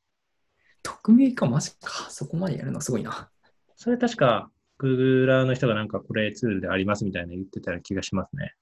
[0.83, 2.11] 匿名か、マジか。
[2.11, 3.31] そこまでやるのすごいな。
[3.77, 4.51] それ確か、
[4.81, 8.55] Googler の人がなんかこれツールでありますみたいな言ってた気がしますね。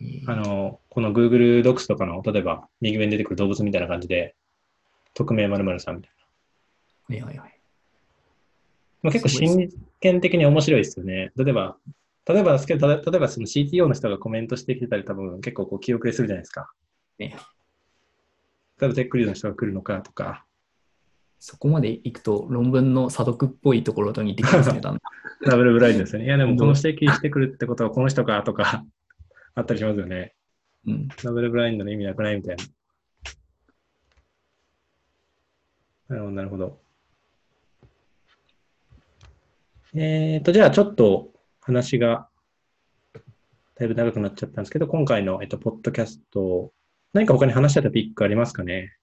[0.00, 4.34] ええあの、この Google Docs とかの、例えば右上に出てくる動物みたいな感じで、
[5.14, 6.12] 匿名〇〇さんみたい
[7.08, 7.16] な。
[7.16, 7.60] はいはいはい。
[9.02, 11.30] まあ、結構すごい心理験的に面白いですよね。
[11.36, 11.76] 例えば、
[12.28, 16.70] 例えばですけど、た例えばその CTO の人がコメントしてきてたり、多分結構こう気遅れするじゃないですか。
[17.18, 17.36] ね
[18.78, 20.44] 例えばテックリードの人が来るのかとか、
[21.40, 24.80] そこまで行くと論文の査読っぽいところと似てきますね、
[25.46, 26.26] ダブルブラインドですよね。
[26.26, 28.84] いや、でもこの指摘してくるってことはこの人かとか、
[29.54, 30.34] あったりしますよね。
[30.86, 31.08] うん。
[31.08, 32.64] ダブルブラインドの意味なくないみたいな。
[36.08, 36.80] なるほど、なるほど。
[39.94, 41.32] えーと、じゃあちょっと
[41.68, 42.30] 話が
[43.74, 46.72] だいぶ長くなっちゃったんですけど、今回の、えっと、ポッドキャスト、
[47.12, 48.96] 何か他に話したいトピックありますかね？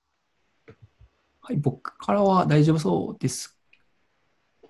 [1.41, 3.55] はい、僕からは大丈夫そうです。
[4.63, 4.67] あ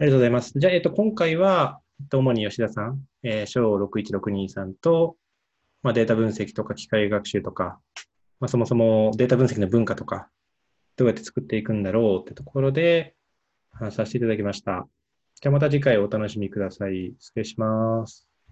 [0.00, 0.52] りがとうございます。
[0.56, 5.16] じゃあ、えっと、今回は、えっと、主に吉田さん、えー、小61623さんと、
[5.84, 7.78] まあ、データ分析とか機械学習とか、
[8.40, 10.28] まあ、そもそもデータ分析の文化とか、
[10.96, 13.14] どうやって作っていくんだろうってところで
[13.70, 14.88] 話させていただきました。
[15.40, 17.14] じゃあまた次回お楽しみください。
[17.18, 18.25] 失礼します。